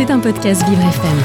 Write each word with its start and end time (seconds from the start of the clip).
C'est 0.00 0.10
un 0.10 0.18
podcast 0.18 0.66
Vivre 0.66 0.80
FM. 0.80 1.18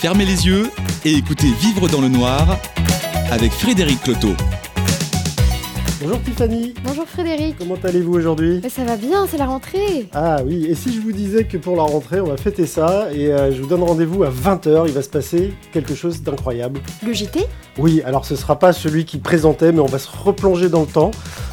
Fermez 0.00 0.24
les 0.24 0.46
yeux 0.46 0.70
et 1.04 1.12
écoutez 1.12 1.48
Vivre 1.60 1.88
dans 1.88 2.00
le 2.00 2.08
noir 2.08 2.58
avec 3.30 3.52
Frédéric 3.52 4.00
Cloteau. 4.02 4.32
Bonjour 6.00 6.22
Tiffany, 6.22 6.72
Bonjour 6.82 7.06
Frédéric. 7.06 7.56
comment 7.58 7.76
allez-vous 7.84 8.14
aujourd'hui? 8.14 8.62
Ça 8.70 8.84
va 8.84 8.96
bien, 8.96 9.26
c'est 9.26 9.36
la 9.36 9.44
rentrée. 9.44 10.08
Ah 10.14 10.38
oui, 10.42 10.68
et 10.70 10.74
si 10.74 10.94
je 10.94 11.00
vous 11.00 11.12
disais 11.12 11.44
que 11.44 11.58
pour 11.58 11.76
la 11.76 11.82
rentrée, 11.82 12.22
on 12.22 12.28
va 12.28 12.38
fêter 12.38 12.64
ça, 12.64 13.08
et 13.12 13.26
euh, 13.30 13.52
je 13.52 13.60
vous 13.60 13.68
donne 13.68 13.82
rendez-vous 13.82 14.22
à 14.24 14.30
20h, 14.30 14.84
il 14.86 14.94
va 14.94 15.02
se 15.02 15.10
passer 15.10 15.52
quelque 15.70 15.94
chose 15.94 16.22
d'incroyable. 16.22 16.80
Le 17.06 17.12
JT 17.12 17.40
Oui, 17.78 18.00
alors 18.06 18.24
ce 18.24 18.36
sera 18.36 18.58
pas 18.58 18.72
celui 18.72 19.04
qui 19.04 19.18
présentait, 19.18 19.70
mais 19.70 19.80
on 19.80 19.86
va 19.86 19.98
se 19.98 20.08
replonger 20.10 20.70
dans 20.70 20.80
le 20.80 20.86
temps 20.86 21.10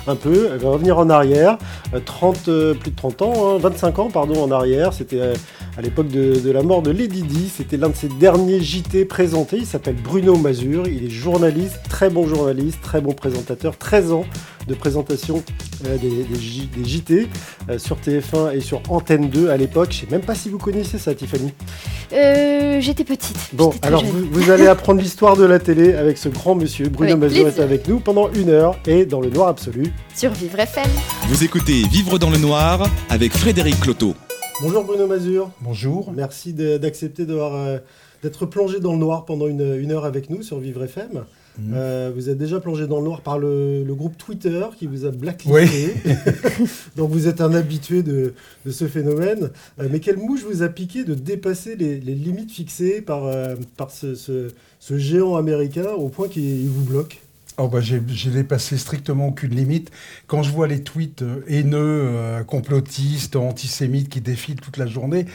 un 0.08 0.16
peu, 0.16 0.50
on 0.54 0.58
va 0.58 0.70
revenir 0.70 0.98
en 0.98 1.10
arrière, 1.10 1.58
euh, 1.94 2.00
30, 2.04 2.48
euh, 2.48 2.74
plus 2.74 2.92
de 2.92 2.96
30 2.96 3.22
ans, 3.22 3.34
hein, 3.56 3.58
25 3.60 4.00
ans 4.00 4.10
pardon 4.10 4.42
en 4.42 4.52
arrière, 4.52 4.94
c'était 4.94 5.20
euh, 5.20 5.34
à 5.78 5.82
l'époque 5.82 6.08
de, 6.08 6.40
de 6.40 6.52
la 6.52 6.62
mort 6.62 6.82
de 6.82 6.92
Lady 6.92 7.24
Di, 7.24 7.50
c'était 7.50 7.78
l'un 7.78 7.90
de 7.90 7.96
ses 7.96 8.08
derniers 8.08 8.62
JT 8.62 9.06
présentés, 9.06 9.58
il 9.58 9.66
s'appelle 9.66 9.96
Bruno 9.96 10.36
Mazur, 10.38 10.88
il 10.88 11.06
est 11.06 11.10
journaliste, 11.10 11.80
très 11.90 12.10
bon 12.10 12.26
journaliste, 12.26 12.80
très 12.82 13.02
bon 13.02 13.14
présentateur, 13.14 13.78
13 13.78 14.12
ans 14.14 14.26
de 14.68 14.74
présentation 14.74 15.44
euh, 15.86 15.98
des, 15.98 16.10
des 16.24 16.40
J- 16.40 16.70
des 16.76 16.86
JT 16.86 17.28
euh, 17.70 17.78
sur 17.78 17.98
TF1 17.98 18.56
et 18.56 18.62
sur 18.62 18.82
Antenne 18.90 19.30
2 19.30 19.50
à 19.50 19.58
l'époque, 19.58 19.90
je 19.92 20.02
sais 20.02 20.08
même 20.12 20.22
pas 20.22 20.36
si 20.36 20.50
vous 20.50 20.58
connaissez 20.58 20.98
ça 20.98 21.14
Tiffany. 21.16 21.52
euh, 22.14 22.80
J'étais 22.82 23.04
petite. 23.04 23.38
Bon, 23.54 23.74
alors 23.82 24.02
jeune. 24.02 24.10
vous, 24.12 24.28
vous 24.32 24.52
allez 24.52 24.68
apprendre 24.68 25.02
l'histoire 25.02 25.36
de 25.38 25.44
la 25.46 25.60
télé 25.60 25.94
avec 25.94 26.18
ce 26.18 26.30
grand 26.30 26.56
monsieur. 26.56 26.90
Bruno 26.90 27.18
Mazur 27.18 27.48
est 27.48 27.60
avec 27.60 27.88
nous 27.88 28.00
pendant 28.00 28.32
une 28.32 28.50
heure 28.50 28.78
et 28.88 29.06
dans 29.06 29.22
le 29.22 29.30
noir 29.30 29.48
absolu. 29.50 29.94
Sur 30.16 30.32
Vivre 30.32 30.60
FM. 30.60 30.90
Vous 31.28 31.44
écoutez 31.44 31.84
Vivre 31.92 32.18
dans 32.20 32.30
le 32.30 32.38
noir 32.38 32.88
avec 33.10 33.34
Frédéric 33.34 33.80
Cloteau. 33.80 34.14
Bonjour 34.62 34.84
Bruno 34.84 35.08
Mazur. 35.08 35.50
Bonjour. 35.62 36.12
Merci 36.16 36.54
d'accepter 36.54 37.26
d'avoir, 37.26 37.56
euh, 37.56 37.78
d'être 38.22 38.46
plongé 38.46 38.80
dans 38.80 38.94
le 38.94 39.00
noir 39.00 39.26
pendant 39.26 39.48
une, 39.48 39.76
une 39.80 39.92
heure 39.92 40.06
avec 40.06 40.30
nous 40.30 40.44
sur 40.44 40.60
Vivre 40.60 40.84
FM. 40.84 41.24
Mhm. 41.60 41.74
Euh, 41.76 42.12
vous 42.16 42.30
êtes 42.30 42.38
déjà 42.38 42.60
plongé 42.60 42.88
dans 42.88 42.98
le 43.00 43.06
noir 43.06 43.22
par 43.22 43.38
le, 43.38 43.84
le 43.84 43.94
groupe 43.96 44.18
Twitter 44.18 44.66
qui 44.78 44.88
vous 44.88 45.06
a 45.06 45.12
blacklisté. 45.12 45.94
Donc 46.96 47.12
vous 47.12 47.28
êtes 47.28 47.42
un 47.42 47.54
habitué 47.54 48.02
de, 48.04 48.34
de 48.66 48.72
ce 48.72 48.88
phénomène. 48.88 49.52
Euh, 49.80 49.88
mais 49.92 50.00
quelle 50.00 50.18
mouche 50.18 50.42
vous 50.44 50.64
a 50.64 50.70
piqué 50.70 51.04
de 51.04 51.14
dépasser 51.14 51.76
les, 51.76 52.00
les 52.00 52.16
limites 52.16 52.52
fixées 52.52 53.02
par, 53.02 53.26
euh, 53.26 53.56
par 53.78 53.92
ce, 53.92 54.16
ce- 54.16 54.50
ce 54.80 54.98
géant 54.98 55.36
américain 55.36 55.90
au 55.96 56.10
point 56.10 56.28
qu'il 56.28 56.68
vous 56.70 56.84
bloque? 56.84 57.22
Oh 57.58 57.68
bah 57.68 57.82
j'ai 57.82 58.00
dépassé 58.32 58.78
strictement 58.80 59.28
aucune 59.28 59.56
limite. 59.56 59.92
Quand 60.26 60.42
je 60.42 60.50
vois 60.52 60.68
les 60.68 60.82
tweets 60.82 61.24
haineux, 61.48 62.44
complotistes, 62.48 63.36
antisémites 63.36 64.10
qui 64.10 64.22
défilent 64.22 64.60
toute 64.60 64.78
la 64.78 64.88
journée, 64.88 65.28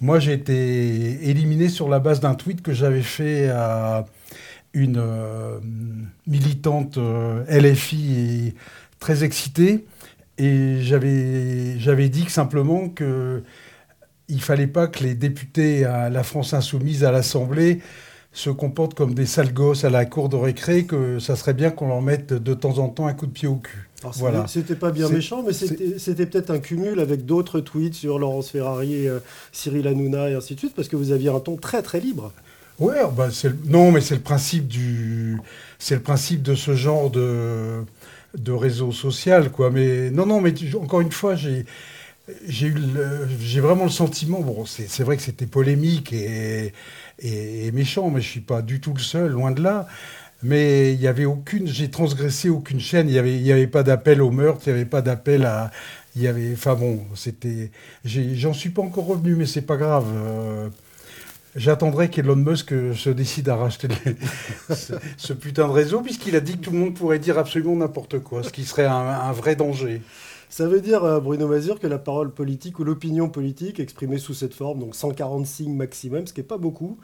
moi 0.00 0.18
j'ai 0.18 0.32
été 0.32 1.28
éliminé 1.28 1.68
sur 1.68 1.90
la 1.90 1.98
base 1.98 2.20
d'un 2.20 2.34
tweet 2.34 2.62
que 2.62 2.72
j'avais 2.72 3.02
fait 3.02 3.50
à 3.50 4.06
une 4.74 4.98
euh, 4.98 5.58
militante 6.26 6.98
euh, 6.98 7.44
LFI 7.48 8.14
et 8.48 8.54
très 8.98 9.24
excitée. 9.24 9.84
Et 10.38 10.78
j'avais 10.80 12.08
dit 12.08 12.24
que 12.24 12.30
simplement 12.30 12.88
que 12.88 13.42
il 14.28 14.40
fallait 14.40 14.66
pas 14.66 14.86
que 14.86 15.04
les 15.04 15.14
députés 15.14 15.84
à 15.84 16.08
la 16.08 16.22
France 16.22 16.54
insoumise 16.54 17.04
à 17.04 17.12
l'Assemblée 17.12 17.80
se 18.32 18.48
comportent 18.48 18.94
comme 18.94 19.12
des 19.12 19.26
sales 19.26 19.52
gosses 19.52 19.84
à 19.84 19.90
la 19.90 20.06
cour 20.06 20.30
de 20.30 20.36
récré, 20.36 20.86
que 20.86 21.18
ça 21.18 21.36
serait 21.36 21.52
bien 21.52 21.70
qu'on 21.70 21.88
leur 21.88 22.00
mette 22.00 22.32
de 22.32 22.54
temps 22.54 22.78
en 22.78 22.88
temps 22.88 23.06
un 23.06 23.12
coup 23.12 23.26
de 23.26 23.32
pied 23.32 23.46
au 23.46 23.56
cul. 23.56 23.90
Alors, 24.00 24.14
Voilà. 24.16 24.46
c'était- 24.48 24.74
pas 24.74 24.90
bien 24.90 25.08
méchant, 25.10 25.44
mais 25.46 25.52
c'était 25.52 26.26
peut-être 26.26 26.50
un 26.50 26.58
cumul 26.58 26.98
avec 26.98 27.26
d'autres 27.26 27.60
tweets 27.60 27.94
sur 27.94 28.18
Laurence 28.18 28.48
Ferrari, 28.50 29.06
euh, 29.06 29.18
Cyril 29.52 29.86
Hanouna 29.86 30.30
et 30.30 30.34
ainsi 30.34 30.54
de 30.54 30.58
suite, 30.60 30.74
parce 30.74 30.88
que 30.88 30.96
vous 30.96 31.12
aviez 31.12 31.28
un 31.28 31.40
ton 31.40 31.56
très 31.56 31.82
très 31.82 32.00
libre. 32.00 32.32
Ouais, 32.82 32.98
bah 33.16 33.28
non, 33.66 33.92
mais 33.92 34.00
c'est 34.00 34.16
le 34.16 34.20
principe 34.20 34.66
de 36.42 36.54
ce 36.56 36.74
genre 36.74 37.10
de 37.10 37.84
réseau 38.48 38.90
social. 38.90 39.52
Mais 39.72 40.10
non, 40.10 40.26
non, 40.26 40.40
mais 40.40 40.52
encore 40.74 41.00
une 41.00 41.12
fois, 41.12 41.36
j'ai 41.36 41.64
vraiment 43.60 43.84
le 43.84 43.90
sentiment. 43.90 44.40
Bon, 44.40 44.64
c'est 44.66 45.04
vrai 45.04 45.16
que 45.16 45.22
c'était 45.22 45.46
polémique 45.46 46.12
et, 46.12 46.72
méchant, 47.72 48.10
mais 48.10 48.20
je 48.20 48.28
suis 48.28 48.40
pas 48.40 48.62
du 48.62 48.80
tout 48.80 48.94
le 48.94 49.00
seul, 49.00 49.30
loin 49.30 49.52
de 49.52 49.62
là. 49.62 49.86
Mais 50.42 50.92
il 50.92 51.00
y 51.00 51.06
avait 51.06 51.24
aucune, 51.24 51.68
j'ai 51.68 51.88
transgressé 51.88 52.48
aucune 52.48 52.80
chaîne. 52.80 53.08
Il 53.08 53.14
y 53.14 53.18
avait, 53.20 53.52
avait 53.52 53.68
pas 53.68 53.84
d'appel 53.84 54.20
au 54.20 54.32
meurtre, 54.32 54.62
il 54.66 54.70
y 54.70 54.72
avait 54.72 54.84
pas 54.86 55.00
d'appel 55.02 55.44
à, 55.46 55.70
enfin 56.52 56.74
bon, 56.74 57.00
c'était, 57.14 57.70
j'en 58.04 58.52
suis 58.52 58.70
pas 58.70 58.82
encore 58.82 59.06
revenu, 59.06 59.36
mais 59.36 59.46
c'est 59.46 59.62
pas 59.62 59.76
grave. 59.76 60.06
Euh, 60.12 60.68
J'attendrai 61.54 62.08
qu'Elon 62.08 62.36
Musk 62.36 62.72
euh, 62.72 62.94
se 62.94 63.10
décide 63.10 63.48
à 63.48 63.56
racheter 63.56 63.88
ce, 64.70 64.94
ce 65.16 65.32
putain 65.32 65.66
de 65.68 65.72
réseau, 65.72 66.00
puisqu'il 66.00 66.34
a 66.36 66.40
dit 66.40 66.58
que 66.58 66.64
tout 66.64 66.70
le 66.70 66.78
monde 66.78 66.94
pourrait 66.94 67.18
dire 67.18 67.38
absolument 67.38 67.76
n'importe 67.76 68.20
quoi, 68.20 68.42
ce 68.42 68.50
qui 68.50 68.64
serait 68.64 68.86
un, 68.86 68.94
un 68.94 69.32
vrai 69.32 69.54
danger. 69.54 70.00
Ça 70.52 70.66
veut 70.66 70.82
dire, 70.82 71.02
euh, 71.02 71.18
Bruno 71.18 71.48
Mazur, 71.48 71.80
que 71.80 71.86
la 71.86 71.98
parole 71.98 72.30
politique 72.30 72.78
ou 72.78 72.84
l'opinion 72.84 73.30
politique 73.30 73.80
exprimée 73.80 74.18
sous 74.18 74.34
cette 74.34 74.52
forme, 74.52 74.80
donc 74.80 74.94
140 74.94 75.46
signes 75.46 75.74
maximum, 75.74 76.26
ce 76.26 76.34
qui 76.34 76.40
n'est 76.40 76.46
pas 76.46 76.58
beaucoup, 76.58 76.98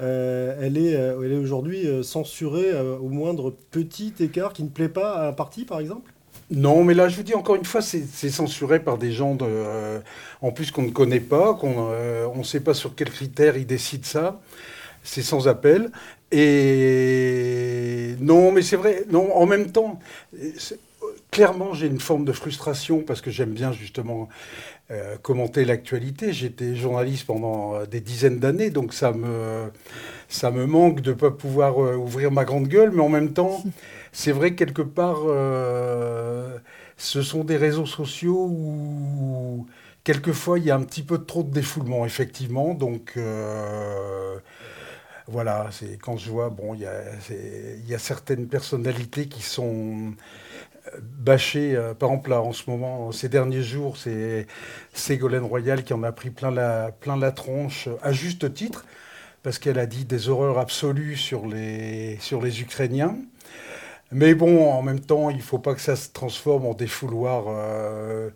euh, 0.00 0.58
elle 0.60 0.76
est, 0.76 0.96
euh, 0.96 1.22
elle 1.24 1.30
est 1.30 1.36
aujourd'hui 1.36 1.86
censurée 2.02 2.72
au 3.00 3.08
moindre 3.08 3.54
petit 3.70 4.14
écart 4.18 4.52
qui 4.52 4.64
ne 4.64 4.68
plaît 4.68 4.88
pas 4.88 5.12
à 5.12 5.28
un 5.28 5.32
parti, 5.32 5.64
par 5.64 5.78
exemple? 5.78 6.12
Non, 6.50 6.82
mais 6.82 6.94
là, 6.94 7.08
je 7.08 7.16
vous 7.16 7.22
dis 7.22 7.34
encore 7.34 7.56
une 7.56 7.64
fois, 7.64 7.82
c'est 7.82 8.06
censuré 8.30 8.80
par 8.80 8.96
des 8.96 9.12
gens 9.12 9.36
euh, 9.42 10.00
en 10.40 10.50
plus 10.50 10.70
qu'on 10.70 10.82
ne 10.82 10.90
connaît 10.90 11.20
pas, 11.20 11.54
qu'on 11.54 11.90
euh, 11.90 12.26
ne 12.34 12.42
sait 12.42 12.60
pas 12.60 12.72
sur 12.72 12.94
quels 12.94 13.10
critères 13.10 13.56
ils 13.58 13.66
décident 13.66 14.06
ça. 14.06 14.40
C'est 15.02 15.22
sans 15.22 15.46
appel. 15.46 15.90
Et 16.32 18.14
non, 18.20 18.50
mais 18.52 18.62
c'est 18.62 18.76
vrai. 18.76 19.04
Non, 19.10 19.34
en 19.36 19.44
même 19.46 19.70
temps, 19.72 19.98
clairement, 21.30 21.74
j'ai 21.74 21.86
une 21.86 22.00
forme 22.00 22.24
de 22.24 22.32
frustration 22.32 23.02
parce 23.02 23.20
que 23.20 23.30
j'aime 23.30 23.52
bien 23.52 23.72
justement 23.72 24.28
euh, 24.90 25.16
commenter 25.18 25.66
l'actualité. 25.66 26.32
J'étais 26.32 26.74
journaliste 26.76 27.26
pendant 27.26 27.84
des 27.84 28.00
dizaines 28.00 28.38
d'années, 28.38 28.70
donc 28.70 28.94
ça 28.94 29.12
me 29.12 29.64
ça 30.30 30.50
me 30.50 30.66
manque 30.66 31.02
de 31.02 31.10
ne 31.10 31.16
pas 31.16 31.30
pouvoir 31.30 31.78
ouvrir 31.78 32.30
ma 32.30 32.44
grande 32.44 32.68
gueule, 32.68 32.90
mais 32.90 33.02
en 33.02 33.08
même 33.08 33.32
temps, 33.32 33.62
c'est 34.12 34.32
vrai 34.32 34.50
que 34.52 34.56
quelque 34.56 34.82
part, 34.82 35.20
euh, 35.26 36.58
ce 36.96 37.22
sont 37.22 37.44
des 37.44 37.56
réseaux 37.56 37.86
sociaux 37.86 38.48
où 38.50 39.66
quelquefois 40.04 40.58
il 40.58 40.64
y 40.64 40.70
a 40.70 40.76
un 40.76 40.82
petit 40.82 41.02
peu 41.02 41.24
trop 41.24 41.42
de 41.42 41.50
défoulement, 41.50 42.06
effectivement. 42.06 42.74
Donc 42.74 43.14
euh, 43.16 44.38
voilà, 45.26 45.68
c'est 45.70 45.98
quand 45.98 46.16
je 46.16 46.30
vois, 46.30 46.54
il 46.74 46.80
y 46.80 47.94
a, 47.94 47.98
certaines 47.98 48.48
personnalités 48.48 49.28
qui 49.28 49.42
sont 49.42 50.14
euh, 50.94 50.98
bâchées. 51.00 51.78
Par 51.98 52.10
exemple, 52.10 52.30
là, 52.30 52.40
en 52.42 52.52
ce 52.52 52.70
moment, 52.70 53.12
ces 53.12 53.28
derniers 53.28 53.62
jours, 53.62 53.96
c'est 53.96 54.46
Ségolène 54.94 55.44
Royal 55.44 55.84
qui 55.84 55.92
en 55.92 56.02
a 56.02 56.12
pris 56.12 56.30
plein 56.30 56.50
la, 56.50 57.32
tronche, 57.32 57.88
à 58.02 58.12
juste 58.12 58.52
titre 58.54 58.84
parce 59.42 59.58
qu'elle 59.58 59.78
a 59.78 59.86
dit 59.86 60.04
des 60.04 60.28
horreurs 60.28 60.58
absolues 60.58 61.16
sur 61.16 61.46
les 61.46 62.18
Ukrainiens. 62.60 63.16
Mais 64.12 64.34
bon, 64.34 64.70
en 64.70 64.82
même 64.82 65.00
temps, 65.00 65.30
il 65.30 65.36
ne 65.36 65.42
faut 65.42 65.58
pas 65.58 65.74
que 65.74 65.80
ça 65.80 65.96
se 65.96 66.10
transforme 66.10 66.66
en 66.66 66.74
défouloir 66.74 67.44
euh, 67.48 68.30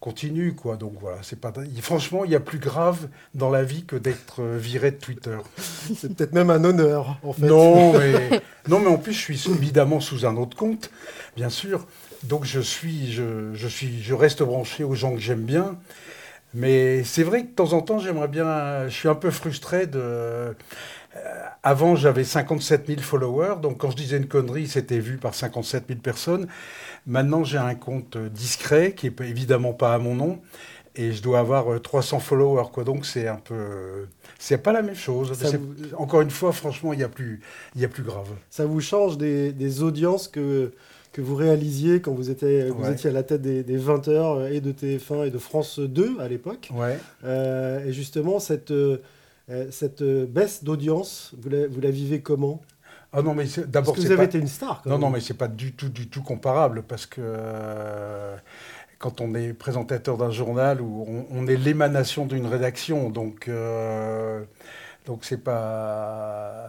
continu, 0.00 0.54
quoi. 0.54 0.76
Donc 0.76 0.94
voilà, 1.00 1.18
c'est 1.22 1.40
pas. 1.40 1.52
Franchement, 1.80 2.24
il 2.24 2.30
y 2.30 2.34
a 2.34 2.40
plus 2.40 2.58
grave 2.58 3.08
dans 3.34 3.50
la 3.50 3.62
vie 3.62 3.84
que 3.84 3.96
d'être 3.96 4.42
euh, 4.42 4.58
viré 4.58 4.90
de 4.90 4.96
Twitter. 4.96 5.38
C'est 5.96 6.14
peut-être 6.14 6.32
même 6.32 6.50
un 6.50 6.64
honneur, 6.64 7.18
en 7.22 7.32
fait. 7.32 7.46
Non, 7.46 7.92
mais 7.98 8.42
non, 8.68 8.80
mais 8.80 8.88
en 8.88 8.98
plus, 8.98 9.12
je 9.14 9.20
suis 9.20 9.50
évidemment 9.50 10.00
sous 10.00 10.26
un 10.26 10.36
autre 10.36 10.56
compte, 10.56 10.90
bien 11.36 11.48
sûr. 11.50 11.86
Donc 12.22 12.44
je 12.44 12.60
suis, 12.60 13.12
je, 13.12 13.54
je 13.54 13.68
suis, 13.68 14.02
je 14.02 14.14
reste 14.14 14.42
branché 14.42 14.84
aux 14.84 14.94
gens 14.94 15.14
que 15.14 15.20
j'aime 15.20 15.42
bien. 15.42 15.78
Mais 16.54 17.04
c'est 17.04 17.22
vrai 17.22 17.42
que 17.42 17.48
de 17.48 17.54
temps 17.54 17.72
en 17.74 17.82
temps, 17.82 17.98
j'aimerais 17.98 18.28
bien. 18.28 18.88
Je 18.88 18.94
suis 18.94 19.08
un 19.08 19.14
peu 19.14 19.30
frustré 19.30 19.86
de. 19.86 20.54
Euh, 21.16 21.44
avant, 21.62 21.96
j'avais 21.96 22.24
57 22.24 22.86
000 22.86 23.00
followers, 23.00 23.56
donc 23.62 23.78
quand 23.78 23.90
je 23.90 23.96
disais 23.96 24.16
une 24.18 24.26
connerie, 24.28 24.66
c'était 24.68 24.98
vu 25.00 25.16
par 25.16 25.34
57 25.34 25.84
000 25.88 26.00
personnes. 26.00 26.46
Maintenant, 27.06 27.42
j'ai 27.44 27.58
un 27.58 27.74
compte 27.74 28.16
discret 28.18 28.92
qui 28.92 29.06
est 29.08 29.20
évidemment 29.22 29.72
pas 29.72 29.94
à 29.94 29.98
mon 29.98 30.14
nom, 30.14 30.40
et 30.98 31.12
je 31.12 31.22
dois 31.22 31.40
avoir 31.40 31.72
euh, 31.72 31.78
300 31.78 32.20
followers, 32.20 32.68
quoi. 32.72 32.84
Donc 32.84 33.04
c'est 33.06 33.28
un 33.28 33.36
peu, 33.36 34.06
c'est 34.38 34.58
pas 34.58 34.72
la 34.72 34.82
même 34.82 34.94
chose. 34.94 35.32
Vous- 35.32 35.96
Encore 35.98 36.20
une 36.22 36.30
fois, 36.30 36.52
franchement, 36.52 36.92
il 36.92 37.00
y 37.00 37.04
a 37.04 37.08
plus, 37.08 37.40
il 37.74 37.82
y 37.82 37.84
a 37.84 37.88
plus 37.88 38.02
grave. 38.02 38.28
Ça 38.50 38.64
vous 38.66 38.80
change 38.80 39.18
des, 39.18 39.52
des 39.52 39.82
audiences 39.82 40.26
que, 40.28 40.72
que 41.12 41.20
vous 41.20 41.34
réalisiez 41.34 42.00
quand 42.00 42.12
vous 42.12 42.30
étiez, 42.30 42.70
vous 42.70 42.82
Ouais. 42.84 42.92
étiez 42.92 43.10
à 43.10 43.12
la 43.12 43.22
tête 43.22 43.42
des, 43.42 43.62
des 43.62 43.78
20h 43.78 44.50
et 44.52 44.60
de 44.60 44.72
TF1 44.72 45.26
et 45.26 45.30
de 45.30 45.38
France 45.38 45.78
2 45.80 46.16
à 46.20 46.28
l'époque? 46.28 46.70
Ouais. 46.74 46.98
Euh, 47.24 47.84
et 47.86 47.92
justement, 47.92 48.38
cette, 48.40 48.72
euh, 49.50 49.70
cette 49.70 50.02
euh, 50.02 50.26
baisse 50.26 50.64
d'audience, 50.64 51.34
vous 51.38 51.48
la, 51.50 51.66
vous 51.68 51.80
la 51.80 51.90
vivez 51.90 52.22
comment? 52.22 52.62
Ah 53.12 53.22
non, 53.22 53.34
mais 53.34 53.46
Parce 53.46 53.66
d'abord, 53.66 53.94
que 53.94 54.00
vous 54.00 54.10
avez 54.10 54.16
pas... 54.16 54.24
été 54.24 54.38
une 54.38 54.48
star. 54.48 54.84
Quand 54.86 54.90
Non, 54.90 54.98
même. 54.98 55.08
non, 55.08 55.10
mais 55.10 55.20
c'est 55.20 55.34
pas 55.34 55.48
du 55.48 55.74
tout, 55.74 55.88
du 55.88 56.08
tout 56.08 56.22
comparable 56.22 56.82
parce 56.82 57.06
que 57.06 57.20
euh, 57.22 58.36
quand 58.98 59.20
on 59.20 59.34
est 59.34 59.52
présentateur 59.54 60.16
d'un 60.18 60.30
journal 60.30 60.80
où 60.82 61.04
on, 61.08 61.26
on 61.30 61.46
est 61.48 61.56
l'émanation 61.56 62.26
d'une 62.26 62.46
rédaction. 62.46 63.10
Donc, 63.10 63.48
euh, 63.48 64.44
donc 65.06 65.24
c'est 65.24 65.38
pas. 65.42 66.68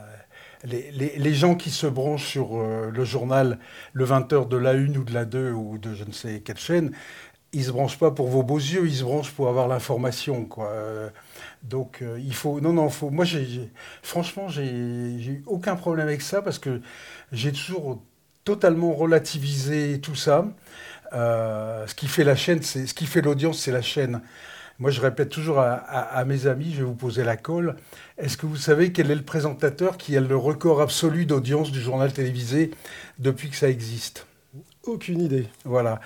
Les, 0.63 0.91
les, 0.91 1.17
les, 1.19 1.33
gens 1.35 1.55
qui 1.55 1.69
se 1.71 1.87
branchent 1.87 2.25
sur 2.27 2.57
euh, 2.59 2.91
le 2.91 3.05
journal 3.05 3.59
le 3.93 4.05
20h 4.05 4.47
de 4.47 4.57
la 4.57 4.71
1 4.71 4.95
ou 4.97 5.03
de 5.03 5.13
la 5.13 5.25
2 5.25 5.51
ou 5.51 5.77
de 5.77 5.93
je 5.93 6.03
ne 6.03 6.11
sais 6.11 6.41
quelle 6.41 6.57
chaîne, 6.57 6.91
ils 7.53 7.63
se 7.63 7.71
branchent 7.71 7.97
pas 7.97 8.11
pour 8.11 8.27
vos 8.27 8.43
beaux 8.43 8.57
yeux, 8.57 8.85
ils 8.87 8.95
se 8.95 9.03
branchent 9.03 9.31
pour 9.31 9.47
avoir 9.47 9.67
l'information. 9.67 10.45
Quoi. 10.45 10.67
Euh, 10.67 11.09
donc 11.63 11.99
euh, 12.01 12.19
il 12.19 12.33
faut. 12.33 12.59
Non, 12.61 12.73
non, 12.73 12.89
faut. 12.89 13.09
Moi, 13.09 13.25
j'ai, 13.25 13.71
franchement, 14.03 14.47
j'ai, 14.49 14.65
eu 14.65 15.43
aucun 15.45 15.75
problème 15.75 16.07
avec 16.07 16.21
ça 16.21 16.41
parce 16.41 16.59
que 16.59 16.81
j'ai 17.31 17.51
toujours 17.51 18.01
totalement 18.43 18.93
relativisé 18.93 19.99
tout 20.01 20.15
ça. 20.15 20.45
Euh, 21.13 21.87
ce 21.87 21.95
qui 21.95 22.07
fait 22.07 22.23
la 22.23 22.35
chaîne, 22.35 22.61
c'est 22.61 22.85
ce 22.85 22.93
qui 22.93 23.05
fait 23.05 23.21
l'audience, 23.21 23.59
c'est 23.59 23.71
la 23.71 23.81
chaîne. 23.81 24.21
Moi, 24.79 24.91
je 24.91 25.01
répète 25.01 25.29
toujours 25.29 25.59
à, 25.59 26.23
mes 26.25 26.45
amis, 26.45 26.71
je 26.71 26.79
vais 26.79 26.83
vous 26.83 26.93
poser 26.93 27.23
la 27.23 27.35
colle. 27.35 27.77
Est-ce 28.19 28.37
que 28.37 28.45
vous 28.45 28.57
savez 28.57 28.91
quel 28.91 29.09
est 29.09 29.15
le 29.15 29.23
présentateur 29.23 29.97
qui 29.97 30.15
a 30.15 30.21
le 30.21 30.37
record 30.37 30.81
absolu 30.81 31.25
d'audience 31.25 31.71
du 31.71 31.81
journal 31.81 32.13
télévisé 32.13 32.69
depuis 33.17 33.49
que 33.49 33.55
ça 33.55 33.69
existe? 33.69 34.26
Aucune 34.87 35.21
idée. 35.21 35.47
Voilà, 35.65 35.99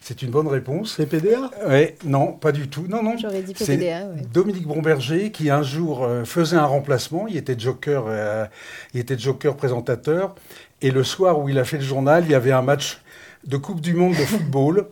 c'est 0.00 0.22
une 0.22 0.30
bonne 0.30 0.48
réponse. 0.48 0.94
C'est 0.96 1.06
PDA 1.06 1.50
Ouais, 1.68 1.96
non, 2.04 2.32
pas 2.32 2.50
du 2.50 2.68
tout. 2.68 2.86
Non, 2.88 3.02
non. 3.02 3.16
J'aurais 3.16 3.42
dit 3.42 3.54
C'est 3.56 3.78
PDA, 3.78 4.06
ouais. 4.06 4.22
Dominique 4.32 4.66
Bomberger 4.66 5.30
qui 5.30 5.50
un 5.50 5.62
jour 5.62 6.02
euh, 6.02 6.24
faisait 6.24 6.56
un 6.56 6.66
remplacement. 6.66 7.28
Il 7.28 7.36
était 7.36 7.58
joker, 7.58 8.04
euh, 8.08 8.44
il 8.92 9.00
était 9.00 9.16
joker 9.16 9.56
présentateur. 9.56 10.34
Et 10.82 10.90
le 10.90 11.04
soir 11.04 11.38
où 11.38 11.48
il 11.48 11.58
a 11.58 11.64
fait 11.64 11.78
le 11.78 11.84
journal, 11.84 12.24
il 12.26 12.32
y 12.32 12.34
avait 12.34 12.52
un 12.52 12.62
match 12.62 13.00
de 13.46 13.56
Coupe 13.56 13.80
du 13.80 13.94
Monde 13.94 14.12
de 14.12 14.24
football. 14.24 14.88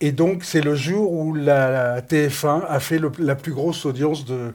Et 0.00 0.12
donc, 0.12 0.44
c'est 0.44 0.60
le 0.60 0.74
jour 0.74 1.12
où 1.12 1.34
la, 1.34 1.70
la 1.70 2.00
TF1 2.02 2.64
a 2.68 2.80
fait 2.80 2.98
le, 2.98 3.10
la 3.18 3.34
plus 3.34 3.52
grosse 3.52 3.86
audience 3.86 4.26
de, 4.26 4.52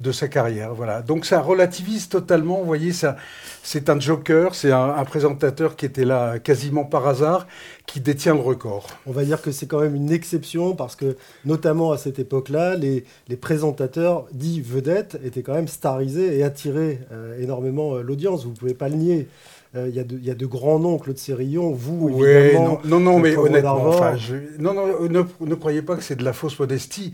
de 0.00 0.12
sa 0.12 0.28
carrière. 0.28 0.74
Voilà. 0.74 1.02
Donc, 1.02 1.26
ça 1.26 1.40
relativise 1.40 2.08
totalement. 2.08 2.58
Vous 2.58 2.66
voyez, 2.66 2.92
ça, 2.92 3.16
c'est 3.62 3.90
un 3.90 3.98
joker, 3.98 4.54
c'est 4.54 4.70
un, 4.70 4.90
un, 4.90 5.04
présentateur 5.04 5.74
qui 5.74 5.86
était 5.86 6.04
là 6.04 6.38
quasiment 6.38 6.84
par 6.84 7.06
hasard, 7.08 7.46
qui 7.86 8.00
détient 8.00 8.34
le 8.34 8.40
record. 8.40 8.86
On 9.06 9.12
va 9.12 9.24
dire 9.24 9.42
que 9.42 9.50
c'est 9.50 9.66
quand 9.66 9.80
même 9.80 9.96
une 9.96 10.12
exception 10.12 10.76
parce 10.76 10.94
que, 10.94 11.16
notamment 11.44 11.90
à 11.90 11.98
cette 11.98 12.18
époque-là, 12.18 12.76
les, 12.76 13.04
les, 13.28 13.36
présentateurs 13.36 14.26
dits 14.32 14.60
vedettes 14.60 15.18
étaient 15.24 15.42
quand 15.42 15.54
même 15.54 15.68
starisés 15.68 16.38
et 16.38 16.44
attiraient 16.44 17.00
euh, 17.12 17.40
énormément 17.40 17.96
euh, 17.96 18.02
l'audience. 18.02 18.44
Vous 18.44 18.50
ne 18.50 18.56
pouvez 18.56 18.74
pas 18.74 18.88
le 18.88 18.96
nier. 18.96 19.28
Il 19.74 19.80
euh, 19.80 19.88
y, 19.88 20.24
y, 20.24 20.30
a 20.30 20.34
de 20.34 20.46
grands 20.46 20.78
noms, 20.78 20.96
Claude 20.98 21.18
Sérillon, 21.18 21.72
vous, 21.72 22.08
ouais, 22.08 22.46
évidemment. 22.46 22.80
Non, 22.84 23.00
non, 23.00 23.12
non 23.12 23.18
mais 23.18 23.36
honnêtement, 23.36 23.88
enfin, 23.88 24.16
je, 24.16 24.36
non, 24.58 24.72
non, 24.72 24.86
ne, 25.08 25.22
ne, 25.46 25.54
croyez 25.54 25.82
pas 25.82 25.96
que 25.96 26.02
c'est 26.02 26.16
de 26.16 26.24
la 26.24 26.32
fausse 26.32 26.58
modestie. 26.58 27.12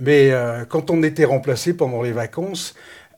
Mais 0.00 0.30
euh, 0.32 0.64
quand 0.64 0.90
on 0.90 1.02
était 1.02 1.24
remplacé 1.24 1.74
pendant 1.74 2.02
les 2.02 2.12
vacances, 2.12 2.74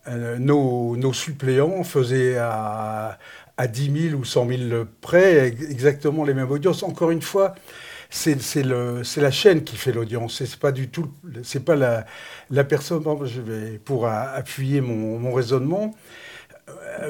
euh, 0.08 0.38
nos, 0.38 1.12
suppléants 1.12 1.82
faisaient 1.84 2.36
à, 2.38 3.18
à 3.56 3.66
10 3.66 4.10
000 4.10 4.20
ou 4.20 4.24
100 4.24 4.48
000 4.48 4.84
près 5.00 5.46
exactement 5.48 6.24
les 6.24 6.34
mêmes 6.34 6.50
audiences. 6.50 6.82
Encore 6.82 7.10
une 7.10 7.22
fois, 7.22 7.54
c'est 8.10 8.36
la 8.62 9.30
chaîne 9.30 9.64
qui 9.64 9.76
fait 9.76 9.92
l'audience. 9.92 10.44
C'est 10.44 10.60
pas 10.60 10.72
du 10.72 10.88
tout, 10.88 11.10
c'est 11.42 11.64
pas 11.64 11.76
la, 11.76 12.64
personne. 12.64 13.02
Je 13.24 13.40
vais 13.40 13.78
pour 13.78 14.06
appuyer 14.06 14.80
mon 14.80 15.32
raisonnement. 15.32 15.94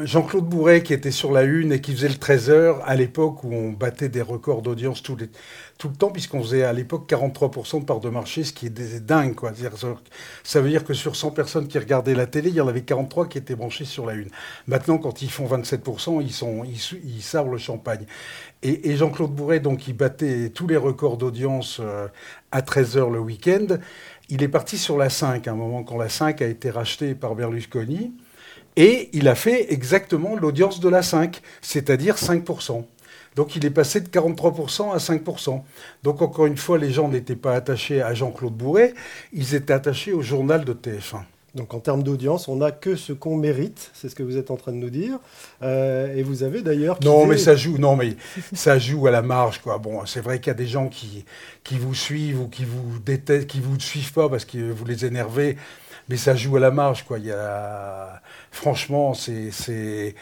Jean-Claude 0.02 0.44
Bourret 0.44 0.82
qui 0.82 0.92
était 0.92 1.10
sur 1.10 1.32
la 1.32 1.42
une 1.42 1.72
et 1.72 1.80
qui 1.80 1.92
faisait 1.92 2.08
le 2.08 2.14
13h 2.14 2.80
à 2.84 2.94
l'époque 2.94 3.44
où 3.44 3.52
on 3.54 3.72
battait 3.72 4.08
des 4.08 4.20
records 4.20 4.60
d'audience 4.62 5.02
tout, 5.02 5.16
le 5.16 5.28
temps, 5.96 6.10
puisqu'on 6.10 6.42
faisait 6.42 6.64
à 6.64 6.72
l'époque 6.72 7.08
43% 7.08 7.80
de 7.80 7.84
part 7.84 8.00
de 8.00 8.10
marché, 8.10 8.44
ce 8.44 8.52
qui 8.52 8.66
est 8.66 9.00
dingue. 9.00 9.34
Ça 10.44 10.60
veut 10.60 10.68
dire 10.68 10.84
que 10.84 10.92
sur 10.92 11.16
100 11.16 11.30
personnes 11.30 11.68
qui 11.68 11.78
regardaient 11.78 12.14
la 12.14 12.26
télé, 12.26 12.50
il 12.50 12.56
y 12.56 12.60
en 12.60 12.68
avait 12.68 12.82
43 12.82 13.28
qui 13.28 13.38
étaient 13.38 13.54
branchées 13.54 13.84
sur 13.84 14.06
la 14.06 14.14
une. 14.14 14.28
Maintenant, 14.66 14.98
quand 14.98 15.22
ils 15.22 15.30
font 15.30 15.46
27%, 15.46 16.20
ils, 16.22 16.32
sont, 16.32 16.64
servent 17.20 17.52
le 17.52 17.58
champagne. 17.58 18.06
Et, 18.62 18.90
et 18.90 18.96
Jean-Claude 18.96 19.32
Bourret, 19.32 19.60
donc, 19.60 19.88
il 19.88 19.96
battait 19.96 20.50
tous 20.50 20.66
les 20.66 20.76
records 20.76 21.16
d'audience 21.16 21.78
euh, 21.80 22.08
à 22.52 22.60
13h 22.60 23.10
le 23.12 23.20
week-end. 23.20 23.78
Il 24.28 24.42
est 24.42 24.48
parti 24.48 24.76
sur 24.76 24.98
la 24.98 25.08
5, 25.08 25.46
à 25.46 25.52
un 25.52 25.54
moment 25.54 25.84
quand 25.84 25.96
la 25.96 26.08
5 26.08 26.42
a 26.42 26.46
été 26.46 26.70
rachetée 26.70 27.14
par 27.14 27.34
Berlusconi. 27.34 28.12
Et 28.76 29.08
il 29.12 29.26
a 29.28 29.34
fait 29.34 29.72
exactement 29.72 30.36
l'audience 30.36 30.80
de 30.80 30.88
la 30.88 31.02
5, 31.02 31.40
c'est-à-dire 31.62 32.16
5%. 32.16 32.84
Donc 33.34 33.54
il 33.54 33.64
est 33.66 33.70
passé 33.70 34.00
de 34.00 34.08
43% 34.08 34.92
à 34.92 34.98
5%. 34.98 35.62
Donc 36.02 36.22
encore 36.22 36.46
une 36.46 36.56
fois, 36.56 36.78
les 36.78 36.90
gens 36.90 37.08
n'étaient 37.08 37.36
pas 37.36 37.54
attachés 37.54 38.02
à 38.02 38.14
Jean-Claude 38.14 38.54
Bourret, 38.54 38.94
ils 39.32 39.54
étaient 39.54 39.74
attachés 39.74 40.12
au 40.12 40.22
journal 40.22 40.64
de 40.64 40.72
TF1. 40.72 41.22
Donc 41.54 41.72
en 41.72 41.80
termes 41.80 42.02
d'audience, 42.02 42.48
on 42.48 42.56
n'a 42.56 42.70
que 42.70 42.96
ce 42.96 43.14
qu'on 43.14 43.36
mérite, 43.36 43.90
c'est 43.94 44.10
ce 44.10 44.14
que 44.14 44.22
vous 44.22 44.36
êtes 44.36 44.50
en 44.50 44.56
train 44.56 44.72
de 44.72 44.76
nous 44.76 44.90
dire. 44.90 45.18
Euh, 45.62 46.14
et 46.14 46.22
vous 46.22 46.42
avez 46.42 46.60
d'ailleurs. 46.60 46.98
Non, 47.02 47.26
mais 47.26 47.38
ça 47.38 47.56
joue. 47.56 47.78
Non, 47.78 47.96
mais 47.96 48.16
ça 48.52 48.78
joue 48.78 49.06
à 49.06 49.10
la 49.10 49.22
marge, 49.22 49.62
quoi. 49.62 49.78
Bon, 49.78 50.04
c'est 50.04 50.20
vrai 50.20 50.38
qu'il 50.38 50.48
y 50.48 50.50
a 50.50 50.54
des 50.54 50.66
gens 50.66 50.88
qui 50.88 51.24
qui 51.64 51.78
vous 51.78 51.94
suivent 51.94 52.42
ou 52.42 52.48
qui 52.48 52.66
vous 52.66 52.98
détestent, 52.98 53.46
qui 53.46 53.60
vous 53.60 53.80
suivent 53.80 54.12
pas 54.12 54.28
parce 54.28 54.44
que 54.44 54.70
vous 54.70 54.84
les 54.84 55.06
énervez 55.06 55.56
mais 56.08 56.16
ça 56.16 56.36
joue 56.36 56.56
à 56.56 56.60
la 56.60 56.70
marge, 56.70 57.04
quoi. 57.04 57.18
Il 57.18 57.26
y 57.26 57.32
a... 57.32 58.22
Franchement, 58.56 59.12
c'est, 59.12 59.50
c'est, 59.50 60.14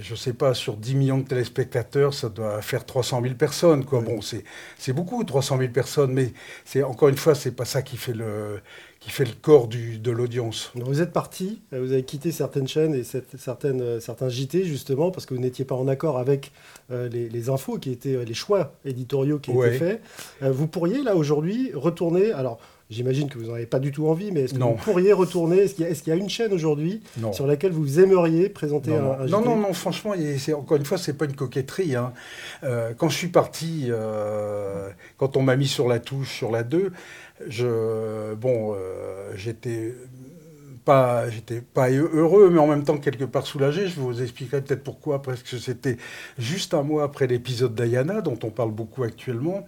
je 0.00 0.14
sais 0.14 0.32
pas, 0.32 0.54
sur 0.54 0.76
10 0.76 0.94
millions 0.94 1.18
de 1.18 1.26
téléspectateurs, 1.26 2.14
ça 2.14 2.28
doit 2.28 2.62
faire 2.62 2.86
300 2.86 3.20
000 3.20 3.34
personnes, 3.34 3.84
quoi. 3.84 4.00
Bon, 4.00 4.20
c'est, 4.20 4.44
c'est 4.78 4.92
beaucoup, 4.92 5.24
300 5.24 5.58
000 5.58 5.72
personnes, 5.72 6.12
mais 6.12 6.32
c'est 6.64 6.84
encore 6.84 7.08
une 7.08 7.16
fois, 7.16 7.34
c'est 7.34 7.50
pas 7.50 7.64
ça 7.64 7.82
qui 7.82 7.96
fait 7.96 8.12
le, 8.12 8.60
qui 9.00 9.10
fait 9.10 9.24
le 9.24 9.32
corps 9.32 9.66
du, 9.66 9.98
de 9.98 10.12
l'audience. 10.12 10.70
Vous 10.76 11.02
êtes 11.02 11.12
parti, 11.12 11.60
vous 11.72 11.92
avez 11.92 12.04
quitté 12.04 12.30
certaines 12.30 12.68
chaînes 12.68 12.94
et 12.94 13.02
cette, 13.02 13.36
certaines, 13.36 13.98
certains 14.00 14.28
JT 14.28 14.62
justement 14.64 15.10
parce 15.10 15.26
que 15.26 15.34
vous 15.34 15.40
n'étiez 15.40 15.64
pas 15.64 15.74
en 15.74 15.88
accord 15.88 16.18
avec 16.18 16.52
euh, 16.92 17.08
les, 17.08 17.28
les, 17.28 17.50
infos 17.50 17.78
qui 17.78 17.90
étaient 17.90 18.24
les 18.24 18.34
choix 18.34 18.74
éditoriaux 18.84 19.40
qui 19.40 19.50
ouais. 19.50 19.74
étaient 19.74 19.78
faits. 19.78 20.02
Euh, 20.42 20.52
vous 20.52 20.68
pourriez 20.68 21.02
là 21.02 21.16
aujourd'hui 21.16 21.72
retourner, 21.74 22.30
alors 22.30 22.60
J'imagine 22.92 23.28
que 23.28 23.38
vous 23.38 23.46
n'en 23.46 23.54
avez 23.54 23.66
pas 23.66 23.78
du 23.78 23.90
tout 23.90 24.06
envie, 24.06 24.32
mais 24.32 24.42
est-ce 24.42 24.54
que 24.54 24.58
non. 24.58 24.72
vous 24.72 24.84
pourriez 24.84 25.14
retourner? 25.14 25.58
Est-ce 25.60 25.74
qu'il 25.74 25.86
y, 25.86 25.88
est 25.88 26.02
qu 26.02 26.10
y, 26.10 26.12
a 26.12 26.16
une 26.16 26.28
chaîne 26.28 26.52
aujourd'hui 26.52 27.02
sur 27.32 27.46
laquelle 27.46 27.72
vous 27.72 28.00
aimeriez 28.00 28.50
présenter 28.50 28.90
non, 28.90 29.12
un, 29.12 29.20
un 29.20 29.26
Non, 29.26 29.40
non, 29.40 29.56
non, 29.56 29.72
franchement, 29.72 30.12
encore 30.54 30.76
une 30.76 30.84
fois, 30.84 30.98
c'est 30.98 31.14
pas 31.14 31.24
une 31.24 31.34
coquetterie. 31.34 31.96
Hein. 31.96 32.12
Euh, 32.64 32.92
quand 32.94 33.08
je 33.08 33.16
suis 33.16 33.28
parti, 33.28 33.86
euh, 33.88 34.90
quand 35.16 35.38
on 35.38 35.42
m'a 35.42 35.56
mis 35.56 35.68
sur 35.68 35.88
la 35.88 36.00
touche, 36.00 36.36
sur 36.36 36.50
la 36.50 36.64
2, 36.64 36.92
je, 37.48 38.34
bon, 38.34 38.74
euh, 38.76 39.32
j'étais 39.36 39.94
pas, 40.84 41.30
j'étais 41.30 41.60
pas 41.60 41.90
heureux, 41.90 42.50
mais 42.50 42.58
en 42.58 42.66
même 42.66 42.84
temps 42.84 42.98
quelque 42.98 43.24
part 43.24 43.46
soulagé. 43.46 43.88
Je 43.88 44.00
vous 44.00 44.22
expliquerai 44.22 44.62
peut-être 44.62 44.82
pourquoi, 44.82 45.22
parce 45.22 45.42
que 45.42 45.58
c'était 45.58 45.96
juste 46.38 46.74
un 46.74 46.82
mois 46.82 47.04
après 47.04 47.26
l'épisode 47.26 47.74
d'Ayana, 47.74 48.20
dont 48.20 48.38
on 48.42 48.50
parle 48.50 48.72
beaucoup 48.72 49.04
actuellement. 49.04 49.64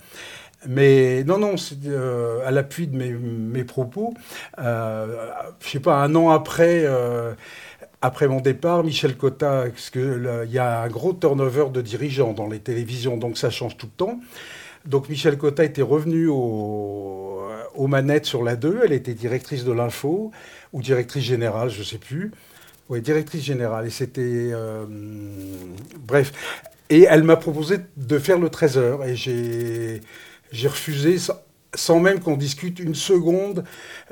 Mais 0.68 1.25
non, 1.25 1.38
non, 1.38 1.56
c'est 1.56 1.76
euh, 1.87 2.47
à 2.47 2.50
l'appui 2.50 2.87
de 2.87 2.97
mes, 2.97 3.64
propos. 3.64 4.14
Euh, 4.59 5.30
je 5.61 5.68
sais 5.68 5.80
pas, 5.80 5.97
un 5.97 6.14
an 6.14 6.30
après, 6.30 6.85
euh, 6.85 7.35
après 8.02 8.28
mon 8.28 8.40
départ, 8.40 8.85
Michel 8.85 9.16
Cotta, 9.16 9.66
parce 9.68 9.90
que 9.90 10.44
il 10.47 10.52
y 10.52 10.59
a 10.59 10.83
un 10.83 10.88
gros 10.88 11.12
turnover 11.12 11.66
de 11.73 11.80
dirigeants 11.80 12.33
dans 12.33 12.49
les 12.49 12.61
télévisions, 12.61 13.16
donc 13.16 13.38
ça 13.38 13.50
change 13.50 13.76
tout 13.76 13.87
le 13.87 13.97
temps. 13.97 14.21
Donc 14.87 15.09
Michel 15.09 15.38
Cotta 15.38 15.64
était 15.64 15.83
revenu 15.83 16.28
au, 16.28 17.40
aux 17.75 17.87
manettes 17.87 18.26
sur 18.26 18.42
la 18.42 18.56
2. 18.56 18.80
Elle 18.85 18.92
était 18.92 19.14
directrice 19.14 19.64
de 19.64 19.73
l'info 19.73 20.30
ou 20.73 20.83
directrice 20.83 21.25
générale, 21.25 21.71
je 21.71 21.83
sais 21.83 21.99
plus. 21.99 22.33
Oui, 22.88 23.00
directrice 23.00 23.42
générale. 23.44 23.87
Et 23.87 23.90
c'était 23.90 24.50
euh, 24.52 24.85
bref. 25.99 26.33
Et 26.90 27.06
elle 27.09 27.23
m'a 27.23 27.37
proposé 27.37 27.78
de 27.97 28.18
faire 28.18 28.38
le 28.38 28.50
13 28.50 28.78
heures 28.78 29.04
et 29.04 29.16
j'ai 29.16 30.00
j'ai 30.54 30.68
refusé 30.68 31.18
sans, 31.75 32.00
même 32.00 32.20
qu'on 32.20 32.37
discute 32.37 32.78
une 32.78 32.94
seconde 32.94 33.64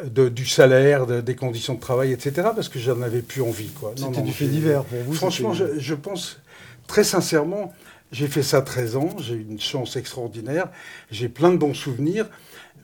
de, 0.03 0.29
du 0.29 0.47
salaire, 0.47 1.07
de, 1.07 1.21
des 1.21 1.37
conditions 1.37 1.75
de 1.75 1.81
travail, 1.81 2.13
etc., 2.13 2.49
parce 2.55 2.69
que 2.69 2.79
j'en 2.79 3.01
avais 3.01 3.23
plus 3.23 3.41
envie. 3.41 3.71
C'était 3.97 4.23
du 4.23 4.33
fait 4.33 4.47
divers 4.47 4.85
pour 4.85 4.99
vous 4.99 5.15
Franchement, 5.15 5.55
je, 5.55 5.79
je, 5.79 5.95
pense, 5.95 6.41
très 6.87 7.05
sincèrement, 7.05 7.73
j'ai 8.11 8.27
fait 8.27 8.43
ça 8.43 8.61
13 8.61 8.97
ans, 8.97 9.09
j'ai 9.19 9.35
eu 9.35 9.47
une 9.49 9.61
chance 9.61 9.97
extraordinaire, 9.97 10.69
j'ai 11.11 11.29
plein 11.29 11.51
de 11.51 11.57
bons 11.57 11.75
souvenirs, 11.75 12.27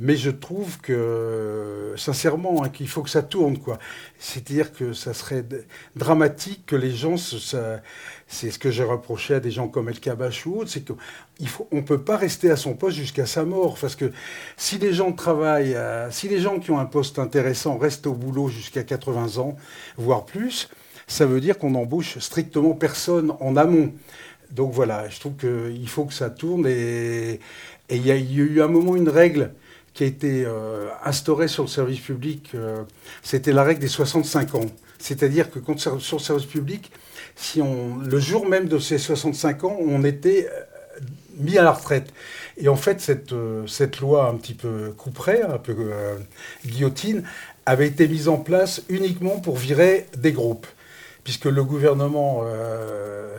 mais 0.00 0.16
je 0.16 0.30
trouve 0.30 0.78
que, 0.80 1.94
sincèrement, 1.96 2.62
hein, 2.62 2.68
qu'il 2.68 2.88
faut 2.88 3.02
que 3.02 3.10
ça 3.10 3.22
tourne, 3.22 3.58
quoi. 3.58 3.78
C'est-à-dire 4.18 4.72
que 4.72 4.92
ça 4.92 5.14
serait 5.14 5.44
dramatique 5.96 6.66
que 6.66 6.76
les 6.76 6.92
gens 6.92 7.16
c'est 8.28 8.50
ce 8.50 8.58
que 8.58 8.70
j'ai 8.70 8.84
reproché 8.84 9.34
à 9.34 9.40
des 9.40 9.50
gens 9.50 9.68
comme 9.68 9.88
El 9.88 9.98
Kabash 10.00 10.46
ou 10.46 10.58
autres, 10.58 10.70
c'est 10.70 10.84
qu'on 10.86 10.96
ne 11.72 11.80
peut 11.80 12.02
pas 12.02 12.16
rester 12.16 12.50
à 12.50 12.56
son 12.56 12.74
poste 12.74 12.96
jusqu'à 12.96 13.26
sa 13.26 13.44
mort. 13.44 13.78
Parce 13.80 13.96
que 13.96 14.12
si 14.56 14.78
les 14.78 14.92
gens 14.92 15.12
travaillent, 15.12 15.74
euh, 15.74 16.10
si 16.10 16.28
les 16.28 16.38
gens 16.40 16.58
qui 16.60 16.70
ont 16.70 16.78
un 16.78 16.86
poste 16.86 17.18
intéressant 17.18 17.78
restent 17.78 18.06
au 18.06 18.12
boulot 18.12 18.48
jusqu'à 18.48 18.82
80 18.82 19.38
ans, 19.38 19.56
voire 19.96 20.26
plus, 20.26 20.68
ça 21.06 21.24
veut 21.24 21.40
dire 21.40 21.58
qu'on 21.58 21.74
embauche 21.74 22.18
strictement 22.18 22.74
personne 22.74 23.32
en 23.40 23.56
amont. 23.56 23.92
Donc 24.50 24.72
voilà, 24.72 25.08
je 25.08 25.18
trouve 25.20 25.36
qu'il 25.36 25.88
faut 25.88 26.04
que 26.04 26.14
ça 26.14 26.30
tourne 26.30 26.66
et, 26.66 27.40
il 27.90 28.06
y 28.06 28.10
a 28.10 28.16
eu 28.16 28.60
un 28.60 28.68
moment 28.68 28.96
une 28.96 29.08
règle 29.08 29.52
qui 29.98 30.04
a 30.04 30.06
été 30.06 30.44
euh, 30.46 30.90
instaurée 31.02 31.48
sur 31.48 31.64
le 31.64 31.68
service 31.68 31.98
public, 31.98 32.52
euh, 32.54 32.84
c'était 33.24 33.52
la 33.52 33.64
règle 33.64 33.80
des 33.80 33.88
65 33.88 34.54
ans. 34.54 34.66
C'est-à-dire 35.00 35.50
que 35.50 35.58
quand, 35.58 35.76
sur 35.76 35.96
le 35.96 36.22
service 36.22 36.46
public, 36.46 36.92
si 37.34 37.60
on, 37.60 37.96
le 37.96 38.20
jour 38.20 38.46
même 38.46 38.68
de 38.68 38.78
ces 38.78 38.96
65 38.96 39.64
ans, 39.64 39.76
on 39.80 40.04
était 40.04 40.48
euh, 40.48 41.00
mis 41.38 41.58
à 41.58 41.64
la 41.64 41.72
retraite. 41.72 42.12
Et 42.58 42.68
en 42.68 42.76
fait, 42.76 43.00
cette, 43.00 43.34
cette 43.66 43.98
loi 43.98 44.28
un 44.28 44.36
petit 44.36 44.54
peu 44.54 44.92
couperet, 44.96 45.42
un 45.42 45.58
peu 45.58 45.74
guillotine, 46.64 47.24
avait 47.66 47.88
été 47.88 48.06
mise 48.06 48.28
en 48.28 48.36
place 48.36 48.82
uniquement 48.88 49.40
pour 49.40 49.56
virer 49.56 50.06
des 50.16 50.30
groupes, 50.30 50.68
puisque 51.24 51.46
le 51.46 51.64
gouvernement 51.64 52.44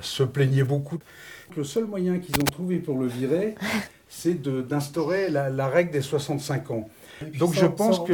se 0.01 0.23
plaignait 0.23 0.63
beaucoup. 0.63 0.99
Le 1.57 1.63
seul 1.63 1.85
moyen 1.85 2.19
qu'ils 2.19 2.35
ont 2.39 2.45
trouvé 2.45 2.77
pour 2.77 2.97
le 2.97 3.07
virer, 3.07 3.55
c'est 4.09 4.41
d'instaurer 4.41 5.29
la, 5.29 5.67
règle 5.67 5.91
des 5.91 6.01
65 6.01 6.71
ans. 6.71 6.89
Donc 7.37 7.53
je 7.53 7.65
pense 7.65 7.99
que 7.99 8.13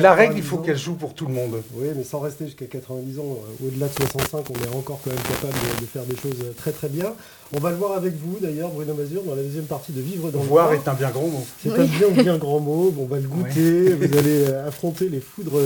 la 0.00 0.14
règle, 0.14 0.34
il 0.36 0.42
faut 0.42 0.58
qu'elle 0.58 0.76
joue 0.76 0.94
pour 0.94 1.14
tout 1.14 1.26
le 1.26 1.34
monde. 1.34 1.62
Oui, 1.74 1.88
mais 1.94 2.02
sans 2.02 2.18
rester 2.18 2.46
jusqu'à 2.46 2.64
90 2.64 3.18
ans, 3.18 3.22
euh, 3.22 3.66
au-delà 3.66 3.88
de 3.88 3.92
65, 3.92 4.46
on 4.50 4.54
est 4.54 4.74
encore 4.74 5.00
quand 5.04 5.10
même 5.10 5.22
capable 5.22 5.52
de, 5.80 5.86
faire 5.86 6.04
des 6.04 6.16
choses 6.16 6.54
très 6.56 6.72
très 6.72 6.88
bien. 6.88 7.12
On 7.54 7.60
va 7.60 7.70
le 7.70 7.76
voir 7.76 7.92
avec 7.92 8.14
vous 8.14 8.38
d'ailleurs, 8.40 8.70
Bruno 8.70 8.94
Mazur, 8.94 9.22
dans 9.22 9.34
la 9.34 9.42
deuxième 9.42 9.66
partie 9.66 9.92
de 9.92 10.00
Vivre 10.00 10.30
dans 10.30 10.40
le 10.40 10.46
Voir 10.46 10.72
est 10.72 10.88
un 10.88 10.94
bien 10.94 11.10
grand 11.10 11.28
mot. 11.28 11.44
C'est 11.62 11.70
un 11.70 11.84
bien 11.84 12.10
bien 12.10 12.38
grand 12.38 12.58
mot. 12.58 12.92
on 12.98 13.04
va 13.04 13.20
le 13.20 13.28
goûter. 13.28 13.92
Vous 13.92 14.18
allez 14.18 14.48
euh, 14.48 14.66
affronter 14.66 15.08
les 15.08 15.20
foudres 15.20 15.60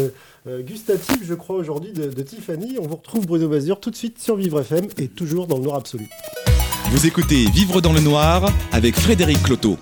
euh, 0.46 0.62
gustatives, 0.62 1.22
je 1.22 1.34
crois, 1.34 1.56
aujourd'hui 1.56 1.92
de, 1.92 2.08
de, 2.08 2.22
Tiffany. 2.22 2.78
On 2.80 2.86
vous 2.86 2.96
retrouve 2.96 3.26
Bruno 3.26 3.48
Mazur 3.48 3.78
tout 3.78 3.90
de 3.90 3.96
suite 3.96 4.18
sur 4.18 4.36
Vivre 4.36 4.60
FM 4.60 4.86
et 4.98 5.08
toujours 5.08 5.46
dans 5.46 5.56
le 5.56 5.62
noir 5.62 5.76
absolu. 5.76 6.08
Vous 6.90 7.06
écoutez 7.06 7.44
Vivre 7.44 7.80
dans 7.80 7.92
le 7.92 8.00
noir 8.00 8.50
avec 8.72 8.96
Frédéric 8.96 9.40
Cloteau. 9.44 9.76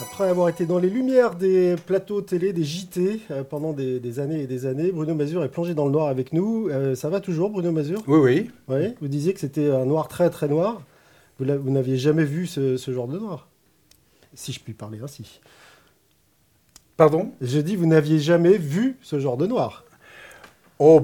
Après 0.00 0.30
avoir 0.30 0.48
été 0.48 0.64
dans 0.64 0.78
les 0.78 0.88
lumières 0.88 1.34
des 1.34 1.76
plateaux 1.76 2.22
télé, 2.22 2.54
des 2.54 2.64
JT 2.64 3.20
euh, 3.30 3.44
pendant 3.44 3.74
des, 3.74 4.18
années 4.18 4.40
et 4.40 4.46
des 4.46 4.64
années, 4.64 4.90
Bruno 4.90 5.14
Mazur 5.14 5.44
est 5.44 5.50
plongé 5.50 5.74
dans 5.74 5.84
le 5.84 5.92
noir 5.92 6.08
avec 6.08 6.32
nous. 6.32 6.70
Euh, 6.70 6.94
ça 6.94 7.10
va 7.10 7.20
toujours, 7.20 7.50
Bruno 7.50 7.70
Mazur? 7.70 8.02
Oui, 8.06 8.50
oui. 8.68 8.94
Vous 8.98 9.08
disiez 9.08 9.34
que 9.34 9.40
c'était 9.40 9.70
un 9.70 9.84
noir 9.84 10.08
très 10.08 10.30
très 10.30 10.48
noir. 10.48 10.80
Vous, 11.38 11.44
n'aviez 11.44 11.98
jamais 11.98 12.24
vu 12.24 12.46
ce, 12.46 12.78
genre 12.78 13.08
de 13.08 13.18
noir? 13.18 13.46
Si 14.32 14.50
je 14.50 14.60
puis 14.60 14.72
parler 14.72 15.00
ainsi. 15.04 15.40
Pardon? 16.96 17.32
Je 17.42 17.60
dis, 17.60 17.76
vous 17.76 17.86
n'aviez 17.86 18.18
jamais 18.18 18.56
vu 18.56 18.96
ce 19.02 19.18
genre 19.18 19.36
de 19.36 19.46
noir 19.46 19.83
Oh 20.78 21.00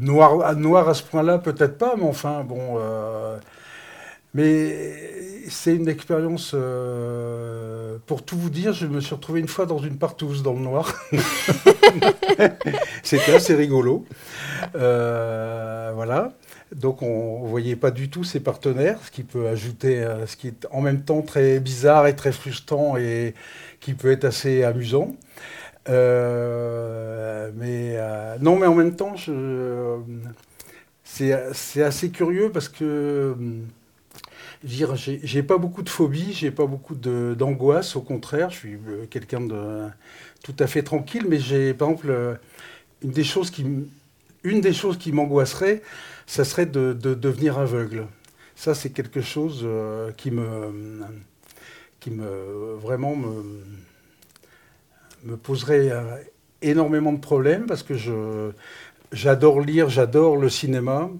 noir, 0.00 0.56
noir 0.56 0.88
à 0.88 0.94
ce 0.94 1.02
point-là 1.04 1.38
peut-être 1.38 1.78
pas, 1.78 1.94
mais 1.96 2.04
enfin 2.04 2.42
bon. 2.42 2.76
Euh, 2.78 3.38
mais 4.34 4.92
c'est 5.48 5.74
une 5.74 5.88
expérience. 5.88 6.52
Euh, 6.54 7.98
pour 8.06 8.24
tout 8.24 8.36
vous 8.36 8.50
dire, 8.50 8.72
je 8.72 8.86
me 8.86 9.00
suis 9.00 9.14
retrouvé 9.14 9.40
une 9.40 9.48
fois 9.48 9.66
dans 9.66 9.78
une 9.78 9.98
partouze 9.98 10.42
dans 10.42 10.52
le 10.54 10.60
noir. 10.60 10.92
C'était 13.02 13.34
assez 13.34 13.54
rigolo. 13.54 14.04
voilà. 14.74 16.32
Donc 16.74 17.02
on 17.02 17.44
ne 17.44 17.48
voyait 17.48 17.76
pas 17.76 17.90
du 17.90 18.10
tout 18.10 18.24
ses 18.24 18.40
partenaires, 18.40 18.98
ce 19.04 19.10
qui 19.10 19.22
peut 19.22 19.48
ajouter, 19.48 20.06
ce 20.26 20.36
qui 20.36 20.48
est 20.48 20.66
en 20.70 20.80
même 20.82 21.02
temps 21.02 21.22
très 21.22 21.60
bizarre 21.60 22.06
et 22.06 22.14
très 22.14 22.32
frustrant 22.32 22.96
et 22.98 23.34
qui 23.80 23.94
peut 23.94 24.10
être 24.10 24.24
assez 24.24 24.64
amusant. 24.64 25.12
Euh, 25.88 27.50
mais 27.54 27.94
euh, 27.96 28.36
non, 28.40 28.58
mais 28.58 28.66
en 28.66 28.74
même 28.74 28.96
temps, 28.96 29.14
c'est 31.04 31.82
assez 31.82 32.10
curieux 32.10 32.50
parce 32.52 32.68
que 32.68 33.34
j'ai 34.64 35.42
pas 35.42 35.58
beaucoup 35.58 35.82
de 35.82 35.88
phobie, 35.88 36.32
j'ai 36.32 36.50
pas 36.50 36.66
beaucoup 36.66 36.94
d'angoisse. 36.94 37.96
au 37.96 38.02
contraire, 38.02 38.50
je 38.50 38.56
suis 38.56 38.74
euh, 38.74 39.06
quelqu'un 39.08 39.40
de 39.40 39.88
tout 40.42 40.54
à 40.58 40.66
fait 40.66 40.82
tranquille. 40.82 41.24
Mais 41.28 41.38
j'ai, 41.38 41.74
par 41.74 41.90
exemple, 41.90 42.38
une 43.02 43.10
des 43.10 43.24
choses 43.24 43.50
qui, 43.50 43.64
une 44.44 44.60
des 44.60 44.72
choses 44.72 44.98
qui 44.98 45.12
m'angoisserait, 45.12 45.82
ça 46.26 46.44
serait 46.44 46.66
de, 46.66 46.92
devenir 46.92 47.58
aveugle. 47.58 48.06
Ça, 48.56 48.74
c'est 48.74 48.90
quelque 48.90 49.20
chose 49.20 49.66
qui 50.16 50.30
me, 50.32 50.72
qui 52.00 52.10
me 52.10 52.74
vraiment 52.76 53.14
me 53.16 53.62
me 55.24 55.36
poserait 55.36 55.90
euh, 55.90 56.16
énormément 56.62 57.12
de 57.12 57.20
problèmes 57.20 57.66
parce 57.66 57.82
que 57.82 57.94
j'adore 59.12 59.60
lire, 59.60 59.88
j'adore 59.88 60.36
le 60.36 60.48
cinéma. 60.48 61.10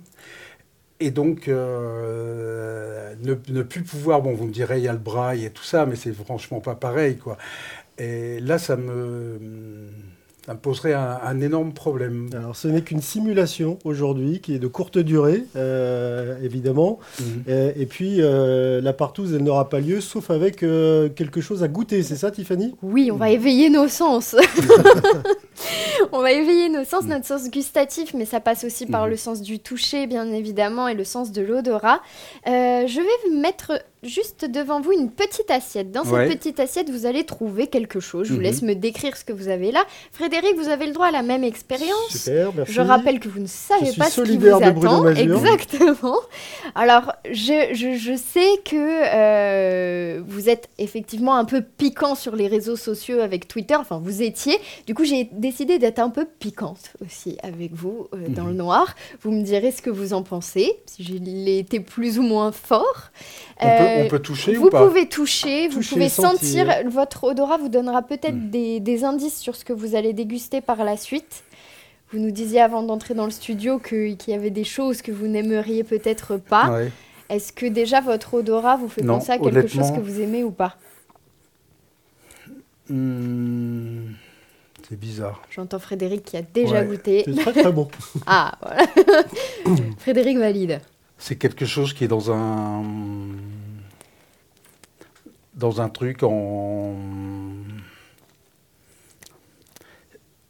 Et 1.01 1.11
donc, 1.11 1.47
euh, 1.49 3.15
ne, 3.23 3.63
plus 3.63 3.83
pouvoir, 3.83 4.21
bon, 4.21 4.35
vous 4.35 4.47
me 4.47 4.53
direz, 4.53 4.79
il 4.79 4.85
y 4.85 4.89
a 4.89 4.93
le 4.93 4.99
braille 4.99 5.45
et 5.45 5.51
tout 5.51 5.63
ça, 5.63 5.87
mais 5.87 5.95
c'est 5.95 6.13
franchement 6.13 6.61
pas 6.61 6.75
pareil, 6.75 7.17
quoi. 7.19 7.39
Et 7.99 8.41
là, 8.41 8.59
ça 8.59 8.77
me, 8.77 9.39
ça 10.49 10.55
me 10.55 10.61
poserait 10.61 10.95
un, 10.95 11.41
énorme 11.43 11.75
problème. 11.75 12.31
Alors 12.33 12.57
ce 12.57 12.69
n'est 12.69 12.81
qu'une 12.81 13.03
simulation 13.03 13.79
aujourd'hui 13.85 14.41
qui 14.41 14.55
est 14.55 14.59
de 14.59 14.67
courte 14.67 14.97
durée, 14.97 15.45
euh, 15.57 16.43
évidemment. 16.43 17.01
Mhm. 17.21 17.45
Et, 17.77 17.85
puis 17.85 18.23
euh, 18.23 18.81
la 18.81 18.95
partouze, 18.95 19.35
elle 19.35 19.43
n'aura 19.43 19.69
pas 19.69 19.79
lieu 19.79 20.01
sauf 20.01 20.31
avec 20.31 20.63
euh, 20.63 21.11
quelque 21.11 21.43
chose 21.43 21.63
à 21.63 21.69
goûter, 21.69 22.03
c'est 22.03 22.17
ça 22.17 22.31
Tiffany? 22.31 22.75
Oui, 22.81 23.11
on 23.13 23.17
va 23.17 23.29
éveiller 23.29 23.69
nos 23.69 23.89
sens. 23.89 24.37
on 26.13 26.23
va 26.23 26.33
éveiller 26.33 26.71
nos 26.71 26.85
sens, 26.85 27.05
notre 27.05 27.27
sens 27.27 27.51
gustatif, 27.51 28.15
mais 28.15 28.25
ça 28.25 28.41
passe 28.41 28.65
aussi 28.65 28.87
par 28.87 29.05
mhm. 29.05 29.11
le 29.11 29.17
sens 29.19 29.43
du 29.43 29.59
toucher, 29.59 30.07
bien 30.07 30.33
évidemment, 30.33 30.89
et 30.89 30.95
le 30.95 31.05
sens 31.05 31.31
de 31.31 31.43
l'odorat. 31.43 32.01
je 32.47 32.97
vais 32.97 33.37
mettre 33.39 33.73
juste 34.03 34.45
devant 34.45 34.81
vous 34.81 34.93
une 34.93 35.11
petite 35.11 35.51
assiette. 35.51 35.91
Dans 35.91 36.05
cette 36.05 36.29
petite 36.29 36.61
assiette, 36.61 36.91
vous 36.91 37.07
allez 37.07 37.25
trouver 37.25 37.67
quelque 37.67 38.01
chose. 38.01 38.29
Je 38.29 38.33
vous 38.33 38.39
mhm. 38.39 38.45
laisse 38.45 38.63
me 38.63 38.75
décrire 38.75 39.17
ce 39.17 39.25
que 39.25 39.33
vous 39.33 39.49
avez 39.49 39.73
là. 39.73 39.85
Frédéric, 40.13 40.57
vous 40.57 40.69
avez 40.69 40.87
le 40.87 40.93
droit 40.93 41.07
à 41.07 41.11
la 41.11 41.23
même 41.23 41.45
expérience. 41.45 42.11
Super, 42.11 42.53
merci. 42.55 42.73
Je 42.73 42.81
rappelle 42.81 43.21
que 43.21 43.29
vous 43.29 43.41
ne 43.41 43.47
savez 43.47 43.93
pas 43.93 44.11
ce 44.11 44.23
qui 44.23 44.37
vous 44.37 44.47
attend. 44.49 45.09
Exactement. 45.09 46.19
Alors, 46.75 47.13
je, 47.31 47.73
je, 47.73 48.17
sais 48.17 48.61
que 48.65 48.77
euh, 48.77 50.23
vous 50.27 50.49
êtes 50.49 50.69
effectivement 50.79 51.37
un 51.37 51.45
peu 51.45 51.63
piquant 51.63 52.15
sur 52.15 52.37
les 52.37 52.47
réseaux 52.47 52.77
sociaux 52.77 53.21
avec 53.21 53.49
Twitter. 53.49 53.75
Enfin, 53.77 54.01
vous 54.03 54.23
étiez. 54.23 54.59
Du 54.87 54.95
coup, 54.95 55.05
j'ai 55.05 55.29
décidé 55.33 55.79
d'être 55.79 55.99
un 55.99 56.11
peu 56.11 56.25
piquante 56.25 56.93
aussi 57.05 57.37
avec 57.43 57.73
vous 57.75 58.09
euh, 58.15 58.29
dans 58.29 58.45
le 58.45 58.53
mhm. 58.53 58.59
noir. 58.59 58.95
Vous 59.23 59.31
me 59.31 59.43
direz 59.43 59.73
ce 59.73 59.83
que 59.83 59.91
vous 59.91 60.13
en 60.13 60.23
pensez, 60.23 60.79
si 60.87 61.05
j'ai 61.05 61.59
été 61.59 61.81
plus 61.81 62.19
ou 62.19 62.23
moins 62.23 62.53
fort. 62.53 63.11
On, 63.61 63.67
peut, 63.67 63.88
toucher 64.19 64.55
vous 64.55 64.67
ou 64.67 64.71
pas 64.71 64.83
Vous 64.83 64.89
pouvez 64.89 65.09
toucher, 65.09 65.69
vous 65.69 65.81
pouvez 65.81 66.09
sentir. 66.09 66.67
Votre 66.87 67.25
odorat 67.25 67.59
vous 67.59 67.69
donnera 67.69 68.03
peut-être 68.03 68.35
hmm. 68.35 68.51
des, 68.51 69.05
indices 69.05 69.39
sur 69.39 69.57
ce 69.57 69.65
que 69.65 69.73
vous 69.73 69.95
allez 69.95 70.13
déguster 70.13 70.61
par 70.61 70.85
la 70.85 70.97
suite. 70.97 71.45
Vous 72.13 72.19
nous 72.19 72.31
disiez 72.31 72.61
avant 72.61 72.83
d'entrer 72.83 73.15
dans 73.15 73.27
le 73.27 73.31
studio 73.31 73.79
qu'il 73.79 74.17
y 74.27 74.33
avait 74.33 74.51
des 74.51 74.65
choses 74.65 75.03
que 75.03 75.13
vous 75.13 75.27
n'aimeriez 75.27 75.85
peut-être 75.85 76.37
pas. 76.37 76.81
Est-ce 77.29 77.53
que 77.53 77.67
déjà 77.67 78.01
votre 78.01 78.35
odorat 78.35 78.77
vous 78.77 78.89
fait 78.89 79.05
penser 79.05 79.33
à 79.33 79.39
quelque 79.39 79.69
chose 79.69 79.91
que 79.93 80.01
vous 80.01 80.21
aimez 80.21 80.45
ou 80.45 80.51
pas? 80.51 80.77
Hmm, 82.89 84.13
C'est 84.89 84.99
bizarre. 84.99 85.43
J'entends 85.51 85.79
Frédéric 85.79 86.25
qui 86.25 86.39
a 86.39 86.43
déjà 86.43 86.83
goûté. 86.85 87.25
C'est 87.27 87.35
très 87.35 87.53
très 87.53 87.73
bon. 87.73 87.89
ah, 88.27 88.57
voilà. 88.63 88.87
Frédéric 89.99 90.39
valide. 90.39 90.81
C'est 91.19 91.37
quelque 91.37 91.67
chose 91.67 91.93
qui 91.93 92.05
est 92.05 92.09
dans 92.09 92.31
un 92.31 92.83
dans 95.59 95.81
un 95.81 95.89
truc 95.89 96.23
en 96.23 96.95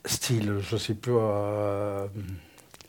style, 0.04 0.56
je 0.60 0.76
sais 0.76 0.94
plus. 0.94 1.14
Euh, 1.16 2.06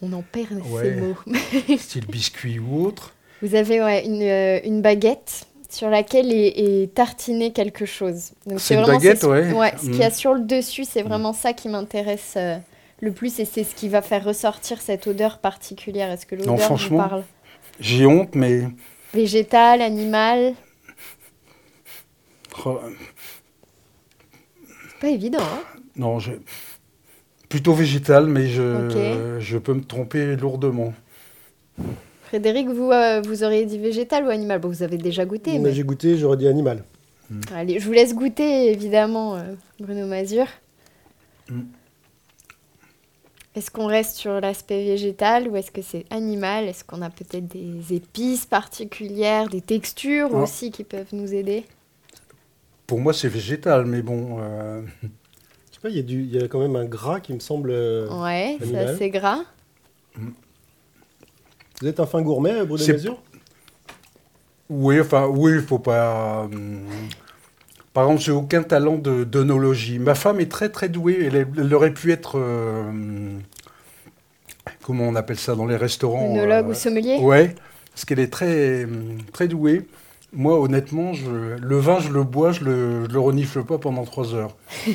On 0.02 0.14
en 0.14 0.22
perd 0.22 0.62
ces 0.82 0.96
mots. 0.96 1.16
style 1.78 2.06
biscuit 2.08 2.60
ou 2.60 2.86
autre. 2.86 3.14
Vous 3.42 3.56
avez 3.56 3.78
une, 4.06 4.22
euh, 4.22 4.60
une, 4.66 4.82
baguette 4.82 5.48
sur 5.70 5.90
laquelle 5.90 6.34
est, 6.34 6.94
tartiné 6.94 7.52
quelque 7.52 7.86
chose. 7.86 8.32
C'est 8.58 8.76
une 8.76 8.86
baguette, 8.86 9.24
ouais. 9.24 9.54
ouais. 9.54 9.74
Ce 9.78 9.84
qu'il 9.84 9.96
y 9.96 10.04
a 10.04 10.10
mm. 10.10 10.14
sur 10.14 10.34
le 10.34 10.42
dessus, 10.42 10.84
c'est 10.84 11.04
vraiment 11.04 11.32
ça 11.32 11.54
qui 11.54 11.70
m'intéresse 11.70 12.34
euh, 12.36 12.58
le 13.00 13.12
plus 13.14 13.40
et 13.40 13.46
c'est 13.46 13.64
ce 13.64 13.74
qui 13.74 13.88
va 13.88 14.02
faire 14.02 14.26
ressortir 14.26 14.82
cette 14.82 15.08
odeur 15.08 15.38
particulière. 15.38 16.12
Est-ce 16.12 16.26
que 16.26 16.36
l'odeur 16.36 16.76
vous 16.76 16.98
parle? 16.98 17.24
j'ai 17.80 18.06
honte, 18.06 18.36
mais. 18.36 18.64
Végétal, 19.14 19.82
animal? 19.82 20.54
C'est 24.90 25.00
pas 25.00 25.10
évident, 25.10 25.42
hein 25.42 25.80
Non, 25.96 26.20
je... 26.20 26.32
plutôt 27.48 27.74
végétal, 27.74 28.28
mais 28.28 28.48
je... 28.48 29.38
je 29.40 29.58
peux 29.58 29.74
me 29.74 29.84
tromper 29.84 30.36
lourdement. 30.36 30.94
Frédéric, 32.30 32.68
vous, 32.68 32.92
euh, 32.92 33.22
vous 33.22 33.44
auriez 33.44 33.66
dit 33.66 33.80
végétal 33.80 34.24
ou 34.24 34.30
animal? 34.30 34.60
Bon, 34.60 34.68
Vous 34.70 34.84
avez 34.84 34.98
déjà 34.98 35.26
goûté. 35.26 35.58
mais... 35.58 35.74
J'ai 35.74 35.84
goûté, 35.84 36.16
j'aurais 36.16 36.38
dit 36.38 36.48
animal. 36.48 36.84
Hmm. 37.30 37.42
Allez, 37.56 37.80
je 37.80 37.86
vous 37.86 37.92
laisse 37.92 38.14
goûter, 38.14 38.72
évidemment, 38.72 39.36
euh, 39.36 39.54
Bruno 39.80 40.06
Mazur. 40.06 40.46
Hmm. 41.50 41.62
Est-ce 43.56 43.72
qu'on 43.72 43.88
reste 43.88 44.16
sur 44.16 44.40
l'aspect 44.40 44.86
végétal 44.86 45.48
ou 45.48 45.56
est-ce 45.56 45.72
que 45.72 45.82
c'est 45.82 46.06
animal? 46.12 46.66
Est-ce 46.66 46.84
qu'on 46.84 47.02
a 47.02 47.10
peut-être 47.10 47.48
des 47.48 47.96
épices 47.96 48.46
particulières, 48.46 49.50
des 49.50 49.62
textures 49.62 50.30
ah. 50.32 50.44
aussi 50.44 50.70
qui 50.70 50.84
peuvent 50.84 51.14
nous 51.14 51.34
aider? 51.34 51.66
Pour 52.90 53.00
moi, 53.00 53.14
c'est 53.14 53.28
végétal, 53.28 53.86
mais 53.86 54.02
bon. 54.02 54.40
Euh... 54.42 54.82
Je 55.04 55.76
sais 55.76 55.80
pas, 55.80 55.90
il 55.90 56.36
y, 56.36 56.44
a 56.44 56.48
quand 56.48 56.60
même 56.60 56.76
un 56.76 56.86
gras 56.86 57.20
qui 57.20 57.34
me 57.34 57.40
semble. 57.40 57.70
Euh, 57.70 58.10
ouais, 58.20 58.58
c'est 58.60 58.76
assez 58.76 59.12
gras. 59.12 59.44
Vous 61.80 61.88
êtes 61.88 62.00
un 62.00 62.08
fin 62.08 62.24
gourmet, 62.24 62.66
Bruno 62.66 62.84
Mesure 62.84 63.22
Oui, 64.72 65.00
enfin, 65.00 65.28
oui, 65.28 65.52
il 65.54 65.62
faut 65.62 65.78
pas. 65.78 66.48
Euh, 66.52 66.80
par 67.94 68.06
exemple, 68.06 68.22
j'ai 68.24 68.32
aucun 68.32 68.64
talent 68.64 68.98
de 68.98 69.24
d'onologie. 69.24 70.00
Ma 70.00 70.16
femme 70.16 70.40
est 70.40 70.52
très 70.52 70.70
très 70.70 70.90
douée. 70.90 71.30
Elle, 71.32 71.74
aurait 71.76 71.94
pu 71.94 72.12
être. 72.12 72.40
Euh, 72.40 73.38
comment 74.82 75.04
on 75.04 75.16
appelle 75.16 75.38
ça 75.38 75.54
dans 75.54 75.68
les 75.68 75.78
restaurants 75.78 76.32
Onologue 76.32 76.70
ou 76.70 76.72
euh, 76.72 76.74
sommelier? 76.74 77.20
Ouais, 77.22 77.54
parce 77.92 78.06
qu'elle 78.06 78.20
est 78.20 78.34
très 78.34 78.88
très 79.32 79.48
douée. 79.48 79.86
Moi, 80.32 80.60
honnêtement, 80.60 81.14
je, 81.14 81.30
le 81.30 81.78
vin, 81.78 82.00
je 82.00 82.10
le 82.10 82.24
bois, 82.24 82.52
je 82.52 82.64
le, 82.64 83.08
le 83.08 83.20
renifle 83.20 83.64
pas 83.64 83.80
pendant 83.80 84.04
trois 84.04 84.36
heures. 84.36 84.56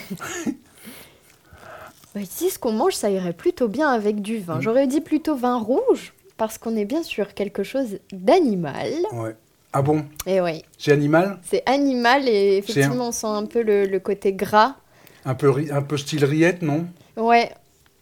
bah, 2.14 2.20
ici, 2.20 2.50
ce 2.50 2.58
qu'on 2.58 2.72
mange, 2.72 2.94
ça 2.94 3.10
irait 3.10 3.32
plutôt 3.32 3.68
bien 3.68 3.88
avec 3.88 4.22
du 4.22 4.38
vin. 4.38 4.58
Mm. 4.58 4.62
J'aurais 4.62 4.86
dit 4.86 5.00
plutôt 5.00 5.34
vin 5.34 5.58
rouge, 5.58 6.12
parce 6.36 6.58
qu'on 6.58 6.76
est 6.76 6.84
bien 6.84 7.02
sûr 7.02 7.34
quelque 7.34 7.64
chose 7.64 7.98
d'animal. 8.12 8.92
Ouais. 9.12 9.34
Ah 9.76 9.82
bon? 9.82 10.04
Et 10.24 10.36
eh 10.36 10.40
oui. 10.40 10.62
C'est 10.78 10.92
animal? 10.92 11.38
C'est 11.42 11.68
animal 11.68 12.28
et 12.28 12.58
effectivement, 12.58 13.08
on 13.08 13.12
sent 13.12 13.26
un 13.26 13.44
peu 13.44 13.60
le, 13.60 13.98
côté 13.98 14.32
gras. 14.32 14.76
Un 15.24 15.34
peu, 15.34 15.52
un 15.72 15.82
peu 15.82 15.96
style 15.96 16.24
rillette, 16.24 16.62
non? 16.62 16.86
Ouais, 17.16 17.50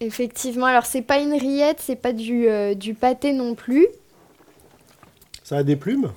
effectivement. 0.00 0.66
Alors, 0.66 0.84
c'est 0.84 1.00
pas 1.00 1.18
une 1.18 1.32
rillette, 1.32 1.78
c'est 1.80 1.96
pas 1.96 2.12
du, 2.12 2.46
euh, 2.46 2.74
du 2.74 2.92
pâté 2.92 3.32
non 3.32 3.54
plus. 3.54 3.86
Ça 5.42 5.56
a 5.56 5.62
des 5.62 5.76
plumes? 5.76 6.12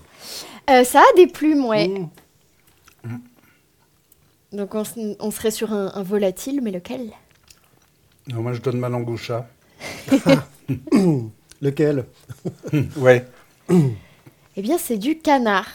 Euh, 0.70 0.84
Ça 0.84 1.00
a 1.00 1.16
des 1.18 1.28
plumes, 1.28 1.66
ouais. 1.66 1.88
Mmh. 1.88 2.10
Mmh. 3.04 3.20
Donc, 4.54 4.76
on, 4.76 5.32
serait 5.32 5.52
sur 5.52 5.74
un, 5.74 6.04
volatile, 6.04 6.62
mais 6.62 6.72
lequel? 6.72 7.12
Non, 8.28 8.42
Moi, 8.42 8.54
je 8.54 8.62
donne 8.62 8.80
ma 8.80 8.90
langue 8.90 9.10
au 9.10 9.18
chat. 9.18 9.48
lequel? 11.62 12.06
Ouais. 12.98 13.26
Eh 13.70 14.62
bien, 14.62 14.78
c'est 14.78 14.98
du 14.98 15.18
canard. 15.18 15.70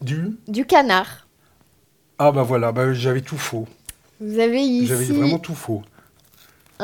Du? 0.00 0.36
Du 0.48 0.64
canard. 0.66 1.26
Ah 2.18 2.32
bah 2.32 2.42
voilà, 2.42 2.72
bah, 2.72 2.92
j'avais 2.92 3.20
tout 3.20 3.36
faux. 3.36 3.66
Vous 4.20 4.38
avez 4.38 4.60
ici... 4.60 4.86
J'avais 4.86 5.04
vraiment 5.04 5.38
tout 5.38 5.54
faux. 5.54 5.82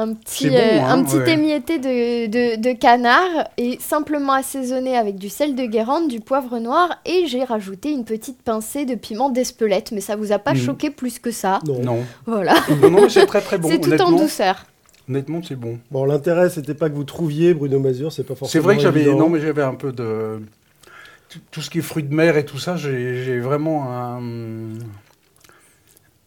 Un 0.00 0.14
petit, 0.14 0.49
euh, 0.49 0.81
hein, 0.81 1.00
un 1.00 1.02
petit 1.02 1.28
émietté 1.28 1.81
de, 1.81 2.57
de, 2.57 2.73
canard 2.73 3.49
et 3.57 3.78
simplement 3.81 4.33
assaisonné 4.33 4.97
avec 4.97 5.17
du 5.17 5.28
sel 5.28 5.57
de 5.57 5.64
Guérande, 5.64 6.07
du 6.07 6.21
poivre 6.21 6.61
noir 6.61 7.00
et 7.05 7.26
j'ai 7.26 7.43
rajouté 7.43 7.90
une 7.90 8.05
petite 8.05 8.40
pincée 8.40 8.85
de 8.85 8.95
piment 8.95 9.28
d'Espelette, 9.28 9.90
mais 9.90 10.00
ça 10.00 10.14
vous 10.14 10.31
a 10.31 10.38
pas 10.38 10.55
mhm. 10.55 10.61
choqué 10.61 10.90
plus 10.90 11.19
que 11.19 11.33
ça 11.33 11.59
Non. 11.67 12.05
Voilà. 12.26 12.55
Non, 12.81 12.90
non 12.90 13.09
c'est 13.09 13.26
très 13.26 13.40
très 13.40 13.59
bon. 13.59 13.69
c'est 13.69 13.81
tout 13.81 14.00
en 14.00 14.12
douceur. 14.12 14.67
Honnêtement, 15.09 15.43
c'est 15.43 15.57
bon. 15.57 15.81
Bon, 15.90 16.05
l'intérêt, 16.05 16.49
c'était 16.49 16.75
pas 16.75 16.88
que 16.88 16.95
vous 16.95 17.02
trouviez 17.02 17.52
Bruno 17.52 17.81
Mazur, 17.81 18.12
c'est 18.12 18.23
pas 18.23 18.37
forcément. 18.37 18.52
C'est 18.52 18.64
vrai 18.64 18.76
que 18.76 18.83
j'avais, 18.83 19.05
non, 19.07 19.28
mais 19.28 19.40
j'avais 19.40 19.62
un 19.62 19.75
peu 19.75 19.90
de 19.90 20.40
tout 21.50 21.61
ce 21.61 21.71
qui 21.71 21.78
est 21.78 21.83
fruits 21.83 22.05
de 22.05 22.14
mer 22.14 22.37
et 22.37 22.45
tout 22.45 22.59
ça, 22.59 22.76
j'ai 22.76 23.40
vraiment 23.40 23.93
un, 23.93 24.21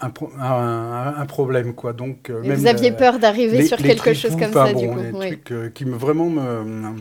un, 0.01 1.25
problème. 1.25 1.73
Quoi. 1.73 1.93
Donc, 1.93 2.29
euh, 2.29 2.41
vous 2.43 2.67
aviez 2.67 2.91
peur 2.91 3.19
d'arriver 3.19 3.65
sur 3.65 3.77
quelque 3.77 4.13
chose 4.13 4.35
comme 4.35 4.51
ça, 4.51 4.73
du 4.73 4.87
coup. 4.87 4.99
Les 4.99 5.11
trucs 5.11 5.51
euh, 5.51 5.69
qui 5.69 5.85
me 5.85 5.95
vraiment 5.95 6.29
me... 6.29 6.95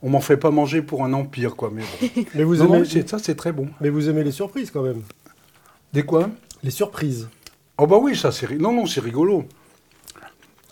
On 0.00 0.10
m'en 0.10 0.20
fait 0.20 0.36
pas 0.36 0.52
manger 0.52 0.80
pour 0.80 1.04
un 1.04 1.12
empire, 1.12 1.56
quoi. 1.56 1.72
Mais, 1.74 1.82
bon. 1.82 2.22
mais 2.34 2.44
vous 2.44 2.62
aimez... 2.62 2.84
ça, 3.06 3.18
c'est 3.18 3.34
très 3.34 3.50
bon. 3.50 3.68
Mais 3.80 3.88
vous 3.88 4.08
aimez 4.08 4.22
les 4.22 4.30
surprises, 4.30 4.70
quand 4.70 4.82
même. 4.82 5.02
Des 5.92 6.04
quoi? 6.04 6.30
Les 6.62 6.70
surprises. 6.70 7.28
Oh 7.78 7.86
bah 7.86 7.98
oui, 8.00 8.16
ça 8.16 8.30
c'est... 8.30 8.50
Non, 8.58 8.72
non, 8.72 8.86
c'est 8.86 9.00
rigolo. 9.00 9.44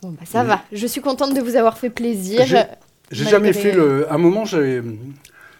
Bon, 0.02 0.10
bah 0.10 0.24
ça 0.24 0.44
va. 0.44 0.62
Je 0.72 0.86
suis 0.86 1.00
contente 1.00 1.34
de 1.34 1.40
vous 1.40 1.56
avoir 1.56 1.78
fait 1.78 1.90
plaisir. 1.90 2.44
J'ai 3.10 3.24
jamais 3.24 3.52
fait 3.52 3.72
le... 3.72 4.10
À 4.10 4.14
un 4.14 4.18
moment, 4.18 4.44
j'avais... 4.44 4.82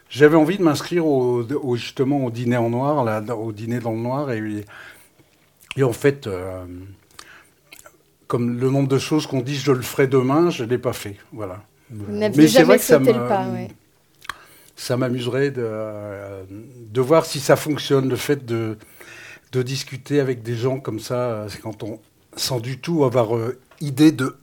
J'avais 0.09 0.37
envie 0.37 0.57
de 0.57 0.63
m'inscrire 0.63 1.05
au, 1.07 1.45
justement 1.75 2.25
au 2.25 2.31
dîner 2.31 2.57
en 2.57 2.71
noir, 2.71 3.05
là, 3.05 3.21
au 3.37 3.51
dîner 3.51 3.81
dans 3.81 3.91
le 3.91 3.99
noir, 3.99 4.31
et, 4.31 4.65
et 5.77 5.83
en 5.83 5.93
fait, 5.93 6.27
euh, 6.27 6.65
comme 8.27 8.59
le 8.59 8.71
nombre 8.71 8.89
de 8.89 8.99
choses 8.99 9.27
qu'on 9.27 9.41
dit 9.41 9.57
je 9.57 9.73
le 9.73 9.83
ferai 9.83 10.07
demain, 10.07 10.51
je 10.51 10.65
ne 10.65 10.71
l'ai 10.71 10.79
pas 10.79 10.93
fait. 10.93 11.17
Voilà. 11.33 11.63
Mais 11.91 12.31
c'est 12.49 12.65
vrai 12.65 12.79
que 12.79 12.85
ça, 12.85 13.01
ça 14.75 14.97
m'amuserait 14.97 15.51
de, 15.51 16.45
de 16.91 17.01
voir 17.01 17.25
si 17.25 17.41
ça 17.41 17.57
fonctionne, 17.57 18.09
le 18.09 18.17
fait 18.17 18.45
de, 18.45 18.77
de 19.53 19.63
discuter 19.63 20.21
avec 20.21 20.43
des 20.43 20.57
gens 20.57 20.81
comme 20.81 20.99
ça, 20.99 21.47
c'est 21.49 21.61
quand 21.61 21.83
on, 21.83 22.01
sans 22.35 22.61
du 22.61 22.79
tout 22.79 23.05
avoir 23.05 23.37
euh, 23.37 23.59
idée 23.81 24.13
de, 24.13 24.37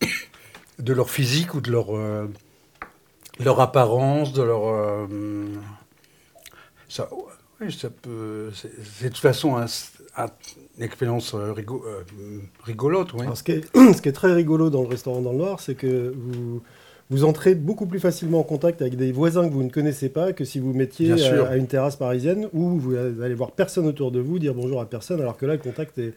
de 0.78 0.92
leur 0.92 1.10
physique 1.10 1.54
ou 1.54 1.60
de 1.60 1.70
leur... 1.70 1.96
Euh, 1.96 2.26
leur 3.40 3.60
apparence, 3.60 4.32
de 4.32 4.42
leur. 4.42 4.68
Euh, 4.68 5.06
ça, 6.88 7.08
oui, 7.60 7.72
ça 7.72 7.90
peut. 7.90 8.50
C'est 8.54 9.04
de 9.04 9.08
toute 9.08 9.18
façon 9.18 9.56
une 10.78 10.84
expérience 10.84 11.34
euh, 11.34 11.54
euh, 11.56 12.40
rigolote. 12.64 13.12
Oui. 13.14 13.26
ce, 13.34 13.42
qui 13.42 13.52
est, 13.52 13.76
ce, 13.94 14.00
qui 14.00 14.08
est, 14.08 14.12
très 14.12 14.32
rigolo 14.32 14.70
dans 14.70 14.82
le 14.82 14.88
restaurant 14.88 15.20
dans 15.20 15.32
le 15.32 15.38
Noir, 15.38 15.60
c'est 15.60 15.74
que 15.74 16.14
vous 16.16 16.62
vous 17.10 17.24
entrez 17.24 17.56
beaucoup 17.56 17.86
plus 17.86 17.98
facilement 17.98 18.38
en 18.38 18.44
contact 18.44 18.80
avec 18.82 18.96
des 18.96 19.10
voisins 19.10 19.48
que 19.48 19.52
vous 19.52 19.64
ne 19.64 19.68
connaissez 19.68 20.08
pas 20.08 20.32
que 20.32 20.44
si 20.44 20.60
vous 20.60 20.72
mettiez 20.72 21.12
à, 21.12 21.56
une 21.56 21.66
terrasse 21.66 21.96
parisienne 21.96 22.48
où 22.52 22.78
vous 22.78 22.94
allez 22.94 23.34
voir 23.34 23.50
personne 23.50 23.86
autour 23.86 24.12
de 24.12 24.20
vous, 24.20 24.38
dire 24.38 24.54
bonjour 24.54 24.80
à 24.80 24.86
personne, 24.86 25.20
alors 25.20 25.36
que 25.36 25.44
là, 25.44 25.54
le 25.54 25.58
contact 25.58 25.98
est, 25.98 26.14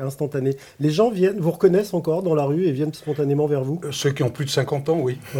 instantané. 0.00 0.56
Les 0.80 0.90
gens 0.90 1.10
viennent, 1.10 1.38
vous 1.38 1.52
reconnaissent 1.52 1.94
encore 1.94 2.24
dans 2.24 2.34
la 2.34 2.44
rue 2.44 2.64
et 2.64 2.72
viennent 2.72 2.92
spontanément 2.92 3.46
vers 3.46 3.62
vous 3.62 3.80
euh, 3.84 3.92
Ceux 3.92 4.10
qui 4.10 4.24
ont 4.24 4.30
plus 4.30 4.44
de 4.44 4.50
50 4.50 4.88
ans, 4.88 4.98
oui. 5.00 5.16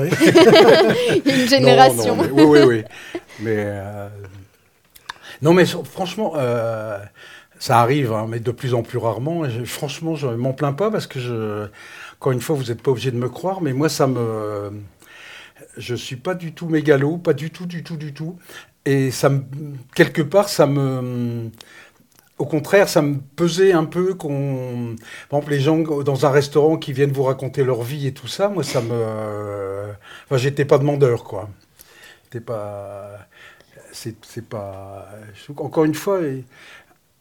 une 1.26 1.48
génération. 1.48 2.16
Non, 2.16 2.28
oui, 2.32 2.44
oui, 2.44 2.60
oui. 2.62 2.84
Mais, 3.40 3.56
euh, 3.58 4.08
non, 5.42 5.52
mais 5.52 5.64
franchement... 5.66 6.34
Euh, 6.36 6.98
ça 7.62 7.78
arrive, 7.78 8.12
hein, 8.12 8.26
mais 8.28 8.40
de 8.40 8.50
plus 8.50 8.74
en 8.74 8.82
plus 8.82 8.98
rarement. 8.98 9.44
Et 9.44 9.64
franchement, 9.64 10.16
je 10.16 10.26
m'en 10.26 10.52
plains 10.52 10.72
pas 10.72 10.90
parce 10.90 11.06
que 11.06 11.20
je, 11.20 11.68
encore 12.14 12.32
une 12.32 12.40
fois, 12.40 12.56
vous 12.56 12.64
n'êtes 12.64 12.82
pas 12.82 12.90
obligé 12.90 13.12
de 13.12 13.16
me 13.16 13.28
croire, 13.28 13.62
mais 13.62 13.72
moi, 13.72 13.88
ça 13.88 14.08
me, 14.08 14.72
je 15.76 15.94
suis 15.94 16.16
pas 16.16 16.34
du 16.34 16.54
tout 16.54 16.68
mégalo, 16.68 17.18
pas 17.18 17.34
du 17.34 17.50
tout, 17.52 17.66
du 17.66 17.84
tout, 17.84 17.96
du 17.96 18.12
tout. 18.12 18.36
Et 18.84 19.12
ça 19.12 19.28
me, 19.28 19.44
quelque 19.94 20.22
part, 20.22 20.48
ça 20.48 20.66
me, 20.66 21.52
au 22.36 22.46
contraire, 22.46 22.88
ça 22.88 23.00
me 23.00 23.18
pesait 23.36 23.72
un 23.72 23.84
peu 23.84 24.14
qu'on, 24.14 24.96
par 25.30 25.38
exemple, 25.38 25.52
les 25.52 25.60
gens 25.60 25.78
dans 26.02 26.26
un 26.26 26.30
restaurant 26.30 26.76
qui 26.78 26.92
viennent 26.92 27.12
vous 27.12 27.22
raconter 27.22 27.62
leur 27.62 27.82
vie 27.82 28.08
et 28.08 28.12
tout 28.12 28.26
ça, 28.26 28.48
moi, 28.48 28.64
ça 28.64 28.80
me, 28.80 29.84
enfin, 30.24 30.36
j'étais 30.36 30.64
pas 30.64 30.78
demandeur, 30.78 31.22
quoi. 31.22 31.48
C'était 32.24 32.44
pas, 32.44 33.18
c'est 33.92 34.48
pas, 34.48 35.08
encore 35.58 35.84
une 35.84 35.94
fois, 35.94 36.20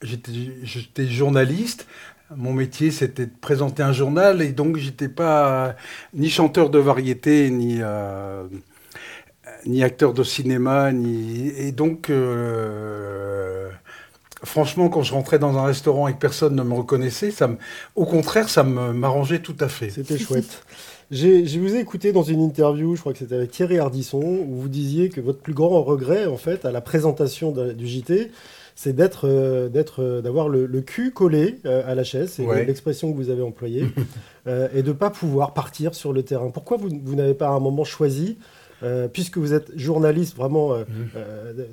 j'étais, 0.01 1.07
journaliste 1.07 1.87
mon 2.35 2.53
métier, 2.53 2.91
c'était 2.91 3.25
de 3.25 3.37
présenter 3.41 3.83
un 3.83 3.91
journal, 3.91 4.41
et 4.41 4.53
donc 4.53 4.77
j'étais 4.77 5.09
pas 5.09 5.75
ni 6.13 6.29
chanteur 6.29 6.69
de 6.69 6.79
variété, 6.79 7.49
ni, 7.49 7.79
euh, 7.81 8.43
ni 9.65 9.83
acteur 9.83 10.13
de 10.13 10.23
cinéma, 10.23 10.91
ni... 10.91 11.49
Et 11.49 11.71
donc, 11.71 12.09
euh, 12.09 13.69
franchement, 14.43 14.89
quand 14.89 15.03
je 15.03 15.13
rentrais 15.13 15.39
dans 15.39 15.57
un 15.57 15.65
restaurant 15.65 16.07
et 16.07 16.13
que 16.13 16.19
personne 16.19 16.55
ne 16.55 16.63
me 16.63 16.73
reconnaissait, 16.73 17.31
ça 17.31 17.47
me... 17.47 17.57
au 17.95 18.05
contraire, 18.05 18.49
ça 18.49 18.63
m'arrangeait 18.63 19.39
tout 19.39 19.57
à 19.59 19.67
fait. 19.67 19.89
C'était 19.89 20.17
chouette. 20.17 20.63
Je 21.11 21.59
vous 21.59 21.75
ai 21.75 21.79
écouté 21.79 22.13
dans 22.13 22.23
une 22.23 22.41
interview, 22.41 22.95
je 22.95 23.01
crois 23.01 23.11
que 23.11 23.19
c'était 23.19 23.35
avec 23.35 23.51
Thierry 23.51 23.79
Ardisson, 23.79 24.21
où 24.21 24.61
vous 24.61 24.69
disiez 24.69 25.09
que 25.09 25.19
votre 25.19 25.39
plus 25.39 25.53
grand 25.53 25.83
regret, 25.83 26.25
en 26.25 26.37
fait, 26.37 26.63
à 26.63 26.71
la 26.71 26.79
présentation 26.79 27.51
du 27.51 27.87
JT, 27.87 28.31
c'est 28.81 28.93
d'être, 28.93 29.27
euh, 29.27 29.69
d'être, 29.69 30.01
euh, 30.01 30.21
d'avoir 30.21 30.49
le, 30.49 30.81
cul 30.81 31.11
collé 31.11 31.59
euh, 31.67 31.83
à 31.85 31.93
la 31.93 32.03
chaise, 32.03 32.33
c'est 32.37 32.65
l'expression 32.65 33.11
que 33.11 33.15
vous 33.15 33.29
avez 33.29 33.43
employée, 33.43 33.85
et 34.47 34.81
de 34.81 34.87
ne 34.87 34.93
pas 34.93 35.11
pouvoir 35.11 35.53
partir 35.53 35.93
sur 35.93 36.13
le 36.13 36.23
terrain. 36.23 36.49
Pourquoi 36.49 36.77
vous, 36.77 37.15
n'avez 37.15 37.35
pas 37.35 37.49
à 37.49 37.51
un 37.51 37.59
moment 37.59 37.83
choisi 37.83 38.37
puisque 39.13 39.37
vous 39.37 39.53
êtes 39.53 39.77
journaliste 39.77 40.35
vraiment 40.35 40.75
mhm. 40.75 40.85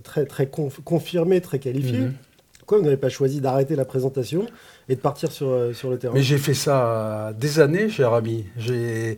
très, 0.03 0.27
très 0.27 0.47
confirmé, 0.85 1.41
très 1.41 1.59
qualifié, 1.59 2.01
mhm. 2.01 2.13
pourquoi 2.59 2.77
vous 2.77 2.85
n'avez 2.85 2.99
pas 2.99 3.09
choisi 3.09 3.41
d'arrêter 3.41 3.75
la 3.77 3.87
présentation 3.87 4.45
et 4.91 4.95
de 4.95 5.01
partir 5.01 5.33
sur, 5.33 5.75
sur 5.75 5.89
le 5.89 5.97
terrain? 5.97 6.13
Mais 6.13 6.21
j'ai 6.21 6.37
fait 6.37 6.53
ça 6.53 7.33
des 7.41 7.61
années, 7.61 7.89
cher 7.89 8.13
ami. 8.13 8.45
J'ai, 8.59 9.17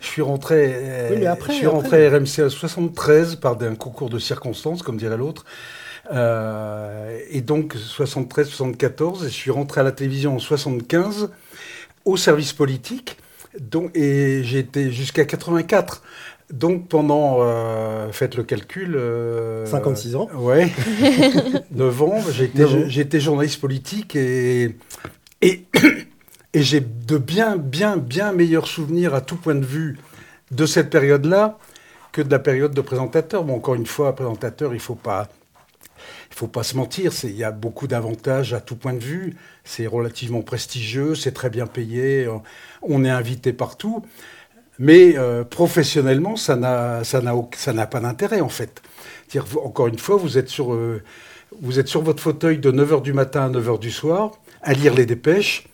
je 0.00 0.06
suis 0.06 0.22
rentré, 0.22 1.12
je 1.46 1.52
suis 1.52 1.68
rentré 1.68 2.04
à 2.04 2.10
RMC 2.10 2.40
à 2.40 2.50
73 2.50 3.36
par 3.36 3.62
un 3.62 3.76
concours 3.76 4.10
de 4.10 4.18
circonstances, 4.18 4.82
comme 4.82 4.96
dirait 4.96 5.16
l'autre. 5.16 5.44
Euh, 6.12 7.18
et 7.30 7.40
donc 7.40 7.74
73-74, 7.74 9.24
je 9.24 9.28
suis 9.28 9.50
rentré 9.50 9.80
à 9.80 9.84
la 9.84 9.92
télévision 9.92 10.36
en 10.36 10.38
75 10.38 11.30
au 12.04 12.16
service 12.16 12.52
politique. 12.52 13.18
Donc, 13.60 13.96
et 13.96 14.42
j'ai 14.44 14.58
été 14.60 14.90
jusqu'à 14.90 15.24
84. 15.24 16.02
Donc 16.52 16.88
pendant, 16.88 17.38
euh, 17.40 18.10
faites 18.10 18.36
le 18.36 18.42
calcul... 18.42 18.98
56 19.66 20.16
ans 20.16 20.28
Ouais, 20.34 20.72
9 21.72 22.02
ans, 22.02 22.22
j'ai 22.30 23.00
été, 23.00 23.20
journaliste 23.20 23.60
politique 23.60 24.16
et, 24.16 24.76
et, 25.42 25.64
et 26.54 26.62
j'ai 26.62 26.80
de 26.80 27.18
bien, 27.18 27.56
bien, 27.56 27.98
bien 27.98 28.32
meilleurs 28.32 28.66
souvenirs 28.66 29.14
à 29.14 29.20
tout 29.20 29.36
point 29.36 29.54
de 29.54 29.64
vue 29.64 29.98
de 30.50 30.66
cette 30.66 30.88
période-là 30.90 31.58
que 32.12 32.22
de 32.22 32.30
la 32.30 32.38
période 32.38 32.72
de 32.72 32.80
présentateur. 32.80 33.44
Bon, 33.44 33.56
encore 33.56 33.74
une 33.74 33.86
fois, 33.86 34.14
présentateur, 34.14 34.72
il 34.72 34.76
ne 34.76 34.82
faut 34.82 34.94
pas... 34.94 35.28
Il 36.30 36.36
faut 36.36 36.48
pas 36.48 36.62
se 36.62 36.76
mentir, 36.76 37.12
il 37.24 37.36
y 37.36 37.44
a 37.44 37.50
beaucoup 37.50 37.86
d'avantages 37.86 38.54
à 38.54 38.60
tout 38.60 38.76
point 38.76 38.94
de 38.94 39.04
vue. 39.04 39.36
C'est 39.64 39.86
relativement 39.86 40.42
prestigieux, 40.42 41.14
c'est 41.14 41.32
très 41.32 41.50
bien 41.50 41.66
payé, 41.66 42.28
on 42.82 43.04
est 43.04 43.10
invité 43.10 43.52
partout. 43.52 44.02
Mais 44.78 45.16
euh, 45.16 45.44
professionnellement, 45.44 46.36
ça 46.36 46.56
n'a 46.56 47.02
pas 47.90 48.00
d'intérêt 48.00 48.40
en 48.40 48.48
fait. 48.48 48.80
Encore 49.62 49.88
une 49.88 49.98
fois, 49.98 50.16
vous 50.16 50.38
êtes, 50.38 50.48
sur, 50.48 50.72
euh, 50.72 51.02
votre 51.60 52.22
fauteuil 52.22 52.58
de 52.58 52.70
9h 52.70 53.02
du 53.02 53.12
matin 53.12 53.46
à 53.46 53.50
9h 53.50 53.78
du 53.78 53.90
soir, 53.90 54.32
à 54.62 54.72
lire 54.72 54.94
les 54.94 55.04
dépêches, 55.04 55.66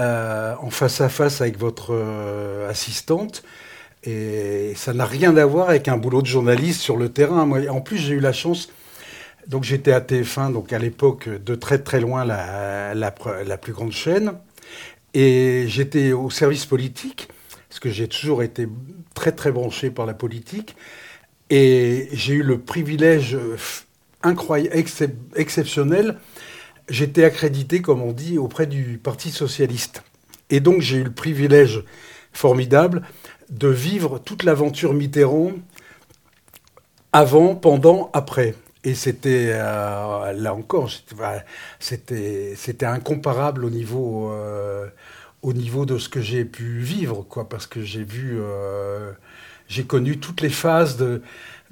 euh, 0.00 0.54
en 0.60 0.70
face 0.70 1.00
à 1.00 1.08
face 1.08 1.40
avec 1.40 1.58
votre 1.58 1.94
assistante. 2.68 3.42
Et 4.04 4.74
ça 4.76 4.94
n'a 4.94 5.04
rien 5.04 5.36
à 5.36 5.44
voir 5.44 5.68
avec 5.68 5.88
un 5.88 5.96
boulot 5.96 6.22
de 6.22 6.26
journaliste 6.26 6.80
sur 6.80 6.96
le 6.96 7.08
terrain. 7.08 7.50
En 7.68 7.80
plus, 7.80 7.96
j'ai 7.98 8.14
eu 8.14 8.20
la 8.20 8.32
chance. 8.32 8.68
Donc, 9.48 9.64
j'étais 9.64 9.92
à 9.92 10.00
TF1, 10.00 10.52
donc 10.52 10.72
à 10.72 10.78
l'époque, 10.78 11.28
de 11.28 11.54
très 11.54 11.78
très 11.78 12.00
loin 12.00 12.24
la, 12.24 13.56
plus 13.60 13.72
grande 13.72 13.92
chaîne. 13.92 14.32
Et 15.14 15.64
j'étais 15.68 16.12
au 16.12 16.30
service 16.30 16.66
politique, 16.66 17.28
parce 17.68 17.80
que 17.80 17.90
j'ai 17.90 18.08
toujours 18.08 18.42
été 18.42 18.68
très 19.14 19.32
très 19.32 19.52
branché 19.52 19.90
par 19.90 20.06
la 20.06 20.14
politique. 20.14 20.76
Et 21.48 22.08
j'ai 22.12 22.34
eu 22.34 22.42
le 22.42 22.58
privilège 22.58 23.38
incroyable, 24.22 24.76
exceptionnel. 25.36 26.18
J'étais 26.88 27.24
accrédité, 27.24 27.80
comme 27.82 28.02
on 28.02 28.12
dit, 28.12 28.38
auprès 28.38 28.66
du 28.66 28.98
Parti 28.98 29.30
socialiste. 29.30 30.02
Et 30.50 30.60
donc 30.60 30.80
j'ai 30.80 30.98
eu 30.98 31.04
le 31.04 31.12
privilège 31.12 31.82
formidable 32.32 33.02
de 33.50 33.68
vivre 33.68 34.18
toute 34.18 34.42
l'aventure 34.42 34.92
Mitterrand 34.92 35.52
avant, 37.12 37.54
pendant, 37.54 38.10
après. 38.12 38.54
Et 38.86 38.94
c'était, 38.94 39.50
euh, 39.50 40.32
là 40.32 40.54
encore, 40.54 40.88
c'était, 41.80 42.86
incomparable 42.86 43.64
au 43.64 43.70
niveau, 43.70 44.30
euh, 44.30 44.86
au 45.42 45.52
niveau 45.52 45.84
de 45.86 45.98
ce 45.98 46.08
que 46.08 46.20
j'ai 46.20 46.44
pu 46.44 46.78
vivre, 46.78 47.26
quoi, 47.28 47.48
parce 47.48 47.66
que 47.66 47.82
j'ai 47.82 48.04
vu, 48.04 48.38
euh, 48.40 49.10
j'ai 49.66 49.82
connu 49.82 50.18
toutes 50.18 50.40
les 50.40 50.50
phases 50.50 50.96
de, 50.98 51.20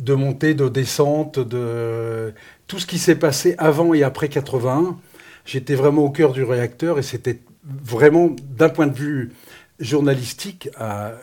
de 0.00 0.14
montée, 0.14 0.55
de 0.55 0.68
descente, 0.68 1.38
de 1.38 2.35
tout 2.66 2.81
ce 2.81 2.87
qui 2.87 2.98
s'est 2.98 3.14
passé 3.14 3.55
avant 3.59 3.94
et 3.94 4.03
après 4.03 4.29
81. 4.29 4.98
J'étais 5.46 5.77
vraiment 5.77 6.03
au 6.03 6.11
cœur 6.11 6.33
du 6.33 6.42
réacteur 6.42 6.98
et 6.98 7.05
c'était 7.05 7.38
vraiment, 7.64 8.35
d'un 8.59 8.70
point 8.70 8.88
de 8.88 8.98
vue 8.98 9.31
journalistique, 9.79 10.68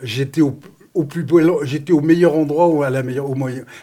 j'étais 0.02 0.40
au, 0.40 0.58
au 0.94 1.04
plus 1.04 1.26
j'étais 1.64 1.92
au 1.92 2.00
meilleur 2.00 2.34
endroit 2.34 2.68
ou 2.68 2.82
à 2.82 2.90
la 2.90 3.02
meilleure, 3.02 3.28
au, 3.28 3.36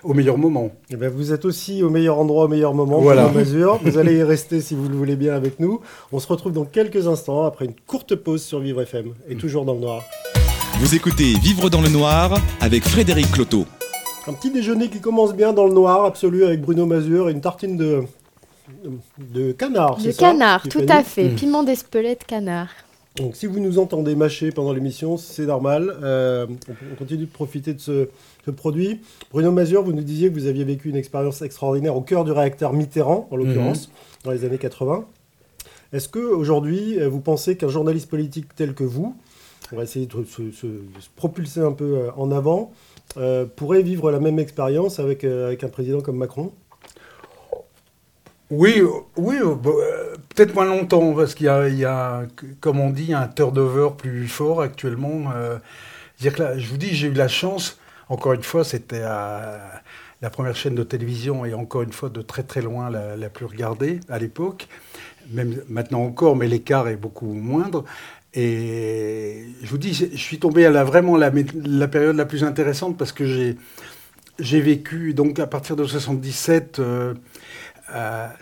au 0.04 0.14
meilleur 0.14 0.38
moment. 0.38 0.66
Et 0.90 0.94
eh 0.94 0.96
ben 0.96 1.10
vous 1.10 1.34
êtes 1.34 1.46
aussi 1.46 1.82
au 1.84 1.90
meilleur 1.90 2.20
endroit 2.20 2.46
au 2.46 2.48
meilleur 2.48 2.74
moment, 2.74 3.00
voilà. 3.00 3.30
mesure. 3.30 3.80
Vous 3.84 3.98
allez 3.98 4.18
y 4.18 4.24
rester 4.24 4.62
si 4.62 4.76
vous 4.76 4.88
le 4.88 4.96
voulez 4.96 5.16
bien 5.16 5.34
avec 5.34 5.60
nous. 5.60 5.82
On 6.12 6.20
se 6.20 6.28
retrouve 6.28 6.54
dans 6.54 6.66
quelques 6.66 7.08
instants 7.08 7.46
après 7.46 7.66
une 7.66 7.74
courte 7.88 8.16
pause 8.16 8.44
sur 8.44 8.60
Vivre 8.60 8.82
FM 8.82 9.14
et 9.28 9.36
toujours 9.36 9.66
dans 9.66 9.74
le 9.74 9.80
noir. 9.80 10.04
Vous 10.80 10.96
écoutez 10.96 11.34
Vivre 11.42 11.70
dans 11.70 11.82
le 11.82 11.90
noir 11.90 12.40
avec 12.62 12.84
Frédéric 12.84 13.32
Cloteau. 13.32 13.66
Un 14.28 14.34
petit 14.34 14.52
déjeuner 14.52 14.90
qui 14.90 15.00
commence 15.00 15.34
bien 15.34 15.54
dans 15.54 15.66
le 15.66 15.74
noir 15.74 16.06
absolu 16.06 16.46
avec 16.46 16.62
Bruno 16.62 16.86
Mazur 16.86 17.30
et 17.30 17.32
une 17.32 17.42
tartine 17.42 17.78
de 17.78 18.04
de 19.18 19.52
canard. 19.52 19.98
De 19.98 20.12
canard, 20.12 20.68
tout 20.70 20.86
à 20.88 21.04
fait. 21.04 21.30
Mmh. 21.30 21.36
Piment 21.36 21.64
d'Espelette 21.64 22.24
canard. 22.26 22.70
Donc 23.20 23.36
si 23.36 23.48
vous 23.48 23.60
nous 23.60 23.80
entendez 23.80 24.16
mâcher 24.16 24.50
pendant 24.52 24.72
l'émission, 24.72 25.18
c'est 25.18 25.46
normal. 25.46 25.94
Euh, 26.02 26.48
on, 26.70 26.96
continue 26.96 27.26
de 27.26 27.32
profiter 27.32 27.74
de 27.74 27.80
ce, 27.80 28.08
produit. 28.52 29.02
Bruno 29.32 29.52
Mazur, 29.52 29.84
vous 29.84 29.92
nous 29.92 30.02
disiez 30.02 30.30
que 30.30 30.34
vous 30.34 30.48
aviez 30.48 30.64
vécu 30.64 30.90
une 30.90 30.96
expérience 30.96 31.42
extraordinaire 31.44 31.96
au 31.96 32.02
cœur 32.02 32.24
du 32.24 32.32
réacteur 32.32 32.74
Mitterrand, 32.74 33.28
en 33.30 33.36
l'occurrence, 33.36 33.90
mhm. 33.90 33.94
dans 34.24 34.32
les 34.32 34.46
années 34.46 34.58
80. 34.58 35.06
Est-ce 35.94 36.08
qu'aujourd'hui, 36.10 37.00
euh, 37.00 37.10
vous 37.10 37.20
pensez 37.20 37.58
qu'un 37.58 37.68
journaliste 37.68 38.10
politique 38.10 38.56
tel 38.56 38.74
que 38.74 38.84
vous, 38.86 39.16
on 39.72 39.76
va 39.76 39.84
essayer 39.84 40.08
de 40.08 40.24
se, 40.24 40.66
propulser 41.16 41.60
un 41.60 41.74
peu 41.74 41.98
euh, 41.98 42.12
en 42.16 42.32
avant, 42.32 42.72
pourrait 43.56 43.82
vivre 43.82 44.12
la 44.12 44.20
même 44.20 44.40
expérience 44.40 45.00
avec, 45.00 45.24
avec 45.24 45.64
un 45.64 45.70
président 45.70 46.00
comme 46.00 46.18
Macron? 46.18 46.52
Oui, 48.52 48.82
oui, 49.18 49.36
bah, 49.62 49.72
peut-être 50.40 50.56
moins 50.56 50.66
longtemps, 50.66 51.14
parce 51.14 51.36
qu'il 51.36 51.48
y, 51.48 51.86
a, 51.86 52.22
comme 52.62 52.80
on 52.80 52.92
dit, 52.92 53.14
un 53.14 53.28
turnover 53.28 53.90
plus 53.98 54.30
fort 54.30 54.62
actuellement. 54.62 55.34
Euh, 55.36 55.58
dire 56.18 56.34
que 56.34 56.42
là, 56.42 56.58
je 56.58 56.66
vous 56.70 56.78
dis, 56.78 56.96
j'ai 56.96 57.08
eu 57.08 57.14
la 57.14 57.28
chance, 57.28 57.78
encore 58.08 58.32
une 58.32 58.44
fois, 58.44 58.64
c'était 58.64 59.02
la 59.02 60.30
première 60.32 60.56
chaîne 60.56 60.76
de 60.76 60.84
télévision 60.84 61.44
et 61.44 61.54
encore 61.54 61.82
une 61.82 61.92
fois 61.92 62.08
de 62.08 62.22
très 62.22 62.44
très 62.44 62.62
loin 62.62 62.90
la, 62.90 63.30
plus 63.30 63.44
regardée 63.44 64.00
à 64.08 64.18
l'époque, 64.18 64.70
même 65.30 65.62
maintenant 65.68 66.04
encore, 66.04 66.38
mais 66.38 66.48
l'écart 66.48 66.88
est 66.88 66.96
beaucoup 66.96 67.34
moindre. 67.34 67.84
Et 68.34 69.44
je 69.62 69.70
vous 69.70 69.78
dis, 69.78 69.94
je 69.94 70.16
suis 70.16 70.40
tombé 70.40 70.66
à 70.66 70.70
la, 70.70 70.86
vraiment 70.86 71.18
la, 71.18 71.34
la 71.66 71.88
période 71.90 72.16
la 72.16 72.26
plus 72.26 72.46
intéressante 72.46 72.98
parce 72.98 73.12
que 73.12 73.26
j'ai, 73.26 73.58
j'ai 74.40 74.62
vécu, 74.62 75.14
donc 75.14 75.38
à 75.40 75.48
partir 75.48 75.76
de 75.76 75.84
77, 75.84 76.80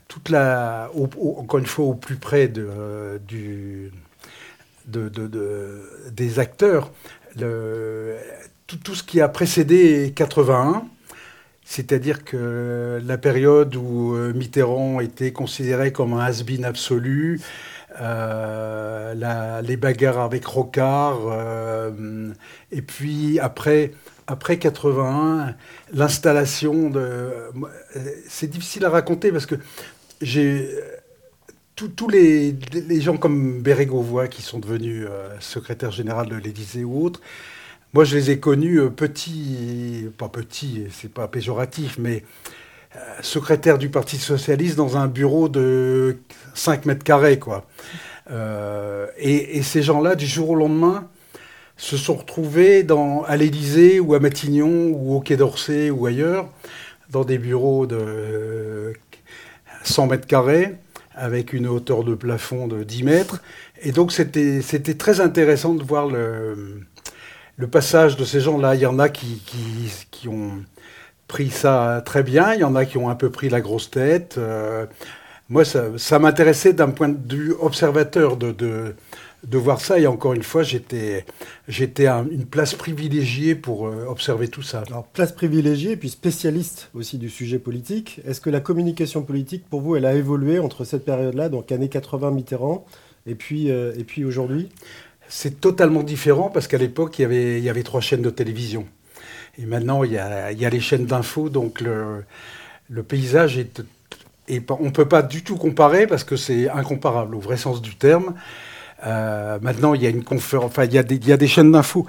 toute 0.08 0.30
la, 0.30 0.90
encore 0.96 1.60
une 1.60 1.66
fois 1.66 1.86
au 1.86 1.94
plus 1.94 2.18
près 2.18 2.48
de, 2.48 3.20
des 6.12 6.40
acteurs, 6.40 6.92
tout, 8.68 8.96
ce 8.96 9.04
qui 9.04 9.22
a 9.22 9.30
précédé 9.30 10.14
81, 10.16 10.84
c'est-à-dire 11.64 12.24
que 12.24 13.02
la 13.06 13.18
période 13.18 13.76
où 13.76 14.16
euh, 14.16 14.32
Mitterrand 14.34 15.02
était 15.02 15.34
considéré 15.34 15.92
comme 15.92 16.14
un 16.14 16.22
has-been 16.22 16.64
absolu, 16.64 17.42
euh, 18.00 19.62
les 19.62 19.76
bagarres 19.76 20.20
avec 20.20 20.46
Rocard, 20.46 21.20
euh, 21.30 22.32
et 22.72 22.82
puis 22.82 23.40
après 23.40 23.92
après 24.28 24.60
81, 24.60 25.56
l'installation 25.94 26.90
de. 26.90 27.30
C'est 28.28 28.50
difficile 28.50 28.86
à 28.86 28.90
raconter 28.90 29.32
parce 29.32 29.46
que 29.46 29.56
j'ai. 30.22 30.70
Tous 31.76 32.10
les, 32.10 32.56
les, 32.74 33.02
gens 33.02 33.18
comme 33.18 33.62
Bérégovoy 33.62 34.30
qui 34.30 34.42
sont 34.42 34.58
devenus 34.58 35.06
euh, 35.08 35.30
secrétaire 35.40 35.92
général 35.92 36.28
de 36.28 36.36
l'Élysée 36.36 36.84
ou 36.84 37.04
autres, 37.04 37.22
moi 37.94 38.04
je 38.04 38.18
les 38.18 38.32
ai 38.32 38.40
connus 38.40 38.80
euh, 38.80 38.90
petits, 38.90 40.08
pas 40.18 40.28
petits, 40.28 40.86
c'est 40.90 41.14
pas 41.14 41.28
péjoratif, 41.28 42.00
mais 42.00 42.24
euh, 42.96 43.00
secrétaire 43.22 43.78
du 43.78 43.90
Parti 43.90 44.18
Socialiste 44.18 44.76
dans 44.76 44.98
un 44.98 45.06
bureau 45.06 45.50
de 45.50 46.18
5 46.56 46.88
mètres 46.88 47.04
carrés, 47.04 47.38
quoi. 47.38 47.68
et, 49.20 49.58
et, 49.58 49.62
ces 49.62 49.84
gens-là, 49.84 50.16
du 50.16 50.26
jour 50.26 50.50
au 50.50 50.56
lendemain, 50.56 51.08
se 51.78 51.96
sont 51.96 52.16
retrouvés 52.16 52.84
dans, 52.84 53.24
à 53.24 53.38
l'Élysée 53.38 54.00
ou 54.00 54.16
à 54.16 54.20
Matignon 54.20 54.90
ou 54.94 55.16
au 55.16 55.22
Quai 55.22 55.38
d'Orsay 55.38 55.90
ou 55.92 56.06
ailleurs, 56.08 56.50
dans 57.12 57.24
des 57.24 57.38
bureaux 57.38 57.86
de 57.86 58.94
100 59.84 60.08
mètres 60.08 60.28
carrés, 60.28 60.76
avec 61.14 61.54
une 61.54 61.68
hauteur 61.68 62.04
de 62.04 62.16
plafond 62.16 62.68
de 62.68 62.84
10 62.84 63.04
mètres. 63.04 63.42
Et 63.82 63.92
donc 63.92 64.12
c'était 64.12 64.62
très 64.98 65.22
intéressant 65.22 65.76
de 65.76 65.84
voir 65.84 66.08
le, 66.08 66.82
le 67.58 67.68
passage 67.68 68.18
de 68.18 68.26
ces 68.26 68.40
gens-là. 68.42 68.76
Il 68.76 68.82
y 68.82 68.86
en 68.88 69.00
a 69.00 69.10
qui, 69.10 69.42
qui, 70.12 70.28
ont 70.28 70.64
pris 71.28 71.50
ça 71.50 72.02
très 72.06 72.24
bien, 72.24 72.54
il 72.54 72.62
y 72.62 72.64
en 72.64 72.76
a 72.76 72.86
qui 72.86 72.98
ont 72.98 73.10
un 73.10 73.16
peu 73.16 73.30
pris 73.30 73.50
la 73.50 73.62
grosse 73.62 73.92
tête. 73.92 74.36
Euh, 74.38 74.86
moi, 75.50 75.64
ça, 75.64 75.86
ça 75.98 76.20
m'intéressait 76.20 76.74
d'un 76.74 76.90
point 76.90 77.10
de 77.10 77.36
vue 77.36 77.54
observateur 77.60 78.36
de 78.36 78.96
de 79.44 79.58
voir 79.58 79.82
ça. 79.82 80.00
Et 80.00 80.08
encore 80.08 80.34
une 80.34 80.44
fois, 80.44 80.64
j'étais, 80.64 81.26
j'étais 81.68 82.08
à 82.08 82.24
une 82.32 82.46
place 82.46 82.74
privilégiée 82.74 83.56
pour 83.56 83.88
euh, 83.88 84.06
observer 84.08 84.48
tout 84.48 84.62
ça. 84.62 84.84
Alors, 84.88 85.06
place 85.06 85.32
privilégiée, 85.32 85.96
puis 85.96 86.10
spécialiste 86.10 86.90
aussi 86.94 87.18
du 87.18 87.30
sujet 87.30 87.60
politique. 87.60 88.22
Est-ce 88.26 88.42
que 88.42 88.50
la 88.50 88.60
communication 88.60 89.24
politique, 89.24 89.66
pour 89.70 89.82
vous, 89.82 89.96
elle 89.96 90.06
a 90.06 90.14
évolué 90.14 90.60
entre 90.60 90.84
cette 90.84 91.06
période-là, 91.06 91.50
donc 91.50 91.72
années 91.72 91.90
80 91.90 92.32
Mitterrand, 92.32 92.86
et 93.26 93.36
puis, 93.36 93.72
euh, 93.72 93.94
et 93.98 94.04
puis 94.04 94.24
aujourd'hui? 94.24 94.70
C'est 95.30 95.60
totalement 95.60 96.04
différent 96.04 96.50
parce 96.50 96.68
qu'à 96.68 96.78
l'époque, 96.78 97.20
il 97.20 97.24
y, 97.24 97.26
avait, 97.26 97.58
il 97.58 97.64
y 97.64 97.70
avait 97.70 97.84
trois 97.84 98.00
chaînes 98.02 98.22
de 98.22 98.30
télévision. 98.30 98.86
Et 99.60 99.66
maintenant, 99.66 100.04
il 100.04 100.14
y 100.14 100.18
a, 100.18 100.52
il 100.52 100.60
y 100.60 100.66
a 100.66 100.70
les 100.70 100.80
chaînes 100.80 101.06
d'infos, 101.06 101.50
donc 101.50 101.82
le, 101.82 102.24
le 102.90 103.04
paysage 103.04 103.58
est... 103.58 103.82
Et 104.50 104.62
on 104.70 104.86
ne 104.86 104.92
peut 104.92 105.08
pas 105.10 105.24
du 105.24 105.44
tout 105.44 105.58
comparer 105.58 106.08
parce 106.08 106.24
que 106.24 106.38
c'est 106.38 106.70
incomparable 106.70 107.36
au 107.36 107.40
vrai 107.40 107.58
sens 107.58 107.82
du 107.82 107.98
terme. 107.98 108.34
Maintenant, 109.04 109.94
il 109.94 110.02
y 110.02 110.08
a 110.08 110.10
une 110.10 110.24
conférence, 110.24 110.72
enfin, 110.72 110.86
il 110.86 110.94
y, 110.94 110.98
a 110.98 111.38
des, 111.38 111.48
chaînes 111.48 111.72
d'infos. 111.72 112.06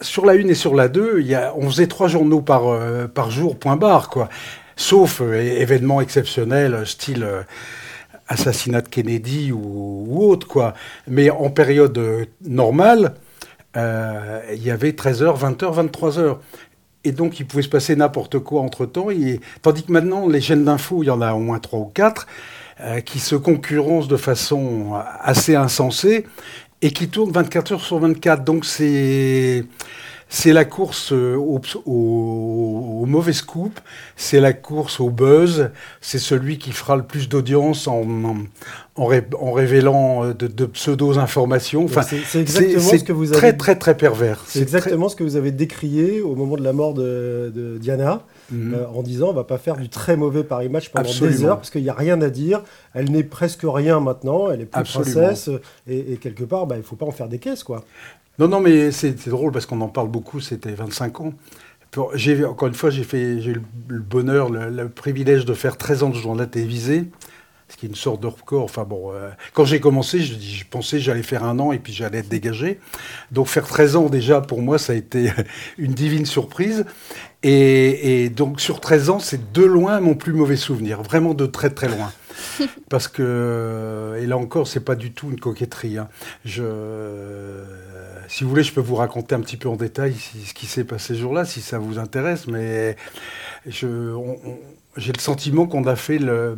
sur 0.00 0.24
la 0.24 0.34
une 0.34 0.50
et 0.50 0.54
sur 0.54 0.74
la 0.74 0.88
2, 0.88 1.20
il 1.20 1.26
y 1.26 1.34
a, 1.34 1.52
on 1.56 1.68
faisait 1.70 1.86
trois 1.86 2.08
journaux 2.08 2.40
par, 2.40 2.62
par 3.14 3.30
jour, 3.30 3.58
point 3.58 3.76
barre, 3.76 4.08
quoi. 4.08 4.28
Sauf 4.76 5.20
événements 5.20 6.00
exceptionnels, 6.00 6.86
style 6.86 7.26
assassinat 8.28 8.80
de 8.80 8.88
Kennedy 8.88 9.52
ou, 9.52 10.18
autre, 10.20 10.46
quoi. 10.46 10.74
Mais 11.06 11.30
en 11.30 11.50
période 11.50 12.28
normale, 12.42 13.14
euh, 13.76 14.40
il 14.54 14.62
y 14.62 14.70
avait 14.70 14.90
13h, 14.90 15.38
20h, 15.38 15.88
23h. 15.88 16.36
Et 17.04 17.12
donc, 17.12 17.40
il 17.40 17.46
pouvait 17.46 17.62
se 17.62 17.68
passer 17.68 17.96
n'importe 17.96 18.38
quoi 18.38 18.62
entre-temps. 18.62 19.08
Tandis 19.62 19.82
que 19.82 19.92
maintenant, 19.92 20.28
les 20.28 20.40
chaînes 20.40 20.64
d'infos, 20.64 21.02
il 21.02 21.06
y 21.06 21.10
en 21.10 21.20
a 21.20 21.32
au 21.32 21.40
moins 21.40 21.58
3 21.58 21.80
ou 21.80 21.86
4, 21.86 22.26
euh, 22.26 22.26
qui 23.04 23.18
se 23.18 23.36
concurrencent 23.36 24.08
de 24.08 24.16
façon 24.16 24.92
assez 25.20 25.54
insensée 25.54 26.26
et 26.80 26.90
qui 26.90 27.08
tournent 27.08 27.32
24 27.32 27.72
heures 27.72 27.84
sur 27.84 27.98
24. 27.98 28.44
Donc, 28.44 28.64
c'est 28.64 29.64
c'est 30.34 30.54
la 30.54 30.64
course 30.64 31.12
euh, 31.12 31.36
au, 31.36 31.60
au, 31.84 33.04
mauvais 33.04 33.34
scoop, 33.34 33.78
c'est 34.16 34.40
la 34.40 34.54
course 34.54 34.98
au 34.98 35.10
buzz, 35.10 35.68
c'est 36.00 36.18
celui 36.18 36.56
qui 36.56 36.72
fera 36.72 36.96
le 36.96 37.02
plus 37.02 37.28
d'audience 37.28 37.86
en, 37.86 38.06
en, 38.96 39.06
révélant 39.06 40.24
euh, 40.24 40.32
de, 40.32 40.64
pseudo-informations. 40.64 41.84
Enfin, 41.84 42.00
c'est 42.00 42.40
exactement 42.40 42.88
ce 42.88 43.04
que 43.04 43.12
vous 43.12 43.28
avez... 43.28 43.36
Très, 43.36 43.52
très, 43.52 43.76
très 43.76 43.94
pervers. 43.94 44.42
C'est 44.46 44.62
exactement 44.62 45.10
ce 45.10 45.16
que 45.16 45.22
vous 45.22 45.36
avez 45.36 45.52
décrié 45.52 46.22
au 46.22 46.34
moment 46.34 46.56
de 46.56 46.64
la 46.64 46.72
mort 46.72 46.94
de, 46.94 47.76
Diana. 47.78 48.22
Mhm. 48.50 48.74
Euh, 48.74 48.86
en 48.88 49.02
disant 49.02 49.28
on 49.28 49.32
va 49.32 49.44
pas 49.44 49.58
faire 49.58 49.76
du 49.76 49.88
très 49.88 50.16
mauvais 50.16 50.44
Paris 50.44 50.68
Match 50.68 50.90
pendant 50.90 51.08
des 51.08 51.44
heures 51.44 51.56
parce 51.56 51.70
qu'il 51.70 51.82
n'y 51.82 51.88
a 51.88 51.94
rien 51.94 52.20
à 52.20 52.28
dire. 52.28 52.62
Elle 52.92 53.10
n'est 53.10 53.22
presque 53.22 53.62
rien 53.64 54.00
maintenant. 54.00 54.50
Elle 54.50 54.62
est 54.62 54.66
plus 54.66 54.82
princesse 54.82 55.48
et, 55.86 56.16
quelque 56.16 56.44
part 56.44 56.66
bah, 56.66 56.76
il 56.76 56.82
faut 56.82 56.96
pas 56.96 57.06
en 57.06 57.12
faire 57.12 57.28
des 57.28 57.38
caisses 57.38 57.64
quoi. 57.64 57.84
Non, 58.38 58.48
non, 58.48 58.60
mais 58.60 58.92
c'est 58.92 59.28
drôle 59.28 59.52
parce 59.52 59.66
qu'on 59.66 59.80
en 59.82 59.88
parle 59.88 60.08
beaucoup, 60.08 60.40
c'était 60.40 60.72
25 60.72 61.20
ans. 61.20 61.34
J'ai, 62.14 62.42
encore 62.44 62.68
une 62.68 62.74
fois, 62.74 62.88
j'ai 62.88 63.02
eu 63.02 63.62
le 63.88 64.00
bonheur, 64.00 64.48
le, 64.48 64.88
privilège 64.88 65.44
de 65.44 65.52
faire 65.52 65.76
13 65.76 66.04
ans 66.04 66.08
de 66.08 66.14
journal 66.14 66.48
télévisé, 66.48 67.04
ce 67.68 67.76
qui 67.76 67.84
est 67.84 67.88
une 67.90 67.94
sorte 67.94 68.22
de 68.22 68.28
record. 68.28 68.64
Enfin 68.64 68.84
bon, 68.84 69.12
euh, 69.12 69.28
quand 69.52 69.66
j'ai 69.66 69.78
commencé, 69.78 70.20
je, 70.20 70.34
je 70.40 70.64
pensais 70.64 70.96
que 70.96 71.02
j'allais 71.02 71.22
faire 71.22 71.44
un 71.44 71.58
an 71.58 71.72
et 71.72 71.78
puis 71.78 71.92
j'allais 71.92 72.18
être 72.18 72.30
dégagé. 72.30 72.80
Donc 73.30 73.48
faire 73.48 73.66
13 73.66 73.96
ans 73.96 74.08
déjà, 74.08 74.40
pour 74.40 74.62
moi, 74.62 74.78
ça 74.78 74.94
a 74.94 74.96
été 74.96 75.30
une 75.78 75.92
divine 75.92 76.24
surprise. 76.24 76.86
Et, 77.42 78.24
et 78.24 78.30
donc 78.30 78.60
sur 78.60 78.80
13 78.80 79.10
ans, 79.10 79.18
c'est 79.18 79.52
de 79.52 79.62
loin 79.62 80.00
mon 80.00 80.14
plus 80.14 80.32
mauvais 80.32 80.56
souvenir, 80.56 81.02
vraiment 81.02 81.34
de 81.34 81.46
très 81.46 81.70
très 81.70 81.88
loin. 81.88 82.12
Parce 82.88 83.08
que, 83.08 84.16
et 84.20 84.26
là 84.26 84.36
encore, 84.36 84.68
c'est 84.68 84.84
pas 84.84 84.94
du 84.94 85.12
tout 85.12 85.30
une 85.30 85.40
coquetterie. 85.40 85.98
Hein. 85.98 86.08
Je, 86.44 87.62
si 88.28 88.44
vous 88.44 88.50
voulez, 88.50 88.62
je 88.62 88.72
peux 88.72 88.80
vous 88.80 88.94
raconter 88.94 89.34
un 89.34 89.40
petit 89.40 89.56
peu 89.56 89.68
en 89.68 89.76
détail 89.76 90.14
ce 90.14 90.54
qui 90.54 90.66
s'est 90.66 90.84
passé 90.84 91.14
ce 91.14 91.20
jour-là, 91.20 91.44
si 91.44 91.60
ça 91.60 91.78
vous 91.78 91.98
intéresse, 91.98 92.46
mais 92.46 92.96
j'ai 93.66 93.86
le 93.86 95.18
sentiment 95.18 95.66
qu'on 95.66 95.84
a 95.86 95.96
fait 95.96 96.18
le. 96.18 96.56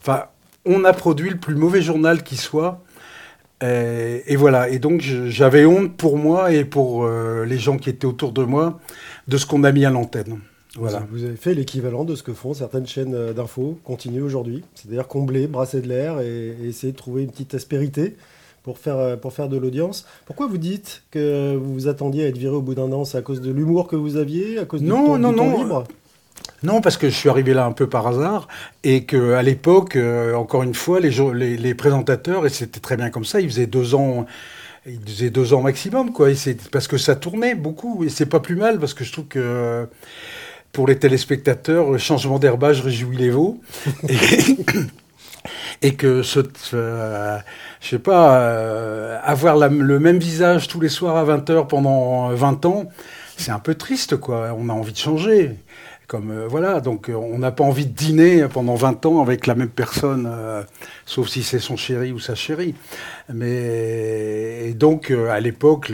Enfin, 0.00 0.24
on 0.64 0.84
a 0.84 0.92
produit 0.92 1.30
le 1.30 1.38
plus 1.38 1.54
mauvais 1.54 1.82
journal 1.82 2.22
qui 2.22 2.36
soit. 2.36 2.82
Et, 3.62 4.36
voilà. 4.36 4.68
Et 4.68 4.78
donc, 4.78 5.00
j'avais 5.00 5.64
honte 5.64 5.96
pour 5.96 6.18
moi 6.18 6.52
et 6.52 6.64
pour 6.64 7.04
euh, 7.04 7.44
les 7.44 7.58
gens 7.58 7.78
qui 7.78 7.90
étaient 7.90 8.06
autour 8.06 8.32
de 8.32 8.44
moi 8.44 8.78
de 9.28 9.36
ce 9.36 9.46
qu'on 9.46 9.64
a 9.64 9.72
mis 9.72 9.84
à 9.84 9.90
l'antenne. 9.90 10.38
Voilà. 10.78 11.06
Vous 11.10 11.24
avez 11.24 11.36
fait 11.36 11.54
l'équivalent 11.54 12.04
de 12.04 12.14
ce 12.14 12.22
que 12.22 12.34
font 12.34 12.52
certaines 12.52 12.86
chaînes 12.86 13.14
euh, 13.14 13.32
d'infos 13.32 13.78
continuent 13.82 14.22
aujourd'hui, 14.22 14.62
c'est-à-dire 14.74 15.08
combler, 15.08 15.46
brasser 15.46 15.80
de 15.80 15.88
l'air 15.88 16.20
et, 16.20 16.54
essayer 16.64 16.92
de 16.92 16.98
trouver 16.98 17.22
une 17.22 17.30
petite 17.30 17.54
aspérité 17.54 18.16
pour 18.62 18.78
faire, 18.78 18.98
euh, 18.98 19.16
pour 19.16 19.32
faire 19.32 19.48
de 19.48 19.56
l'audience. 19.56 20.06
Pourquoi 20.26 20.46
vous 20.46 20.58
dites 20.58 21.02
que 21.10 21.54
vous 21.56 21.72
vous 21.72 21.88
attendiez 21.88 22.24
à 22.24 22.28
être 22.28 22.36
viré 22.36 22.54
au 22.54 22.62
bout 22.62 22.74
d'un 22.74 22.92
an? 22.92 23.06
C'est 23.06 23.16
à 23.16 23.22
cause 23.22 23.40
de 23.40 23.50
l'humour 23.50 23.88
que 23.88 23.96
vous 23.96 24.16
aviez? 24.16 24.58
À 24.58 24.66
cause 24.66 24.82
du 24.82 24.88
non, 24.88 25.06
temps, 25.06 25.18
non, 25.18 25.32
non. 25.32 25.58
libre? 25.58 25.84
Non, 26.62 26.80
parce 26.80 26.96
que 26.96 27.08
je 27.08 27.14
suis 27.14 27.28
arrivé 27.28 27.54
là 27.54 27.66
un 27.66 27.72
peu 27.72 27.88
par 27.88 28.06
hasard 28.06 28.48
et 28.82 29.04
que 29.04 29.34
à 29.34 29.42
l'époque, 29.42 29.96
euh, 29.96 30.34
encore 30.34 30.62
une 30.62 30.74
fois, 30.74 31.00
les, 31.00 31.10
les, 31.34 31.56
les 31.56 31.74
présentateurs, 31.74 32.46
et 32.46 32.48
c'était 32.48 32.80
très 32.80 32.96
bien 32.96 33.10
comme 33.10 33.24
ça, 33.24 33.40
ils 33.40 33.48
faisaient 33.48 33.66
deux 33.66 33.94
ans, 33.94 34.26
ils 34.86 35.00
faisaient 35.06 35.30
deux 35.30 35.52
ans 35.52 35.60
maximum, 35.60 36.12
quoi. 36.12 36.30
Et 36.30 36.34
c'est 36.34 36.70
parce 36.70 36.88
que 36.88 36.98
ça 36.98 37.16
tournait 37.16 37.54
beaucoup 37.54 38.04
et 38.04 38.08
c'est 38.08 38.26
pas 38.26 38.40
plus 38.40 38.56
mal 38.56 38.78
parce 38.78 38.94
que 38.94 39.04
je 39.04 39.12
trouve 39.12 39.26
que 39.26 39.88
pour 40.72 40.86
les 40.86 40.98
téléspectateurs, 40.98 41.90
le 41.90 41.98
changement 41.98 42.38
d'herbage 42.38 42.82
réjouit 42.82 43.16
les 43.16 43.30
veaux. 43.30 43.60
et, 45.82 45.94
que 45.94 46.22
ce, 46.22 46.40
euh, 46.74 47.38
je 47.80 47.88
sais 47.88 47.98
pas, 47.98 48.40
euh, 48.40 49.18
avoir 49.22 49.56
le 49.68 49.98
même 49.98 50.18
visage 50.18 50.68
tous 50.68 50.80
les 50.80 50.88
soirs 50.88 51.16
à 51.16 51.24
20h 51.24 51.66
pendant 51.66 52.28
20 52.28 52.66
ans, 52.66 52.84
c'est 53.36 53.52
un 53.52 53.58
peu 53.58 53.74
triste, 53.74 54.16
quoi. 54.16 54.54
On 54.58 54.68
a 54.68 54.72
envie 54.72 54.92
de 54.92 54.98
changer. 54.98 55.56
Comme, 56.06 56.30
euh, 56.30 56.46
voilà, 56.46 56.80
donc 56.80 57.10
on 57.12 57.38
n'a 57.38 57.50
pas 57.50 57.64
envie 57.64 57.86
de 57.86 57.92
dîner 57.92 58.46
pendant 58.48 58.74
20 58.74 59.06
ans 59.06 59.20
avec 59.20 59.46
la 59.46 59.54
même 59.54 59.70
personne, 59.70 60.30
sauf 61.04 61.28
si 61.28 61.42
c'est 61.42 61.58
son 61.58 61.76
chéri 61.76 62.12
ou 62.12 62.18
sa 62.18 62.34
chérie. 62.34 62.74
Mais 63.32 64.72
donc, 64.74 65.10
à 65.10 65.40
l'époque, 65.40 65.92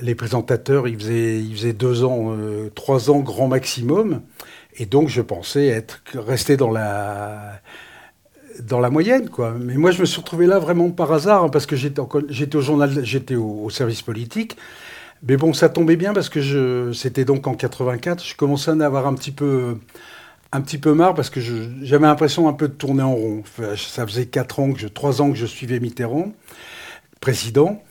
les 0.00 0.14
présentateurs, 0.14 0.88
ils 0.88 0.98
faisaient, 0.98 1.72
deux 1.72 2.04
ans, 2.04 2.34
euh, 2.36 2.70
trois 2.74 3.10
ans 3.10 3.20
grand 3.20 3.48
maximum. 3.48 4.22
Et 4.76 4.86
donc, 4.86 5.08
je 5.08 5.20
pensais 5.20 5.66
être 5.66 6.02
resté 6.14 6.56
dans 6.56 6.70
la 6.70 7.60
dans 8.60 8.80
la 8.80 8.90
moyenne, 8.90 9.30
quoi. 9.30 9.54
Mais 9.58 9.76
moi, 9.76 9.92
je 9.92 10.00
me 10.00 10.04
suis 10.04 10.20
retrouvé 10.20 10.46
là 10.46 10.58
vraiment 10.58 10.90
par 10.90 11.10
hasard, 11.10 11.44
hein, 11.44 11.48
parce 11.48 11.64
que 11.64 11.74
j'étais 11.74 12.00
au 12.00 12.60
journal, 12.60 13.02
j'étais 13.02 13.34
au, 13.34 13.70
service 13.70 14.02
politique. 14.02 14.56
Mais 15.24 15.36
bon, 15.36 15.52
ça 15.52 15.68
tombait 15.68 15.96
bien 15.96 16.12
parce 16.12 16.28
que 16.28 16.92
c'était 16.92 17.24
donc 17.24 17.46
en 17.46 17.54
84. 17.54 18.24
Je 18.24 18.34
commençais 18.36 18.70
à 18.70 18.74
en 18.74 18.80
avoir 18.80 19.06
un 19.06 19.14
petit 19.14 19.30
peu, 19.30 19.78
un 20.50 20.60
petit 20.60 20.78
peu 20.78 20.94
marre 20.94 21.14
parce 21.14 21.30
que 21.30 21.40
j'avais 21.40 22.06
l'impression 22.06 22.48
un 22.48 22.52
peu 22.52 22.68
de 22.68 22.74
tourner 22.74 23.02
en 23.02 23.14
rond. 23.14 23.42
ça 23.76 24.06
faisait 24.06 24.26
quatre 24.26 24.58
ans 24.58 24.72
que 24.72 24.80
je, 24.80 24.88
trois 24.88 25.22
ans 25.22 25.30
que 25.30 25.36
je 25.36 25.46
suivais 25.46 25.78
Mitterrand, 25.78 26.32
président. 27.20 27.82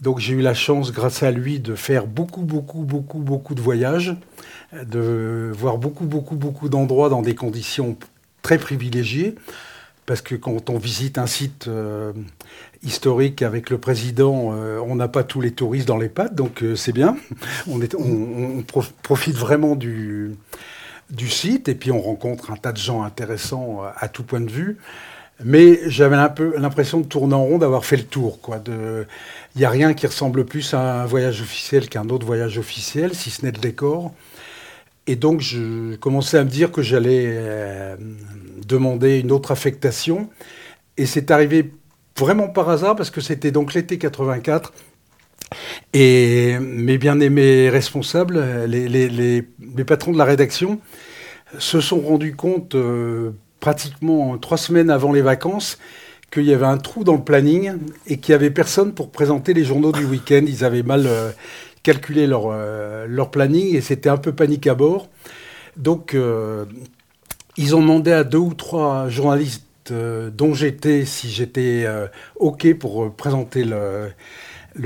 Donc 0.00 0.20
j'ai 0.20 0.34
eu 0.34 0.42
la 0.42 0.54
chance, 0.54 0.92
grâce 0.92 1.22
à 1.22 1.30
lui, 1.30 1.58
de 1.58 1.74
faire 1.74 2.06
beaucoup, 2.06 2.42
beaucoup, 2.42 2.82
beaucoup, 2.82 3.18
beaucoup 3.18 3.54
de 3.54 3.60
voyages, 3.60 4.14
de 4.72 5.50
voir 5.54 5.78
beaucoup, 5.78 6.04
beaucoup, 6.04 6.36
beaucoup 6.36 6.68
d'endroits 6.68 7.08
dans 7.08 7.22
des 7.22 7.34
conditions 7.34 7.96
très 8.42 8.58
privilégiées. 8.58 9.34
Parce 10.04 10.20
que 10.20 10.36
quand 10.36 10.70
on 10.70 10.78
visite 10.78 11.18
un 11.18 11.26
site 11.26 11.66
euh, 11.66 12.12
historique 12.82 13.42
avec 13.42 13.70
le 13.70 13.78
président, 13.78 14.50
euh, 14.52 14.78
on 14.86 14.96
n'a 14.96 15.08
pas 15.08 15.24
tous 15.24 15.40
les 15.40 15.52
touristes 15.52 15.88
dans 15.88 15.96
les 15.96 16.08
pattes, 16.08 16.34
donc 16.34 16.62
euh, 16.62 16.76
c'est 16.76 16.92
bien. 16.92 17.16
On, 17.68 18.62
profite 19.02 19.36
vraiment 19.36 19.76
du, 19.76 20.36
site 21.28 21.68
et 21.68 21.74
puis 21.74 21.90
on 21.90 22.00
rencontre 22.00 22.50
un 22.50 22.56
tas 22.56 22.72
de 22.72 22.78
gens 22.78 23.02
intéressants 23.02 23.82
à 23.96 24.08
tout 24.08 24.22
point 24.22 24.40
de 24.40 24.50
vue. 24.50 24.78
Mais 25.44 25.80
j'avais 25.86 26.16
un 26.16 26.30
peu 26.30 26.56
l'impression 26.56 27.00
de 27.00 27.06
tourner 27.06 27.34
en 27.34 27.44
rond, 27.44 27.58
d'avoir 27.58 27.84
fait 27.84 27.98
le 27.98 28.04
tour. 28.04 28.38
Il 28.66 29.58
n'y 29.58 29.64
a 29.66 29.70
rien 29.70 29.92
qui 29.92 30.06
ressemble 30.06 30.46
plus 30.46 30.72
à 30.72 31.02
un 31.02 31.06
voyage 31.06 31.42
officiel 31.42 31.90
qu'un 31.90 32.08
autre 32.08 32.24
voyage 32.24 32.56
officiel, 32.56 33.14
si 33.14 33.30
ce 33.30 33.44
n'est 33.44 33.52
le 33.52 33.58
décor. 33.58 34.12
Et 35.06 35.14
donc, 35.14 35.40
je 35.40 35.94
commençais 35.96 36.38
à 36.38 36.44
me 36.44 36.50
dire 36.50 36.72
que 36.72 36.82
j'allais 36.82 37.26
euh, 37.28 37.96
demander 38.66 39.20
une 39.20 39.30
autre 39.30 39.52
affectation. 39.52 40.28
Et 40.96 41.06
c'est 41.06 41.30
arrivé 41.30 41.70
vraiment 42.18 42.48
par 42.48 42.68
hasard, 42.68 42.96
parce 42.96 43.10
que 43.10 43.20
c'était 43.20 43.50
donc 43.50 43.74
l'été 43.74 43.98
84. 43.98 44.72
Et 45.92 46.58
mes 46.60 46.98
bien-aimés 46.98 47.68
responsables, 47.70 48.42
les, 48.66 49.42
patrons 49.86 50.12
de 50.12 50.18
la 50.18 50.24
rédaction, 50.24 50.80
se 51.58 51.80
sont 51.80 52.00
rendus 52.00 52.34
compte 52.34 52.74
euh, 52.74 53.30
pratiquement 53.60 54.36
trois 54.38 54.58
semaines 54.58 54.90
avant 54.90 55.12
les 55.12 55.22
vacances 55.22 55.78
qu'il 56.30 56.44
y 56.44 56.52
avait 56.52 56.66
un 56.66 56.76
trou 56.76 57.04
dans 57.04 57.14
le 57.14 57.22
planning 57.22 57.74
et 58.06 58.18
qu'il 58.18 58.32
n'y 58.32 58.36
avait 58.36 58.50
personne 58.50 58.92
pour 58.92 59.10
présenter 59.10 59.54
les 59.54 59.64
journaux 59.64 59.92
du 59.92 60.04
week-end. 60.04 60.42
Ils 60.46 60.64
avaient 60.64 60.82
mal 60.82 61.06
euh, 61.06 61.30
calculé 61.84 62.26
leur, 62.26 62.48
euh, 62.50 63.06
leur 63.08 63.30
planning 63.30 63.76
et 63.76 63.80
c'était 63.80 64.08
un 64.08 64.16
peu 64.16 64.32
panique 64.32 64.66
à 64.66 64.74
bord. 64.74 65.08
Donc, 65.76 66.16
ils 67.58 67.76
ont 67.76 67.80
demandé 67.82 68.10
à 68.10 68.24
deux 68.24 68.38
ou 68.38 68.54
trois 68.54 69.10
journalistes 69.10 69.65
dont 69.92 70.54
j'étais, 70.54 71.04
si 71.04 71.30
j'étais 71.30 71.86
OK 72.36 72.72
pour 72.74 73.14
présenter 73.14 73.64
le, 73.64 74.10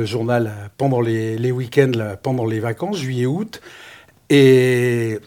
journal 0.05 0.53
pendant 0.77 1.01
les, 1.01 1.53
week-ends, 1.53 2.17
pendant 2.23 2.47
les 2.47 2.61
vacances, 2.61 2.99
juillet-août. 2.99 3.61
Et 4.31 5.19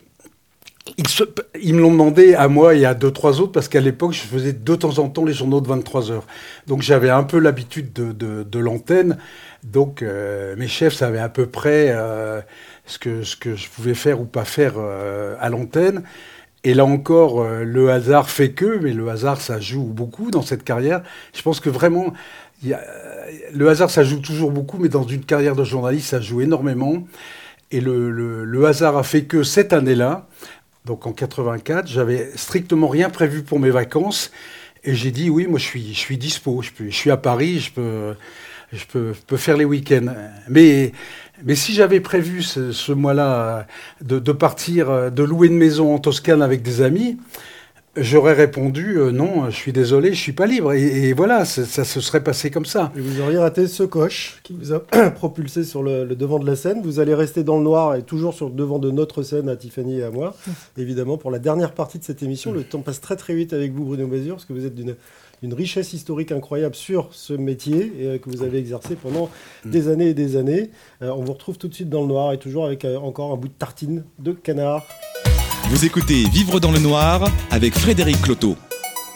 ils, 1.62 1.74
me 1.74 1.82
l'ont 1.82 1.92
demandé 1.92 2.36
à 2.36 2.48
moi 2.48 2.76
et 2.76 2.86
à 2.86 2.94
deux, 2.94 3.12
trois 3.12 3.40
autres, 3.40 3.52
parce 3.52 3.68
qu'à 3.68 3.80
l'époque, 3.80 4.12
je 4.12 4.22
faisais 4.22 4.54
de 4.54 4.76
temps 4.76 5.00
en 5.00 5.10
temps 5.10 5.24
les 5.24 5.34
journaux 5.34 5.62
de 5.62 5.68
23 5.68 6.12
heures. 6.12 6.28
Donc 6.68 6.82
j'avais 6.82 7.10
un 7.10 7.24
peu 7.24 7.40
l'habitude 7.40 7.94
de, 7.94 8.60
l'antenne. 8.60 9.18
Donc 9.64 10.02
euh, 10.02 10.56
mes 10.58 10.68
chefs 10.68 10.94
savaient 10.94 11.20
à 11.20 11.30
peu 11.30 11.46
près 11.46 11.88
euh, 11.90 12.42
ce, 12.86 12.98
que, 12.98 13.24
je 13.24 13.70
pouvais 13.70 13.94
faire 13.94 14.20
ou 14.20 14.26
pas 14.26 14.46
faire 14.46 14.74
euh, 14.78 15.36
à 15.40 15.50
l'antenne. 15.50 16.04
Et 16.64 16.74
là 16.74 16.86
encore, 16.86 17.44
le 17.46 17.92
hasard 17.92 18.30
fait 18.30 18.52
que, 18.52 18.80
mais 18.80 18.94
le 18.94 19.10
hasard, 19.10 19.42
ça 19.42 19.60
joue 19.60 19.84
beaucoup 19.84 20.32
dans 20.32 20.42
cette 20.42 20.64
carrière. 20.64 21.04
Je 21.34 21.42
pense 21.42 21.60
que 21.60 21.70
vraiment, 21.70 22.14
le 23.54 23.70
hasard, 23.70 23.90
ça 23.90 24.04
joue 24.04 24.20
toujours 24.20 24.52
beaucoup, 24.52 24.78
mais 24.78 24.90
dans 24.90 25.04
une 25.04 25.26
carrière 25.26 25.56
de 25.56 25.64
journaliste, 25.64 26.08
ça 26.08 26.22
joue 26.22 26.42
énormément. 26.42 27.04
Et 27.72 27.82
le, 27.82 28.66
hasard 28.66 28.98
a 28.98 29.04
fait 29.04 29.24
que 29.24 29.44
cette 29.44 29.74
année-là, 29.74 30.28
donc 30.86 31.08
en 31.08 31.12
84, 31.12 31.88
j'avais 31.88 32.32
strictement 32.36 32.88
rien 32.88 33.10
prévu 33.10 33.44
pour 33.44 33.60
mes 33.60 33.72
vacances. 33.72 34.32
Et 34.84 34.96
j'ai 34.96 35.12
dit, 35.12 35.30
oui, 35.30 35.48
moi 35.48 35.60
je 35.60 35.66
suis, 35.66 35.94
je 35.94 36.00
suis 36.00 36.18
dispo, 36.18 36.62
je, 36.62 36.70
je 36.86 36.96
suis 36.96 37.10
à 37.10 37.18
Paris, 37.18 37.60
je 37.60 37.72
peux, 37.72 38.16
je 38.74 38.86
peux, 38.86 39.14
peux 39.28 39.38
faire 39.38 39.58
les 39.58 39.66
week-ends. 39.66 40.14
Mais, 40.50 40.92
mais 41.44 41.56
si 41.56 41.74
j'avais 41.74 42.00
prévu 42.00 42.42
ce, 42.44 42.92
mois-là 42.92 43.68
de, 44.02 44.20
de, 44.20 44.32
partir, 44.32 45.12
de 45.12 45.24
louer 45.24 45.48
une 45.48 45.58
maison 45.58 45.94
en 45.94 46.00
Toscane 46.00 46.42
avec 46.42 46.62
des 46.62 46.82
amis, 46.82 47.18
J'aurais 47.96 48.34
répondu 48.34 48.98
euh, 48.98 49.12
non, 49.12 49.52
je 49.52 49.56
suis 49.56 49.72
désolé, 49.72 50.14
je 50.14 50.20
suis 50.20 50.32
pas 50.32 50.48
libre. 50.48 50.74
Et, 50.74 51.14
voilà, 51.14 51.46
ça 51.46 51.84
se 51.84 52.02
serait 52.02 52.24
passé 52.24 52.50
comme 52.50 52.66
ça. 52.66 52.92
Et 52.98 53.00
vous 53.00 53.22
auriez 53.22 53.38
raté 53.38 53.68
ce 53.68 53.84
coche 53.84 54.40
qui 54.42 54.54
vous 54.54 54.74
a 54.74 54.80
propulsé 55.16 55.64
sur 55.64 55.84
le, 55.84 56.08
devant 56.08 56.40
de 56.40 56.48
la 56.48 56.56
scène. 56.56 56.82
Vous 56.84 57.00
allez 57.00 57.14
rester 57.14 57.44
dans 57.44 57.58
le 57.58 57.64
noir 57.64 57.94
et 57.94 58.02
toujours 58.02 58.34
sur 58.34 58.50
le 58.50 58.56
devant 58.56 58.80
de 58.80 58.90
notre 58.90 59.22
scène 59.22 59.48
à 59.48 59.56
Tiffany 59.56 60.00
et 60.00 60.04
à 60.04 60.10
moi. 60.10 60.36
Évidemment, 60.76 61.20
pour 61.20 61.30
la 61.30 61.38
dernière 61.38 61.74
partie 61.74 62.00
de 62.00 62.04
cette 62.04 62.24
émission, 62.24 62.52
le 62.52 62.64
temps 62.64 62.82
passe 62.82 63.00
très 63.00 63.16
très 63.16 63.36
vite 63.36 63.54
avec 63.54 63.72
vous, 63.74 63.86
Bruno 63.86 64.08
Mazur, 64.08 64.36
parce 64.36 64.46
que 64.46 64.54
vous 64.54 64.66
êtes 64.66 64.76
d'une 64.76 64.96
richesse 65.52 65.94
historique 65.94 66.32
incroyable 66.32 66.76
sur 66.76 67.10
ce 67.12 67.34
métier 67.34 67.92
et 68.00 68.08
euh, 68.08 68.18
que 68.20 68.30
vous 68.30 68.44
avez 68.44 68.60
exercé 68.60 68.96
pendant 68.96 69.30
des 69.66 69.88
années 69.88 70.10
et 70.10 70.14
des 70.14 70.38
années. 70.38 70.70
Euh, 71.02 71.10
on 71.10 71.24
vous 71.24 71.34
retrouve 71.34 71.58
tout 71.58 71.68
de 71.68 71.74
suite 71.74 71.90
dans 71.90 72.02
le 72.02 72.08
noir 72.08 72.32
et 72.34 72.38
toujours 72.38 72.66
avec 72.66 72.86
encore 72.86 73.34
un 73.34 73.38
bout 73.38 73.48
de 73.48 73.54
tartine 73.54 74.04
de 74.20 74.32
canard. 74.32 74.86
Vous 75.70 75.86
écoutez 75.86 76.24
Vivre 76.30 76.60
dans 76.60 76.72
le 76.72 76.80
noir 76.80 77.28
avec 77.50 77.74
Frédéric 77.74 78.22
Cloteau. 78.22 78.56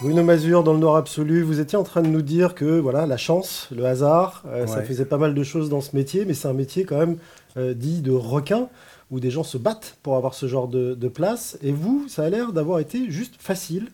Bruno 0.01 0.23
Mazur, 0.23 0.63
dans 0.63 0.73
le 0.73 0.79
noir 0.79 0.95
absolu, 0.95 1.41
vous 1.41 1.59
étiez 1.59 1.75
en 1.75 1.83
train 1.83 2.03
de 2.03 2.07
nous 2.07 2.21
dire 2.21 2.53
que 2.53 2.79
voilà, 2.79 3.07
la 3.07 3.17
chance, 3.17 3.67
le 3.75 3.83
hasard, 3.85 4.43
euh, 4.47 4.67
ça 4.67 4.83
faisait 4.83 5.05
pas 5.05 5.17
mal 5.17 5.33
de 5.33 5.43
choses 5.43 5.69
dans 5.69 5.81
ce 5.81 5.95
métier, 5.95 6.23
mais 6.23 6.35
c'est 6.35 6.47
un 6.47 6.53
métier 6.53 6.85
quand 6.85 6.97
même 6.97 7.17
euh, 7.57 7.73
dit 7.73 8.01
de 8.01 8.11
requin, 8.11 8.69
où 9.09 9.19
des 9.19 9.31
gens 9.31 9.43
se 9.43 9.57
battent 9.57 9.97
pour 10.03 10.15
avoir 10.15 10.35
ce 10.35 10.47
genre 10.47 10.67
de 10.67 11.07
place. 11.07 11.57
Et 11.63 11.71
vous, 11.71 12.05
ça 12.07 12.23
a 12.23 12.29
l'air 12.29 12.53
d'avoir 12.53 12.79
été 12.79 13.09
juste 13.09 13.35
facile 13.39 13.87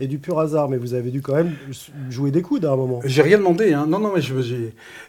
et 0.00 0.06
du 0.06 0.18
pur 0.18 0.40
hasard, 0.40 0.70
mais 0.70 0.78
vous 0.78 0.94
avez 0.94 1.10
dû 1.10 1.20
quand 1.20 1.34
même 1.34 1.52
jouer 2.08 2.30
des 2.30 2.40
coudes 2.40 2.64
à 2.64 2.72
un 2.72 2.76
moment. 2.76 3.00
J'ai 3.04 3.20
rien 3.20 3.36
demandé, 3.36 3.74
hein. 3.74 3.86
non, 3.86 3.98
non, 3.98 4.12
mais 4.14 4.22
je 4.22 4.34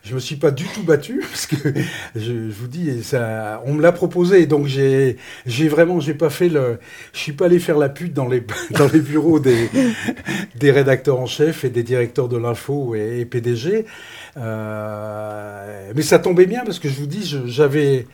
je 0.03 0.13
me 0.13 0.19
suis 0.19 0.35
pas 0.35 0.51
du 0.51 0.65
tout 0.65 0.83
battu, 0.83 1.19
parce 1.31 1.47
que 1.47 1.55
je, 2.15 2.49
vous 2.51 2.67
dis, 2.67 3.01
ça, 3.01 3.63
on 3.65 3.73
me 3.73 3.81
l'a 3.81 3.93
proposé, 3.93 4.45
donc 4.47 4.67
j'ai, 4.67 5.17
vraiment, 5.69 6.01
j'ai 6.01 6.13
pas 6.13 6.29
fait 6.29 6.49
le, 6.49 6.77
je 7.13 7.19
suis 7.19 7.31
pas 7.31 7.45
allé 7.45 7.59
faire 7.59 7.77
la 7.77 7.87
pute 7.87 8.13
dans 8.13 8.27
les, 8.27 8.41
bureaux 8.93 9.39
des, 9.39 9.69
rédacteurs 10.61 11.19
en 11.19 11.25
chef 11.25 11.63
et 11.63 11.69
des 11.69 11.83
directeurs 11.83 12.27
de 12.27 12.37
l'info 12.37 12.93
et, 12.93 13.23
PDG, 13.23 13.85
euh, 14.35 15.91
mais 15.95 16.01
ça 16.01 16.19
tombait 16.19 16.47
bien 16.47 16.63
parce 16.65 16.79
que 16.79 16.89
je 16.89 16.95
vous 16.95 17.05
dis, 17.05 17.39
j'avais, 17.45 18.07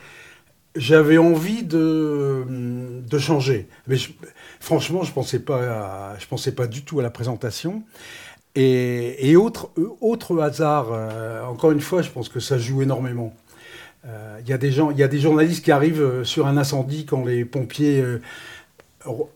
j'avais 0.75 1.17
envie 1.17 1.63
de, 1.63 2.43
de 2.47 3.17
changer, 3.17 3.67
mais 3.87 3.97
franchement, 4.59 5.03
je 5.03 5.11
pensais 5.11 5.39
pensais 6.29 6.51
pas 6.51 6.67
du 6.67 6.83
tout 6.83 6.99
à 6.99 7.03
la 7.03 7.09
présentation. 7.09 7.83
Et, 8.59 9.35
autre, 9.35 10.41
hasard, 10.41 10.87
euh, 10.91 11.45
encore 11.45 11.71
une 11.71 11.81
fois, 11.81 12.01
je 12.01 12.09
pense 12.09 12.27
que 12.27 12.39
ça 12.39 12.57
joue 12.57 12.81
énormément. 12.81 13.35
Euh, 14.07 14.39
il 14.43 14.49
y 14.49 14.53
a 14.53 15.07
des 15.07 15.19
journalistes 15.19 15.63
qui 15.63 15.71
arrivent 15.71 16.01
euh, 16.01 16.23
sur 16.23 16.47
un 16.47 16.57
incendie 16.57 17.05
quand 17.05 17.23
les 17.23 17.45
pompiers 17.45 18.03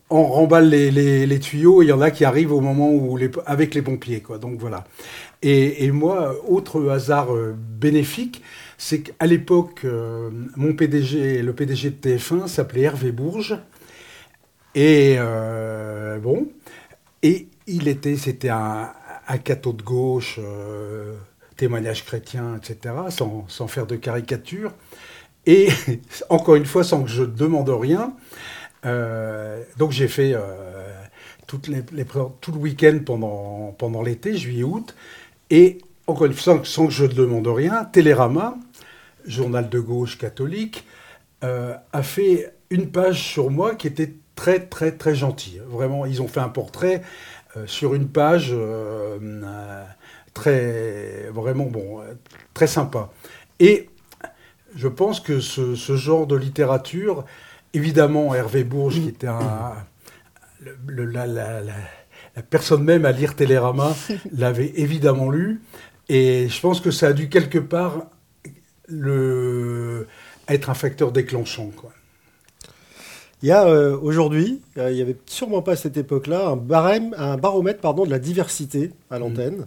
en 0.09 0.23
remballent 0.23 0.69
les, 0.69 1.39
tuyaux. 1.39 1.83
Il 1.83 1.89
y 1.89 1.91
en 1.91 2.01
a 2.01 2.09
qui 2.09 2.25
arrivent 2.25 2.53
les, 3.15 3.29
avec 3.45 3.75
les 3.75 3.83
pompiers. 3.83 4.23
Donc 4.41 4.59
voilà. 4.59 4.85
Et, 5.43 5.85
et 5.85 5.91
moi, 5.91 6.35
autre 6.47 6.89
hasard 6.89 7.27
bénéfique, 7.79 8.41
c'est 8.79 9.01
qu'à 9.01 9.27
l'époque, 9.27 9.85
mon 10.55 10.73
PDG, 10.73 11.43
le 11.43 11.53
PDG 11.53 11.91
de 11.91 12.09
TF1 12.09 12.47
s'appelait 12.47 12.81
Hervé 12.81 13.11
Bourges. 13.11 13.59
Et 14.73 15.15
euh, 15.17 16.17
bon, 16.19 16.47
et 17.23 17.47
il 17.67 17.87
était, 17.87 18.15
c'était 18.15 18.49
un, 18.49 18.91
un 19.27 19.37
cateau 19.37 19.73
de 19.73 19.81
gauche, 19.81 20.39
euh, 20.39 21.15
témoignage 21.57 22.05
chrétien, 22.05 22.57
etc., 22.57 22.95
sans, 23.09 23.45
sans, 23.49 23.67
faire 23.67 23.85
de 23.85 23.97
caricature. 23.97 24.73
Et 25.45 25.67
encore 26.29 26.55
une 26.55 26.65
fois, 26.65 26.83
sans 26.83 27.03
que 27.03 27.09
je 27.09 27.23
demande 27.23 27.69
rien. 27.69 28.13
Euh, 28.85 29.61
donc 29.77 29.91
j'ai 29.91 30.07
fait 30.07 30.35
tout 31.47 31.61
le 31.67 32.57
week-end 32.57 32.99
pendant, 33.05 33.75
pendant 33.77 34.01
l'été, 34.01 34.37
juillet-août. 34.37 34.95
Et 35.49 35.79
encore 36.07 36.27
une 36.27 36.33
fois, 36.33 36.61
sans, 36.63 36.87
que 36.87 36.93
je 36.93 37.05
demande 37.05 37.47
rien, 37.47 37.83
Télérama, 37.85 38.55
journal 39.25 39.69
de 39.69 39.79
gauche 39.79 40.17
catholique, 40.17 40.85
a 41.41 42.03
fait 42.03 42.53
une 42.69 42.89
page 42.89 43.21
sur 43.21 43.49
moi 43.49 43.75
qui 43.75 43.87
était 43.87 44.13
très 44.41 44.59
très 44.59 44.91
très 44.91 45.13
gentil. 45.13 45.59
Vraiment, 45.67 46.07
ils 46.07 46.19
ont 46.19 46.27
fait 46.27 46.39
un 46.39 46.49
portrait 46.49 47.03
euh, 47.55 47.67
sur 47.67 47.93
une 47.93 48.07
page 48.07 48.49
euh, 48.51 49.19
euh, 49.21 49.85
très 50.33 51.29
vraiment 51.31 51.65
bon, 51.65 52.01
très 52.55 52.65
sympa. 52.65 53.11
Et 53.59 53.87
je 54.75 54.87
pense 54.87 55.19
que 55.19 55.39
ce, 55.41 55.75
genre 55.95 56.25
de 56.25 56.35
littérature, 56.35 57.23
évidemment, 57.75 58.33
Hervé 58.33 58.63
Bourges, 58.63 58.99
qui 58.99 59.09
était 59.09 59.27
un, 59.27 59.75
la, 60.65 62.41
personne 62.49 62.83
même 62.83 63.05
à 63.05 63.11
lire 63.11 63.35
Télérama, 63.35 63.95
l'avait 64.31 64.71
évidemment 64.75 65.29
lu. 65.29 65.61
Et 66.09 66.49
je 66.49 66.59
pense 66.61 66.81
que 66.81 66.89
ça 66.89 67.09
a 67.09 67.13
dû 67.13 67.29
quelque 67.29 67.59
part 67.59 68.07
le, 68.87 70.07
être 70.47 70.71
un 70.71 70.73
facteur 70.73 71.11
déclenchant. 71.11 71.69
Quoi. 71.75 71.91
Il 73.43 73.47
y 73.47 73.51
a 73.51 73.65
euh, 73.65 73.97
aujourd'hui, 73.99 74.61
euh, 74.77 74.91
il 74.91 74.95
n'y 74.95 75.01
avait 75.01 75.17
sûrement 75.25 75.63
pas 75.63 75.71
à 75.71 75.75
cette 75.75 75.97
époque-là, 75.97 76.49
un, 76.49 76.55
barème, 76.55 77.15
un 77.17 77.37
baromètre 77.37 77.79
pardon, 77.79 78.05
de 78.05 78.11
la 78.11 78.19
diversité 78.19 78.91
à 79.09 79.17
mmh. 79.17 79.21
l'antenne. 79.21 79.65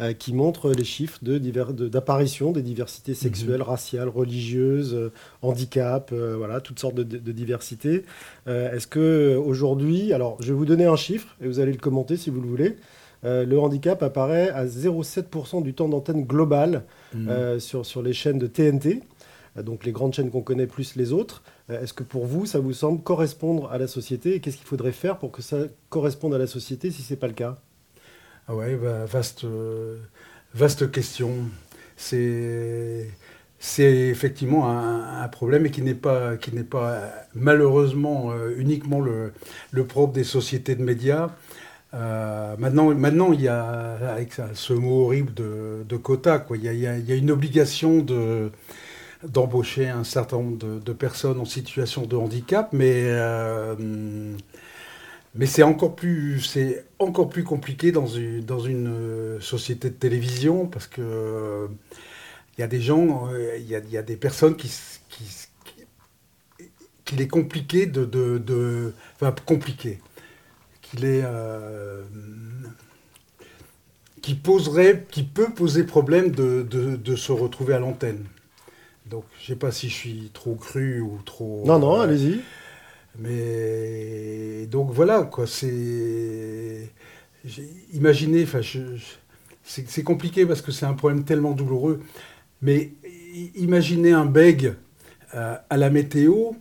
Euh, 0.00 0.12
qui 0.12 0.32
montre 0.32 0.70
les 0.70 0.84
chiffres 0.84 1.18
d'apparition 1.24 2.52
de, 2.52 2.60
des 2.60 2.62
diversités 2.62 3.10
mmh. 3.10 3.16
sexuelles, 3.16 3.62
raciales, 3.62 4.08
religieuses, 4.08 5.10
handicap, 5.42 6.14
voilà, 6.14 6.60
toutes 6.60 6.78
sortes 6.78 6.94
de, 6.94 7.02
de 7.02 7.32
diversités. 7.32 8.04
Est-ce 8.46 8.86
que 8.86 9.34
aujourd'hui, 9.34 10.12
alors 10.12 10.36
je 10.38 10.52
vais 10.52 10.52
vous 10.52 10.66
donner 10.66 10.84
un 10.84 10.94
chiffre 10.94 11.34
et 11.42 11.48
vous 11.48 11.58
allez 11.58 11.72
le 11.72 11.78
commenter 11.78 12.16
si 12.16 12.30
vous 12.30 12.40
le 12.40 12.46
voulez. 12.46 12.76
le 13.24 13.56
handicap 13.56 14.00
apparaît 14.04 14.50
à 14.50 14.66
0,7% 14.66 15.64
du 15.64 15.74
temps 15.74 15.88
d'antenne 15.88 16.22
global 16.22 16.84
mmh. 17.14 17.58
sur, 17.58 17.84
sur 17.84 18.00
les 18.00 18.12
chaînes 18.12 18.38
de 18.38 18.46
TNT. 18.46 19.02
Donc 19.60 19.84
les 19.84 19.90
grandes 19.90 20.14
chaînes 20.14 20.30
qu'on 20.30 20.42
connaît 20.42 20.68
plus 20.68 20.94
les 20.94 21.12
autres. 21.12 21.42
Euh, 21.70 21.82
est-ce 21.82 21.92
que 21.92 22.02
pour 22.02 22.26
vous, 22.26 22.46
ça 22.46 22.58
vous 22.58 22.72
semble 22.72 23.02
correspondre 23.02 23.70
à 23.70 23.78
la 23.78 23.86
société 23.86 24.34
Et 24.34 24.40
qu'est-ce 24.40 24.56
qu'il 24.56 24.66
faudrait 24.66 24.92
faire 24.92 25.18
pour 25.18 25.30
que 25.32 25.42
ça 25.42 25.58
corresponde 25.90 26.34
à 26.34 26.38
la 26.38 26.46
société 26.46 26.90
si 26.90 27.02
ce 27.02 27.12
n'est 27.12 27.18
pas 27.18 27.28
le 27.28 27.34
cas? 27.34 27.58
Ah 28.46 28.54
ouais, 28.54 28.76
bah, 28.76 29.04
vaste, 29.04 29.44
euh, 29.44 29.98
vaste 30.54 30.90
question. 30.90 31.32
C'est 31.96 33.10
c'est 33.60 33.82
effectivement 33.82 34.70
un, 34.70 35.26
problème 35.26 35.66
et 35.66 35.72
qui 35.72 35.82
n'est 35.82 35.92
pas, 35.92 36.36
qui 36.36 36.54
n'est 36.54 36.62
pas 36.62 37.10
malheureusement 37.34 38.32
uniquement 38.56 39.00
le, 39.00 39.32
propre 39.84 40.12
des 40.12 40.22
sociétés 40.22 40.76
de 40.76 40.82
médias. 40.84 41.30
maintenant, 41.92 42.94
maintenant, 42.94 43.32
il 43.32 43.40
y 43.40 43.48
a, 43.48 43.96
avec 44.12 44.34
ce 44.54 44.72
mot 44.72 45.06
horrible 45.06 45.34
de, 45.34 45.96
quota, 45.96 46.46
il 46.54 46.62
y 46.62 46.86
a 46.86 47.14
une 47.16 47.32
obligation 47.32 47.98
de, 47.98 48.52
d'embaucher 49.24 49.88
un 49.88 50.04
certain 50.04 50.36
nombre 50.36 50.80
de, 50.80 50.92
personnes 50.92 51.40
en 51.40 51.44
situation 51.44 52.06
de 52.06 52.16
handicap, 52.16 52.72
mais, 52.72 53.02
euh, 53.06 53.74
mais 55.34 55.46
c'est 55.46 55.62
encore, 55.62 55.96
plus, 55.96 56.56
encore 56.98 57.28
plus 57.28 57.44
compliqué 57.44 57.90
dans 57.92 58.06
une, 58.06 58.44
dans 58.44 58.60
une 58.60 58.88
euh, 58.88 59.40
société 59.40 59.90
de 59.90 59.94
télévision 59.94 60.66
parce 60.66 60.86
que 60.86 61.68
il 62.56 62.60
y 62.60 62.64
a 62.64 62.68
des 62.68 62.80
gens, 62.80 63.28
euh, 63.32 63.56
il 63.58 63.68
y 63.68 63.76
a, 63.76 63.78
y 63.78 63.96
a, 63.96 64.02
des 64.02 64.16
personnes 64.16 64.56
qui, 64.56 64.68
qui, 65.08 65.24
qu'il 67.04 67.20
est 67.20 67.28
compliqué 67.28 67.86
de, 67.86 68.04
de, 68.04 68.38
de, 68.38 68.94
enfin 69.14 69.34
compliqué, 69.46 70.00
qu'il 70.82 71.04
est 71.04 71.24
qui 74.22 74.34
poserait, 74.34 75.06
qui 75.10 75.22
peut 75.22 75.50
poser 75.50 75.84
problème 75.84 76.30
de, 76.32 76.62
de 76.62 77.16
se 77.16 77.32
retrouver 77.32 77.74
à 77.74 77.78
l'antenne. 77.78 78.24
Donc, 79.08 79.24
je 79.38 79.44
ne 79.44 79.46
sais 79.54 79.58
pas 79.58 79.72
si 79.72 79.88
je 79.88 79.94
suis 79.94 80.30
trop 80.32 80.54
cru 80.54 81.00
ou 81.00 81.18
trop. 81.24 81.62
Non, 81.66 81.78
non, 81.78 82.00
allez-y. 82.00 82.40
Mais 83.18 84.66
donc 84.66 84.90
voilà, 84.92 85.22
quoi. 85.22 85.46
C'est. 85.46 86.90
Imaginez, 87.94 88.42
enfin, 88.42 88.60
c'est 89.62 90.02
compliqué 90.02 90.44
parce 90.44 90.60
que 90.60 90.72
c'est 90.72 90.86
un 90.86 90.94
problème 90.94 91.24
tellement 91.24 91.52
douloureux. 91.52 92.00
Mais 92.60 92.92
imaginez 93.54 94.12
un 94.12 94.26
beg 94.26 94.74
euh, 95.34 95.56
à 95.70 95.76
la 95.76 95.90
météo, 95.90 96.52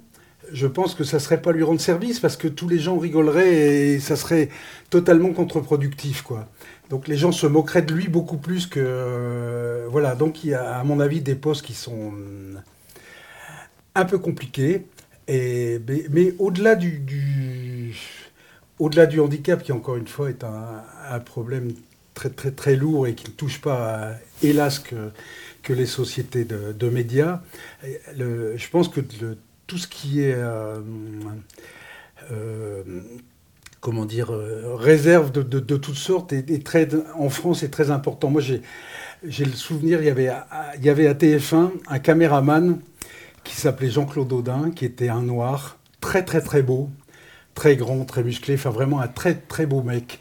je 0.51 0.67
pense 0.67 0.93
que 0.93 1.03
ça 1.03 1.19
serait 1.19 1.41
pas 1.41 1.51
lui 1.51 1.63
rendre 1.63 1.81
service 1.81 2.19
parce 2.19 2.37
que 2.37 2.47
tous 2.47 2.67
les 2.67 2.79
gens 2.79 2.97
rigoleraient 2.97 3.55
et 3.55 3.99
ça 3.99 4.15
serait 4.15 4.49
totalement 4.89 5.33
contre-productif, 5.33 6.21
quoi. 6.21 6.47
Donc 6.89 7.07
les 7.07 7.17
gens 7.17 7.31
se 7.31 7.47
moqueraient 7.47 7.81
de 7.81 7.93
lui 7.93 8.07
beaucoup 8.07 8.37
plus 8.37 8.67
que... 8.67 9.85
voilà, 9.89 10.15
donc 10.15 10.43
il 10.43 10.51
y 10.51 10.53
a 10.53 10.77
à 10.77 10.83
mon 10.83 10.99
avis 10.99 11.21
des 11.21 11.35
postes 11.35 11.65
qui 11.65 11.73
sont 11.73 12.13
un 13.95 14.05
peu 14.05 14.17
compliqués. 14.17 14.85
Mais, 15.27 16.33
au-delà 16.39 16.75
du, 16.75 17.03
handicap, 19.19 19.61
qui 19.63 19.71
encore 19.71 19.97
une 19.97 20.07
fois 20.07 20.29
est 20.29 20.43
un, 20.43 21.19
problème 21.19 21.73
très 22.13 22.29
très 22.29 22.51
très 22.51 22.75
lourd 22.75 23.07
et 23.07 23.15
qui 23.15 23.29
ne 23.29 23.35
touche 23.35 23.59
pas, 23.61 24.13
hélas, 24.41 24.79
que, 24.79 25.11
les 25.73 25.85
sociétés 25.85 26.45
de, 26.45 26.89
médias, 26.89 27.41
je 28.15 28.69
pense 28.69 28.87
que 28.87 29.01
tout 29.67 29.77
ce 29.77 29.87
qui 29.87 30.21
est 30.21 30.33
euh, 30.33 30.79
euh, 32.31 32.83
comment 33.87 34.03
dire 34.03 34.33
euh, 34.33 34.75
réserve 34.75 35.31
de, 35.31 35.59
toutes 35.59 35.95
sortes 35.95 36.33
très, 36.65 36.89
en 37.15 37.29
France 37.29 37.63
est 37.63 37.69
très 37.69 37.89
important. 37.89 38.29
Moi, 38.29 38.41
j'ai 38.41 39.45
le 39.45 39.53
souvenir, 39.53 40.01
il 40.01 40.07
y 40.07 40.09
avait, 40.09 40.27
à 41.07 41.13
TF1 41.13 41.71
un 41.87 41.99
caméraman 41.99 42.79
qui 43.45 43.55
s'appelait 43.55 43.89
Jean-Claude 43.89 44.33
Audin, 44.33 44.71
qui 44.71 44.83
était 44.83 45.07
un 45.07 45.21
noir, 45.21 45.77
très 46.01 46.25
très 46.25 46.41
très 46.41 46.63
beau, 46.63 46.89
très 47.55 47.77
grand, 47.77 48.03
très 48.03 48.23
musclé, 48.23 48.55
enfin 48.55 48.71
vraiment 48.71 48.99
un 48.99 49.07
très 49.07 49.35
très 49.35 49.65
beau 49.65 49.81
mec, 49.81 50.19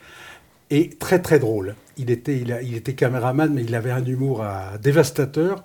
et 0.71 0.91
très 0.91 1.21
très 1.21 1.41
drôle. 1.41 1.75
Il 1.97 2.13
était, 2.13 2.37
il, 2.37 2.77
était 2.77 2.95
caméraman, 2.95 3.53
mais 3.53 3.65
il 3.65 3.75
avait 3.75 3.91
un 3.91 4.05
humour 4.05 4.45
à, 4.45 4.79
dévastateur. 4.79 5.65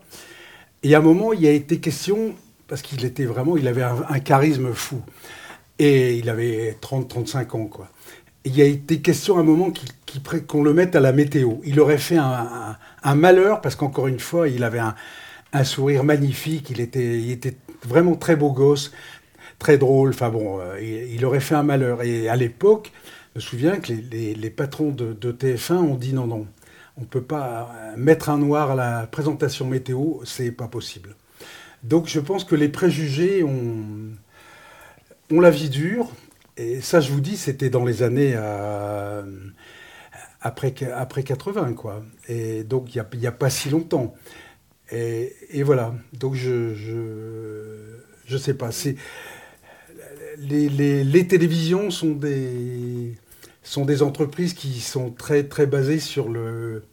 Et 0.82 0.96
à 0.96 0.98
un 0.98 1.02
moment, 1.02 1.34
il 1.34 1.46
a 1.46 1.52
été 1.52 1.78
question, 1.78 2.34
parce 2.68 2.82
qu'il 2.82 3.06
était 3.06 3.26
vraiment, 3.26 3.58
il 3.58 3.68
avait 3.68 3.84
un, 3.84 4.20
charisme 4.22 4.74
fou. 4.74 5.04
Et 5.82 6.14
il 6.18 6.30
avait 6.30 6.78
30-35 6.80 7.58
ans, 7.58 7.66
quoi. 7.66 7.90
il 8.46 8.62
a 8.62 8.66
été 8.66 9.02
question 9.02 9.38
à 9.38 9.40
un 9.40 9.44
moment 9.44 9.74
qu'on 10.48 10.62
le 10.62 10.74
mette 10.76 10.96
à 10.96 11.00
la 11.00 11.12
météo. 11.12 11.54
Il 11.66 11.80
aurait 11.80 11.98
fait 11.98 12.18
un, 12.18 13.16
malheur, 13.16 13.62
parce 13.62 13.76
qu'encore 13.76 14.06
une 14.06 14.20
fois, 14.20 14.48
il 14.48 14.64
avait 14.64 14.78
un, 15.52 15.64
sourire 15.64 16.04
magnifique, 16.04 16.70
il 16.70 16.82
était, 16.82 17.58
vraiment 17.84 18.16
très 18.16 18.36
beau 18.36 18.52
gosse, 18.52 18.92
très 19.58 19.80
drôle, 19.80 20.12
enfin 20.12 20.30
bon, 20.30 20.60
euh, 20.60 20.80
il, 20.80 21.26
aurait 21.26 21.40
fait 21.40 21.56
un 21.56 21.64
malheur. 21.64 22.04
Et 22.04 22.30
à 22.30 22.36
l'époque, 22.36 22.92
je 23.34 23.40
me 23.40 23.42
souviens 23.42 23.78
que 23.78 23.92
les, 23.92 24.50
patrons 24.52 24.92
de, 24.92 25.32
TF1 25.32 25.78
ont 25.78 25.96
dit 25.96 26.14
non, 26.14 26.28
non, 26.28 26.46
on 26.96 27.02
ne 27.02 27.08
peut 27.08 27.24
pas 27.24 27.72
mettre 27.98 28.30
un 28.30 28.38
noir 28.38 28.70
à 28.70 28.76
la 28.76 29.08
présentation 29.08 29.66
météo, 29.66 30.20
c'est 30.26 30.52
pas 30.52 30.68
possible. 30.68 31.16
Donc 31.82 32.08
je 32.08 32.20
pense 32.20 32.44
que 32.44 32.54
les 32.54 32.70
préjugés 32.70 33.44
ont, 33.44 34.12
ont 35.34 35.42
la 35.42 35.52
vie 35.52 35.70
dure, 35.70 36.12
et 36.58 36.82
ça 36.82 37.00
je 37.00 37.12
vous 37.12 37.22
dis, 37.22 37.38
c'était 37.38 37.70
dans 37.70 37.86
les 37.86 38.04
années... 38.04 38.34
Euh, 38.36 39.24
après, 40.42 40.74
après 40.96 41.24
80, 41.24 41.74
quoi. 41.74 42.02
Et 42.28 42.64
donc, 42.64 42.96
il 42.96 43.06
n'y 43.20 43.28
a, 43.28 43.32
pas 43.32 43.50
si 43.50 43.70
longtemps. 43.70 44.16
Et, 44.92 45.64
voilà. 45.64 45.94
Donc 46.14 46.36
je, 46.36 46.74
je, 48.26 48.38
sais 48.38 48.54
pas. 48.56 48.72
C'est 48.72 48.96
les, 50.40 51.28
télévisions 51.28 51.92
sont 51.92 52.12
des 52.12 53.16
sont 53.64 53.86
des 53.86 54.02
entreprises 54.02 54.54
qui 54.54 54.82
sont 54.82 55.12
très 55.12 55.44
très 55.44 55.68
basées 55.68 56.00
sur 56.00 56.28
le 56.28 56.84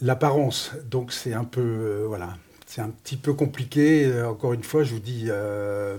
l'apparence. 0.00 0.72
Donc 0.90 1.12
c'est 1.12 1.32
un 1.32 1.44
peu 1.44 1.60
euh, 1.60 2.04
voilà, 2.06 2.36
c'est 2.66 2.82
un 2.82 2.90
petit 2.90 3.16
peu 3.16 3.32
compliqué. 3.32 4.10
Encore 4.22 4.52
une 4.52 4.64
fois, 4.64 4.82
je 4.82 4.94
vous 4.94 5.00
dis. 5.00 5.26
Euh, 5.28 5.98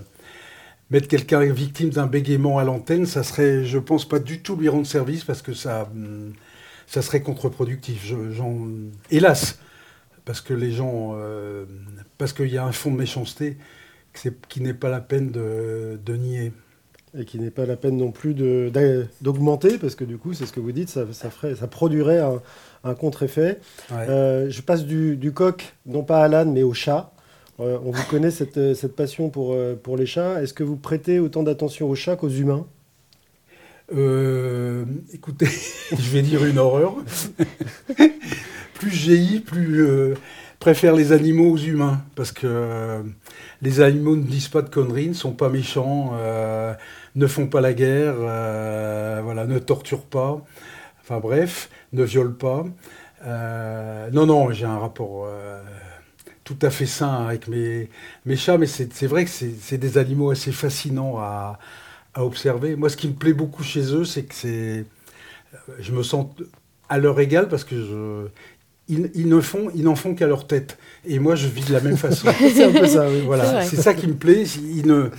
mettre 0.93 1.07
quelqu'un 1.07 1.41
victime 1.51 1.89
d'un 1.89 2.05
bégaiement 2.05 2.59
à 2.59 2.63
l'antenne, 2.63 3.05
ça 3.07 3.23
serait, 3.23 3.65
je 3.65 3.79
pense, 3.79 4.07
pas 4.07 4.19
du 4.19 4.41
tout 4.41 4.55
lui 4.55 4.69
rendre 4.69 4.85
service 4.85 5.23
parce 5.23 5.41
que 5.41 5.53
ça, 5.53 5.89
ça 6.87 7.01
serait 7.01 7.21
contre-productif. 7.21 8.13
hélas, 9.09 9.59
parce 10.23 10.39
que 10.39 10.53
les 10.53 10.71
gens, 10.71 11.15
euh, 11.15 11.65
parce 12.17 12.31
qu'il 12.31 12.47
y 12.47 12.57
a 12.57 12.63
un 12.63 12.71
fond 12.71 12.91
de 12.91 12.97
méchanceté 12.97 13.57
qui 14.47 14.61
n'est 14.61 14.75
pas 14.75 14.89
la 14.89 15.01
peine 15.01 15.31
de, 15.31 16.15
nier. 16.15 16.53
Et 17.17 17.25
qui 17.25 17.39
n'est 17.39 17.51
pas 17.51 17.65
la 17.65 17.75
peine 17.75 17.97
non 17.97 18.11
plus 18.11 18.35
d'augmenter, 19.21 19.77
parce 19.79 19.95
que 19.95 20.03
du 20.03 20.17
coup, 20.17 20.33
c'est 20.33 20.45
ce 20.45 20.53
que 20.53 20.59
vous 20.59 20.71
dites, 20.71 20.89
ça, 20.89 21.05
ferait, 21.29 21.55
ça 21.55 21.67
produirait 21.67 22.21
un, 22.83 22.93
contre-effet. 22.93 23.59
Euh, 23.91 24.49
je 24.49 24.61
passe 24.61 24.85
du, 24.85 25.31
coq, 25.33 25.73
non 25.87 26.03
pas 26.03 26.23
à 26.23 26.27
l'âne, 26.27 26.53
mais 26.53 26.63
au 26.63 26.73
chat. 26.73 27.11
Euh, 27.59 27.77
on 27.85 27.91
vous 27.91 28.03
connaît 28.09 28.31
cette, 28.31 28.73
cette 28.73 28.95
passion 28.95 29.29
pour, 29.29 29.55
pour 29.83 29.97
les 29.97 30.05
chats. 30.05 30.41
Est-ce 30.41 30.53
que 30.53 30.63
vous 30.63 30.77
prêtez 30.77 31.19
autant 31.19 31.43
d'attention 31.43 31.89
aux 31.89 31.95
chats 31.95 32.15
qu'aux 32.15 32.29
humains? 32.29 32.65
Écoutez, 35.13 35.45
je 35.91 36.09
vais 36.09 36.21
dire 36.21 36.45
une 36.45 36.57
horreur. 36.57 36.95
plus 38.73 38.91
je 38.91 39.39
plus 39.39 39.85
euh, 39.85 40.15
préfère 40.59 40.93
les 40.93 41.11
animaux 41.11 41.51
aux 41.51 41.57
humains. 41.57 42.01
Parce 42.15 42.31
que 42.31 42.47
euh, 42.47 43.01
les 43.61 43.81
animaux 43.81 44.15
ne 44.15 44.23
disent 44.23 44.49
pas 44.49 44.61
de 44.61 44.69
conneries, 44.69 45.07
ne 45.07 45.13
sont 45.13 45.33
pas 45.33 45.49
méchants, 45.49 46.11
euh, 46.15 46.73
ne 47.15 47.27
font 47.27 47.47
pas 47.47 47.61
la 47.61 47.73
guerre, 47.73 48.15
ne 48.15 49.59
torturent 49.59 50.05
pas. 50.05 50.41
Enfin 51.01 51.19
bref, 51.19 51.69
ne 51.93 52.03
violent 52.03 52.33
pas. 52.33 52.65
non, 54.11 54.25
non, 54.25 54.51
j'ai 54.51 54.65
un 54.65 54.79
rapport 54.79 55.27
tout 56.43 56.57
à 56.61 56.69
fait 56.69 56.85
sain 56.85 57.25
avec 57.25 57.47
mes, 57.47 57.89
mes 58.25 58.35
chats, 58.35 58.57
mais 58.57 58.67
c'est 58.67 59.07
vrai 59.07 59.25
que 59.25 59.31
c'est 59.31 59.77
des 59.77 59.97
animaux 59.97 60.29
assez 60.31 60.51
fascinants 60.51 61.17
à, 61.17 61.59
à, 62.13 62.25
observer. 62.25 62.75
Moi, 62.75 62.89
ce 62.89 62.97
qui 62.97 63.07
me 63.07 63.13
plaît 63.13 63.33
beaucoup 63.33 63.63
chez 63.63 63.93
eux, 63.93 64.05
c'est 64.05 64.23
que 64.23 64.35
c'est. 64.35 64.85
Je 65.79 65.91
me 65.91 66.03
sens 66.03 66.27
à 66.89 66.97
leur 66.97 67.19
égal 67.19 67.47
parce 67.47 67.63
que 67.63 67.75
je, 67.75 68.27
ils, 68.89 69.27
ne 69.27 69.39
font, 69.39 69.69
ils 69.75 69.83
n'en 69.83 69.95
font 69.95 70.13
qu'à 70.13 70.27
leur 70.27 70.45
tête. 70.45 70.77
Et 71.05 71.19
moi, 71.19 71.35
je 71.35 71.47
vis 71.47 71.65
de 71.65 71.73
la 71.73 71.79
même 71.79 71.97
façon. 71.97 72.27
c'est 72.39 72.63
un 72.63 72.71
peu 72.71 72.87
ça, 72.87 73.09
oui. 73.09 73.21
Voilà, 73.25 73.63
c'est 73.63 73.77
ça 73.77 73.93
qui 73.93 74.07
me 74.07 74.13
plaît. 74.13 74.43
Ils, 74.43 74.85
ne, 74.87 75.09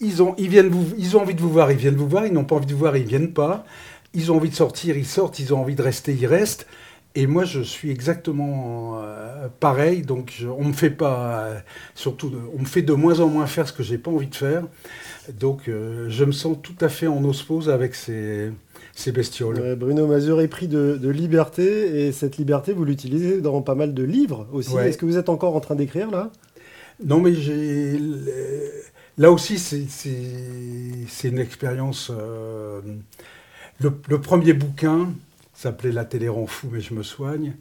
ils, 0.00 0.22
ont, 0.22 0.34
ils, 0.38 0.48
viennent 0.48 0.68
vous, 0.68 0.86
ils 0.98 1.16
ont 1.16 1.22
envie 1.22 1.34
de 1.34 1.40
vous 1.40 1.50
voir, 1.50 1.70
ils 1.70 1.78
viennent 1.78 1.96
vous 1.96 2.08
voir. 2.08 2.26
Ils 2.26 2.32
n'ont 2.32 2.44
pas 2.44 2.56
envie 2.56 2.66
de 2.66 2.72
vous 2.72 2.78
voir, 2.78 2.96
ils 2.96 3.06
viennent 3.06 3.32
pas. 3.32 3.64
Ils 4.14 4.32
ont 4.32 4.36
envie 4.36 4.50
de 4.50 4.54
sortir, 4.54 4.96
ils 4.96 5.06
sortent. 5.06 5.38
Ils 5.38 5.54
ont 5.54 5.60
envie 5.60 5.74
de 5.74 5.82
rester, 5.82 6.12
ils 6.12 6.26
restent. 6.26 6.66
Et 7.18 7.26
moi, 7.26 7.44
je 7.44 7.62
suis 7.62 7.90
exactement 7.90 9.00
euh, 9.02 9.48
pareil. 9.58 10.02
Donc, 10.02 10.44
on 10.58 10.64
me 10.64 10.74
fait 10.74 10.90
pas, 10.90 11.46
euh, 11.46 11.58
surtout, 11.94 12.30
on 12.54 12.60
me 12.60 12.66
fait 12.66 12.82
de 12.82 12.92
moins 12.92 13.20
en 13.20 13.28
moins 13.28 13.46
faire 13.46 13.66
ce 13.66 13.72
que 13.72 13.82
j'ai 13.82 13.96
pas 13.96 14.10
envie 14.10 14.26
de 14.26 14.34
faire. 14.34 14.64
Donc, 15.40 15.66
euh, 15.66 16.10
je 16.10 16.24
me 16.26 16.32
sens 16.32 16.58
tout 16.62 16.76
à 16.78 16.90
fait 16.90 17.06
en 17.06 17.24
osmose 17.24 17.70
avec 17.70 17.94
ces, 17.94 18.50
ces 18.94 19.12
bestioles. 19.12 19.76
Bruno 19.76 20.06
Mazur 20.06 20.42
est 20.42 20.48
pris 20.48 20.68
de, 20.68 21.08
liberté 21.08 22.06
et 22.06 22.12
cette 22.12 22.36
liberté, 22.36 22.74
vous 22.74 22.84
l'utilisez 22.84 23.40
dans 23.40 23.62
pas 23.62 23.74
mal 23.74 23.94
de 23.94 24.02
livres 24.02 24.46
aussi. 24.52 24.76
Est-ce 24.76 24.98
que 24.98 25.06
vous 25.06 25.16
êtes 25.16 25.30
encore 25.30 25.56
en 25.56 25.60
train 25.60 25.74
d'écrire 25.74 26.10
là? 26.10 26.30
Non, 27.02 27.20
mais 27.20 27.32
j'ai. 27.34 27.98
Là 29.16 29.30
aussi, 29.30 29.58
c'est 29.58 31.28
une 31.28 31.38
expérience. 31.38 32.12
Le, 33.80 34.20
premier 34.20 34.52
bouquin 34.52 35.08
s'appelait 35.56 35.92
La 35.92 36.04
télé 36.04 36.28
rend 36.28 36.46
fou, 36.46 36.68
mais 36.70 36.80
je 36.80 36.94
me 36.94 37.02
soigne. 37.02 37.54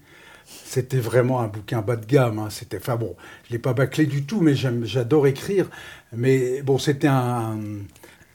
C'était 0.45 0.99
vraiment 0.99 1.41
un 1.41 1.47
bouquin 1.47 1.81
bas 1.81 1.95
de 1.95 2.05
gamme. 2.05 2.39
Hein. 2.39 2.49
C'était, 2.49 2.77
enfin 2.77 2.95
bon, 2.95 3.15
je 3.47 3.53
l'ai 3.53 3.59
pas 3.59 3.73
bâclé 3.73 4.05
du 4.05 4.25
tout, 4.25 4.41
mais 4.41 4.53
j'adore 4.55 5.27
écrire. 5.27 5.69
Mais 6.13 6.61
bon, 6.61 6.77
c'était 6.77 7.07
un, 7.07 7.57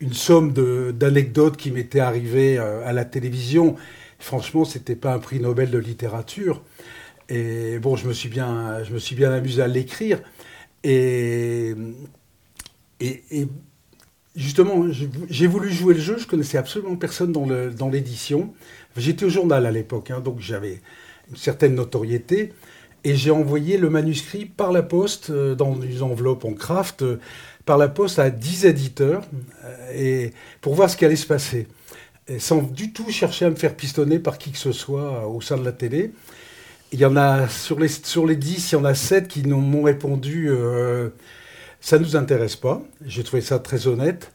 une 0.00 0.12
somme 0.12 0.52
d'anecdotes 0.92 1.56
qui 1.56 1.70
m'étaient 1.70 2.00
arrivées 2.00 2.58
euh, 2.58 2.86
à 2.86 2.92
la 2.92 3.04
télévision. 3.04 3.76
Franchement, 4.18 4.64
c'était 4.64 4.96
pas 4.96 5.14
un 5.14 5.18
prix 5.18 5.40
Nobel 5.40 5.70
de 5.70 5.78
littérature. 5.78 6.62
Et 7.28 7.78
bon, 7.78 7.96
je 7.96 8.08
me 8.08 8.12
suis 8.12 8.28
bien, 8.28 8.82
je 8.82 8.92
me 8.92 8.98
suis 8.98 9.14
bien 9.14 9.32
amusé 9.32 9.62
à 9.62 9.68
l'écrire. 9.68 10.20
Et, 10.82 11.74
et, 12.98 13.46
justement, 14.34 14.86
j'ai 15.28 15.46
voulu 15.46 15.70
jouer 15.70 15.94
le 15.94 16.00
jeu. 16.00 16.18
Je 16.18 16.26
connaissais 16.26 16.58
absolument 16.58 16.96
personne 16.96 17.32
dans 17.32 17.88
l'édition. 17.88 18.52
J'étais 18.96 19.24
au 19.24 19.28
journal 19.28 19.66
à 19.66 19.70
l'époque, 19.70 20.10
hein, 20.10 20.20
donc 20.20 20.40
j'avais 20.40 20.80
une 21.30 21.36
certaine 21.36 21.74
notoriété. 21.74 22.52
Et 23.02 23.14
j'ai 23.14 23.30
envoyé 23.30 23.78
le 23.78 23.88
manuscrit 23.88 24.44
par 24.44 24.72
la 24.72 24.82
poste 24.82 25.30
euh, 25.30 25.54
dans 25.54 25.80
une 25.80 26.02
enveloppe 26.02 26.44
en 26.44 26.52
craft 26.52 27.02
par 27.64 27.78
la 27.78 27.88
poste 27.88 28.18
à 28.18 28.28
10 28.28 28.66
éditeurs 28.66 29.22
euh, 29.64 29.92
et 29.94 30.32
pour 30.60 30.74
voir 30.74 30.90
ce 30.90 30.96
qui 30.96 31.04
allait 31.04 31.16
se 31.16 31.26
passer. 31.26 31.66
Sans 32.38 32.62
du 32.62 32.92
tout 32.92 33.10
chercher 33.10 33.46
à 33.46 33.50
me 33.50 33.56
faire 33.56 33.74
pistonner 33.74 34.20
par 34.20 34.38
qui 34.38 34.52
que 34.52 34.58
ce 34.58 34.70
soit 34.70 35.26
au 35.26 35.40
sein 35.40 35.56
de 35.56 35.64
la 35.64 35.72
télé. 35.72 36.12
Il 36.92 37.00
y 37.00 37.04
en 37.04 37.16
a, 37.16 37.48
sur 37.48 37.80
les, 37.80 37.88
sur 37.88 38.24
les 38.26 38.36
10, 38.36 38.70
il 38.70 38.74
y 38.74 38.78
en 38.78 38.84
a 38.84 38.94
7 38.94 39.26
qui 39.26 39.42
m'ont 39.44 39.82
répondu 39.82 40.48
euh, 40.48 41.10
ça 41.80 41.98
ne 41.98 42.04
nous 42.04 42.16
intéresse 42.16 42.56
pas. 42.56 42.82
J'ai 43.04 43.24
trouvé 43.24 43.42
ça 43.42 43.58
très 43.58 43.86
honnête. 43.86 44.32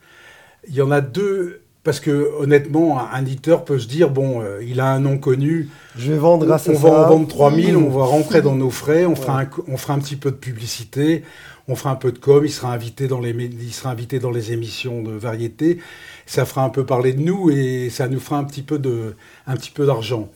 Il 0.67 0.75
y 0.75 0.81
en 0.81 0.91
a 0.91 1.01
deux, 1.01 1.61
parce 1.85 1.99
que 1.99 2.31
honnêtement, 2.39 2.99
un 2.99 3.21
éditeur 3.21 3.63
peut 3.63 3.77
se 3.77 3.87
dire 3.87 4.09
bon, 4.09 4.41
euh, 4.41 4.59
il 4.63 4.79
a 4.79 4.87
un 4.91 4.99
nom 4.99 5.19
connu. 5.19 5.69
Je 5.95 6.11
vais 6.11 6.17
vendre 6.17 6.43
grâce 6.43 6.67
on, 6.67 6.71
à 6.71 6.75
ça. 6.75 6.79
On 6.87 6.91
va 6.91 7.05
en 7.05 7.09
vendre 7.09 7.27
3000, 7.27 7.77
on 7.77 7.89
va 7.89 8.03
rentrer 8.05 8.41
dans 8.41 8.55
nos 8.55 8.71
frais, 8.71 9.05
on, 9.05 9.15
fera 9.15 9.41
un, 9.41 9.49
on 9.67 9.77
fera 9.77 9.93
un 9.93 9.99
petit 9.99 10.15
peu 10.15 10.31
de 10.31 10.35
publicité, 10.35 11.23
on 11.67 11.75
fera 11.75 11.91
un 11.91 11.95
peu 11.95 12.11
de 12.11 12.17
com, 12.17 12.43
il 12.43 12.49
sera 12.49 12.73
invité 12.73 13.07
dans 13.07 13.19
les, 13.19 13.29
il 13.29 13.71
sera 13.71 13.91
invité 13.91 14.17
dans 14.17 14.31
les 14.31 14.51
émissions 14.51 15.03
de 15.03 15.11
variété, 15.11 15.77
ça 16.25 16.45
fera 16.45 16.63
un 16.63 16.69
peu 16.69 16.87
parler 16.87 17.13
de 17.13 17.21
nous 17.21 17.51
et 17.51 17.91
ça 17.91 18.07
nous 18.07 18.19
fera 18.19 18.39
un 18.39 18.45
petit 18.45 18.63
peu 18.63 18.79
de, 18.79 19.15
un 19.45 19.55
petit 19.55 19.71
peu 19.71 19.85
d'argent. 19.85 20.29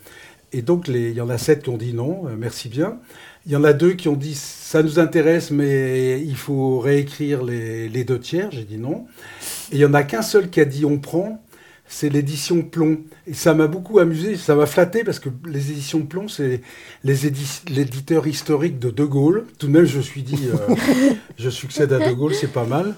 Et 0.52 0.62
donc, 0.62 0.88
il 0.88 1.14
y 1.14 1.22
en 1.22 1.30
a 1.30 1.40
sept 1.40 1.64
qui 1.64 1.70
ont 1.70 1.78
dit 1.78 1.94
non, 1.94 2.28
euh, 2.28 2.36
merci 2.38 2.70
bien. 2.70 3.00
Il 3.50 3.54
y 3.54 3.56
en 3.56 3.66
a 3.66 3.74
deux 3.74 3.94
qui 3.94 4.08
ont 4.08 4.16
dit 4.16 4.36
ça 4.36 4.82
nous 4.84 5.00
intéresse, 5.00 5.52
mais 5.52 6.22
il 6.22 6.38
faut 6.38 6.80
réécrire 6.80 7.44
les, 7.44 7.90
les 7.90 8.04
deux 8.06 8.20
tiers. 8.20 8.52
J'ai 8.52 8.64
dit 8.64 8.78
non. 8.78 9.08
Et 9.72 9.76
il 9.76 9.80
y 9.80 9.86
en 9.86 9.94
a 9.94 10.04
qu'un 10.04 10.22
seul 10.22 10.50
qui 10.50 10.62
a 10.62 10.66
dit 10.66 10.86
on 10.86 11.00
prend 11.00 11.44
c'est 11.90 12.10
l'édition 12.10 12.62
Plomb. 12.62 13.00
Et 13.28 13.34
ça 13.34 13.54
m'a 13.54 13.68
beaucoup 13.68 14.00
amusé, 14.00 14.38
ça 14.38 14.56
m'a 14.56 14.68
flatté 14.68 15.04
parce 15.04 15.20
que 15.20 15.30
les 15.46 15.72
éditions 15.72 16.06
Plomb, 16.06 16.28
c'est 16.28 16.62
l'éditeur 17.04 18.28
historique 18.28 18.80
de 18.80 18.92
De 18.92 19.04
Gaulle. 19.04 19.46
Tout 19.58 19.68
de 19.68 19.72
même, 19.72 19.86
je 19.86 19.98
me 19.98 20.04
suis 20.04 20.22
dit, 20.22 20.48
euh, 20.48 20.76
je 21.38 21.50
succède 21.50 21.92
à 21.92 22.00
De 22.00 22.14
Gaulle, 22.14 22.36
c'est 22.36 22.54
pas 22.54 22.66
mal. 22.66 22.96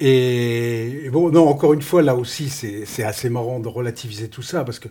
Et, 0.00 1.10
bon, 1.12 1.30
non, 1.30 1.46
encore 1.46 1.74
une 1.74 1.82
fois, 1.82 2.00
là 2.00 2.16
aussi, 2.16 2.48
c'est 2.48 3.04
assez 3.04 3.28
marrant 3.28 3.60
de 3.60 3.68
relativiser 3.68 4.28
tout 4.28 4.42
ça 4.42 4.64
parce 4.64 4.78
que, 4.78 4.88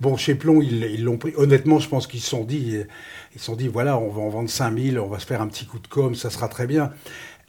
bon, 0.00 0.16
chez 0.16 0.34
Plomb, 0.34 0.60
ils 0.62 1.02
l'ont 1.04 1.18
pris. 1.18 1.32
Honnêtement, 1.36 1.78
je 1.78 1.88
pense 1.88 2.06
qu'ils 2.06 2.20
se 2.20 2.30
sont 2.30 2.44
dit, 2.44 2.76
ils 3.34 3.40
sont 3.40 3.56
dit, 3.56 3.68
voilà, 3.68 3.98
on 3.98 4.10
va 4.10 4.22
en 4.22 4.28
vendre 4.28 4.50
5000, 4.50 4.98
on 4.98 5.08
va 5.08 5.18
se 5.18 5.26
faire 5.26 5.42
un 5.42 5.48
petit 5.48 5.66
coup 5.66 5.78
de 5.78 5.88
com, 5.88 6.14
ça 6.14 6.30
sera 6.30 6.48
très 6.48 6.66
bien. 6.66 6.92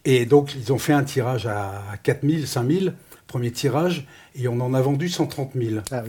Et 0.05 0.25
donc, 0.25 0.55
ils 0.55 0.71
ont 0.71 0.77
fait 0.77 0.93
un 0.93 1.03
tirage 1.03 1.47
à 1.47 1.81
4000, 2.03 2.47
5000 2.47 2.93
premier 3.27 3.51
tirage, 3.51 4.07
et 4.35 4.47
on 4.47 4.59
en 4.61 4.73
a 4.73 4.81
vendu 4.81 5.09
130 5.09 5.51
000. 5.55 5.81
Ah 5.91 6.03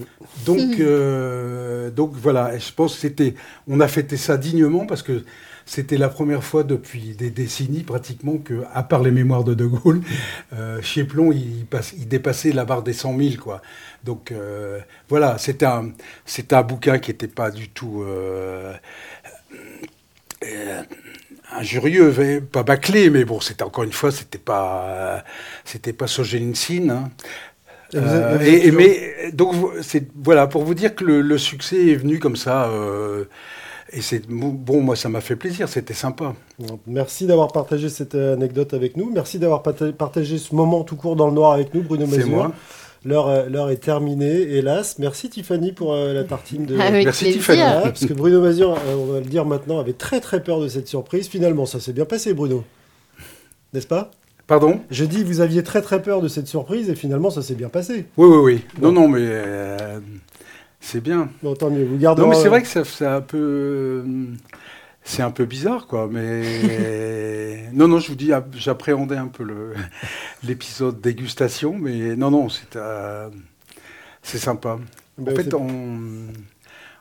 donc, 0.46 0.78
euh, 0.78 1.90
donc 1.90 2.12
voilà, 2.14 2.56
je 2.56 2.72
pense 2.72 2.94
que 2.94 3.00
c'était, 3.00 3.34
on 3.66 3.80
a 3.80 3.88
fêté 3.88 4.16
ça 4.16 4.36
dignement 4.36 4.86
parce 4.86 5.02
que 5.02 5.24
c'était 5.68 5.98
la 5.98 6.08
première 6.08 6.42
fois 6.42 6.64
depuis 6.64 7.14
des 7.14 7.30
décennies 7.30 7.82
pratiquement 7.82 8.38
que, 8.38 8.64
à 8.72 8.82
part 8.82 9.02
les 9.02 9.10
mémoires 9.10 9.44
de 9.44 9.54
De 9.54 9.66
Gaulle, 9.66 10.00
euh, 10.54 10.80
chez 10.82 11.04
Plon, 11.04 11.30
il, 11.30 11.66
passe, 11.66 11.92
il, 11.96 12.08
dépassait 12.08 12.52
la 12.52 12.64
barre 12.64 12.82
des 12.82 12.94
100 12.94 13.16
000. 13.16 13.30
Quoi. 13.40 13.60
Donc 14.02 14.32
euh, 14.32 14.80
voilà, 15.08 15.38
c'était 15.38 15.66
un, 15.66 15.92
un 16.50 16.62
bouquin 16.62 16.98
qui 16.98 17.10
n'était 17.10 17.28
pas 17.28 17.50
du 17.50 17.68
tout 17.68 18.02
injurieux, 21.52 22.40
pas 22.52 22.62
bâclé, 22.62 23.10
mais 23.10 23.24
bon, 23.24 23.40
c'était 23.40 23.62
encore 23.62 23.84
une 23.84 23.92
fois, 23.92 24.10
c'était 24.10 24.38
pas, 24.38 25.24
c'était 25.64 25.92
pas 25.92 26.06
Solzhenitsyn. 26.06 26.90
Hein. 26.90 27.10
et, 28.42 28.70
mais 28.70 29.32
donc 29.32 29.54
c'est 29.82 30.08
voilà 30.14 30.46
pour 30.46 30.64
vous 30.64 30.74
dire 30.74 30.94
que 30.94 31.04
le, 31.04 31.38
succès 31.38 31.88
est 31.88 31.96
venu 31.96 32.18
comme 32.18 32.36
ça. 32.36 32.68
Euh, 32.68 33.24
et 33.92 34.02
c'est 34.02 34.26
bon, 34.28 34.80
moi 34.80 34.96
ça 34.96 35.08
m'a 35.08 35.20
fait 35.20 35.36
plaisir, 35.36 35.68
c'était 35.68 35.94
sympa. 35.94 36.34
Merci 36.86 37.26
d'avoir 37.26 37.52
partagé 37.52 37.88
cette 37.88 38.14
anecdote 38.14 38.74
avec 38.74 38.96
nous. 38.96 39.10
Merci 39.12 39.38
d'avoir 39.38 39.62
partagé 39.62 40.38
ce 40.38 40.54
moment 40.54 40.84
tout 40.84 40.96
court 40.96 41.16
dans 41.16 41.28
le 41.28 41.34
noir 41.34 41.52
avec 41.52 41.74
nous, 41.74 41.82
Bruno 41.82 42.06
Mazur. 42.06 42.24
C'est 42.24 42.30
moi. 42.30 42.52
Euh, 43.06 43.48
l'heure 43.48 43.70
est 43.70 43.76
terminée, 43.76 44.40
hélas. 44.40 44.98
Merci 44.98 45.30
Tiffany 45.30 45.72
pour 45.72 45.92
euh, 45.92 46.12
la 46.12 46.24
tartine 46.24 46.66
de. 46.66 46.76
Merci 46.76 47.32
Tiffany. 47.32 47.60
parce 47.82 48.04
que 48.04 48.12
Bruno 48.12 48.40
Mazur, 48.40 48.72
euh, 48.72 48.96
on 48.96 49.12
va 49.12 49.20
le 49.20 49.26
dire 49.26 49.44
maintenant, 49.44 49.78
avait 49.78 49.92
très 49.92 50.20
très 50.20 50.42
peur 50.42 50.60
de 50.60 50.68
cette 50.68 50.88
surprise. 50.88 51.28
Finalement, 51.28 51.66
ça 51.66 51.80
s'est 51.80 51.92
bien 51.92 52.04
passé, 52.04 52.34
Bruno. 52.34 52.64
N'est-ce 53.72 53.86
pas? 53.86 54.10
Pardon? 54.46 54.80
Je 54.90 55.04
dis, 55.04 55.22
vous 55.22 55.40
aviez 55.40 55.62
très 55.62 55.82
très 55.82 56.00
peur 56.02 56.22
de 56.22 56.28
cette 56.28 56.48
surprise 56.48 56.88
et 56.88 56.94
finalement, 56.94 57.30
ça 57.30 57.42
s'est 57.42 57.54
bien 57.54 57.68
passé. 57.68 58.06
Oui, 58.16 58.28
oui, 58.28 58.38
oui. 58.38 58.60
Non, 58.80 58.92
non, 58.92 59.06
mais 59.06 59.26
c'est 60.80 61.00
bien. 61.00 61.28
Bon, 61.42 61.54
tant 61.54 61.70
mieux. 61.70 61.84
Vous 61.84 61.98
gardez. 61.98 62.22
Non, 62.22 62.28
mais 62.28 62.36
c'est 62.36 62.48
vrai 62.48 62.62
que 62.62 62.68
ça, 62.68 62.84
ça 62.84 63.16
un 63.16 63.20
peu 63.20 64.04
c'est 65.08 65.22
un 65.22 65.30
peu 65.30 65.46
bizarre, 65.46 65.86
quoi. 65.86 66.08
Mais 66.10 67.70
non, 67.72 67.88
non, 67.88 67.98
je 67.98 68.08
vous 68.08 68.14
dis, 68.14 68.32
ah, 68.32 68.44
j'appréhendais 68.52 69.16
un 69.16 69.28
peu 69.28 69.46
l'épisode 70.42 71.00
dégustation, 71.00 71.76
mais 71.78 72.14
non, 72.14 72.30
non, 72.30 72.48
c'est 72.48 72.76
euh, 72.76 73.30
c'est 74.22 74.38
sympa. 74.38 74.78
Ben, 75.16 75.32
en 75.32 75.36
fait, 75.36 75.54
on, 75.54 75.98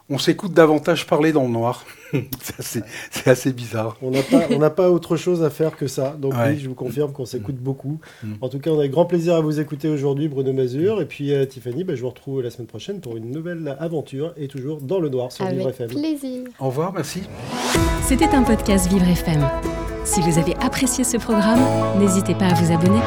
on 0.09 0.17
s'écoute 0.17 0.53
davantage 0.53 1.05
parler 1.05 1.31
dans 1.31 1.43
le 1.43 1.49
noir. 1.49 1.85
c'est 2.59 3.27
assez, 3.27 3.51
bizarre. 3.51 3.97
On 4.01 4.11
n'a 4.11 4.21
pas, 4.21 4.69
pas, 4.69 4.89
autre 4.89 5.17
chose 5.17 5.43
à 5.43 5.49
faire 5.49 5.75
que 5.75 5.87
ça. 5.87 6.15
Donc 6.17 6.33
oui, 6.47 6.59
je 6.59 6.69
vous 6.69 6.75
confirme 6.75 7.11
qu'on 7.11 7.25
s'écoute 7.25 7.57
beaucoup. 7.57 7.99
Mm. 8.23 8.33
En 8.39 8.49
tout 8.49 8.59
cas, 8.59 8.69
on 8.71 8.79
a 8.79 8.87
grand 8.87 9.05
plaisir 9.05 9.35
à 9.35 9.41
vous 9.41 9.59
écouter 9.59 9.89
aujourd'hui, 9.89 10.29
Bruno 10.29 10.53
Mazur. 10.53 11.01
Et 11.01 11.05
puis 11.05 11.33
euh, 11.33 11.45
Tiffany, 11.45 11.83
bah, 11.83 11.95
je 11.95 12.01
vous 12.01 12.09
retrouve 12.09 12.41
la 12.41 12.49
semaine 12.49 12.67
prochaine 12.67 13.01
pour 13.01 13.17
une 13.17 13.31
nouvelle 13.31 13.75
aventure 13.79 14.33
et 14.37 14.47
toujours 14.47 14.79
dans 14.79 14.99
le 14.99 15.09
noir 15.09 15.31
sur 15.31 15.45
Vivre 15.47 15.69
FM. 15.69 15.89
plaisir. 15.89 16.43
Au 16.59 16.67
revoir, 16.67 16.93
merci. 16.93 17.23
C'était 18.03 18.29
un 18.29 18.43
podcast 18.43 18.87
Vivre 18.87 19.07
FM. 19.07 19.45
Si 20.05 20.21
vous 20.21 20.39
avez 20.39 20.55
apprécié 20.61 21.03
ce 21.03 21.17
programme, 21.17 21.59
n'hésitez 21.99 22.33
pas 22.33 22.45
à 22.45 22.53
vous 22.53 22.71
abonner. 22.71 23.01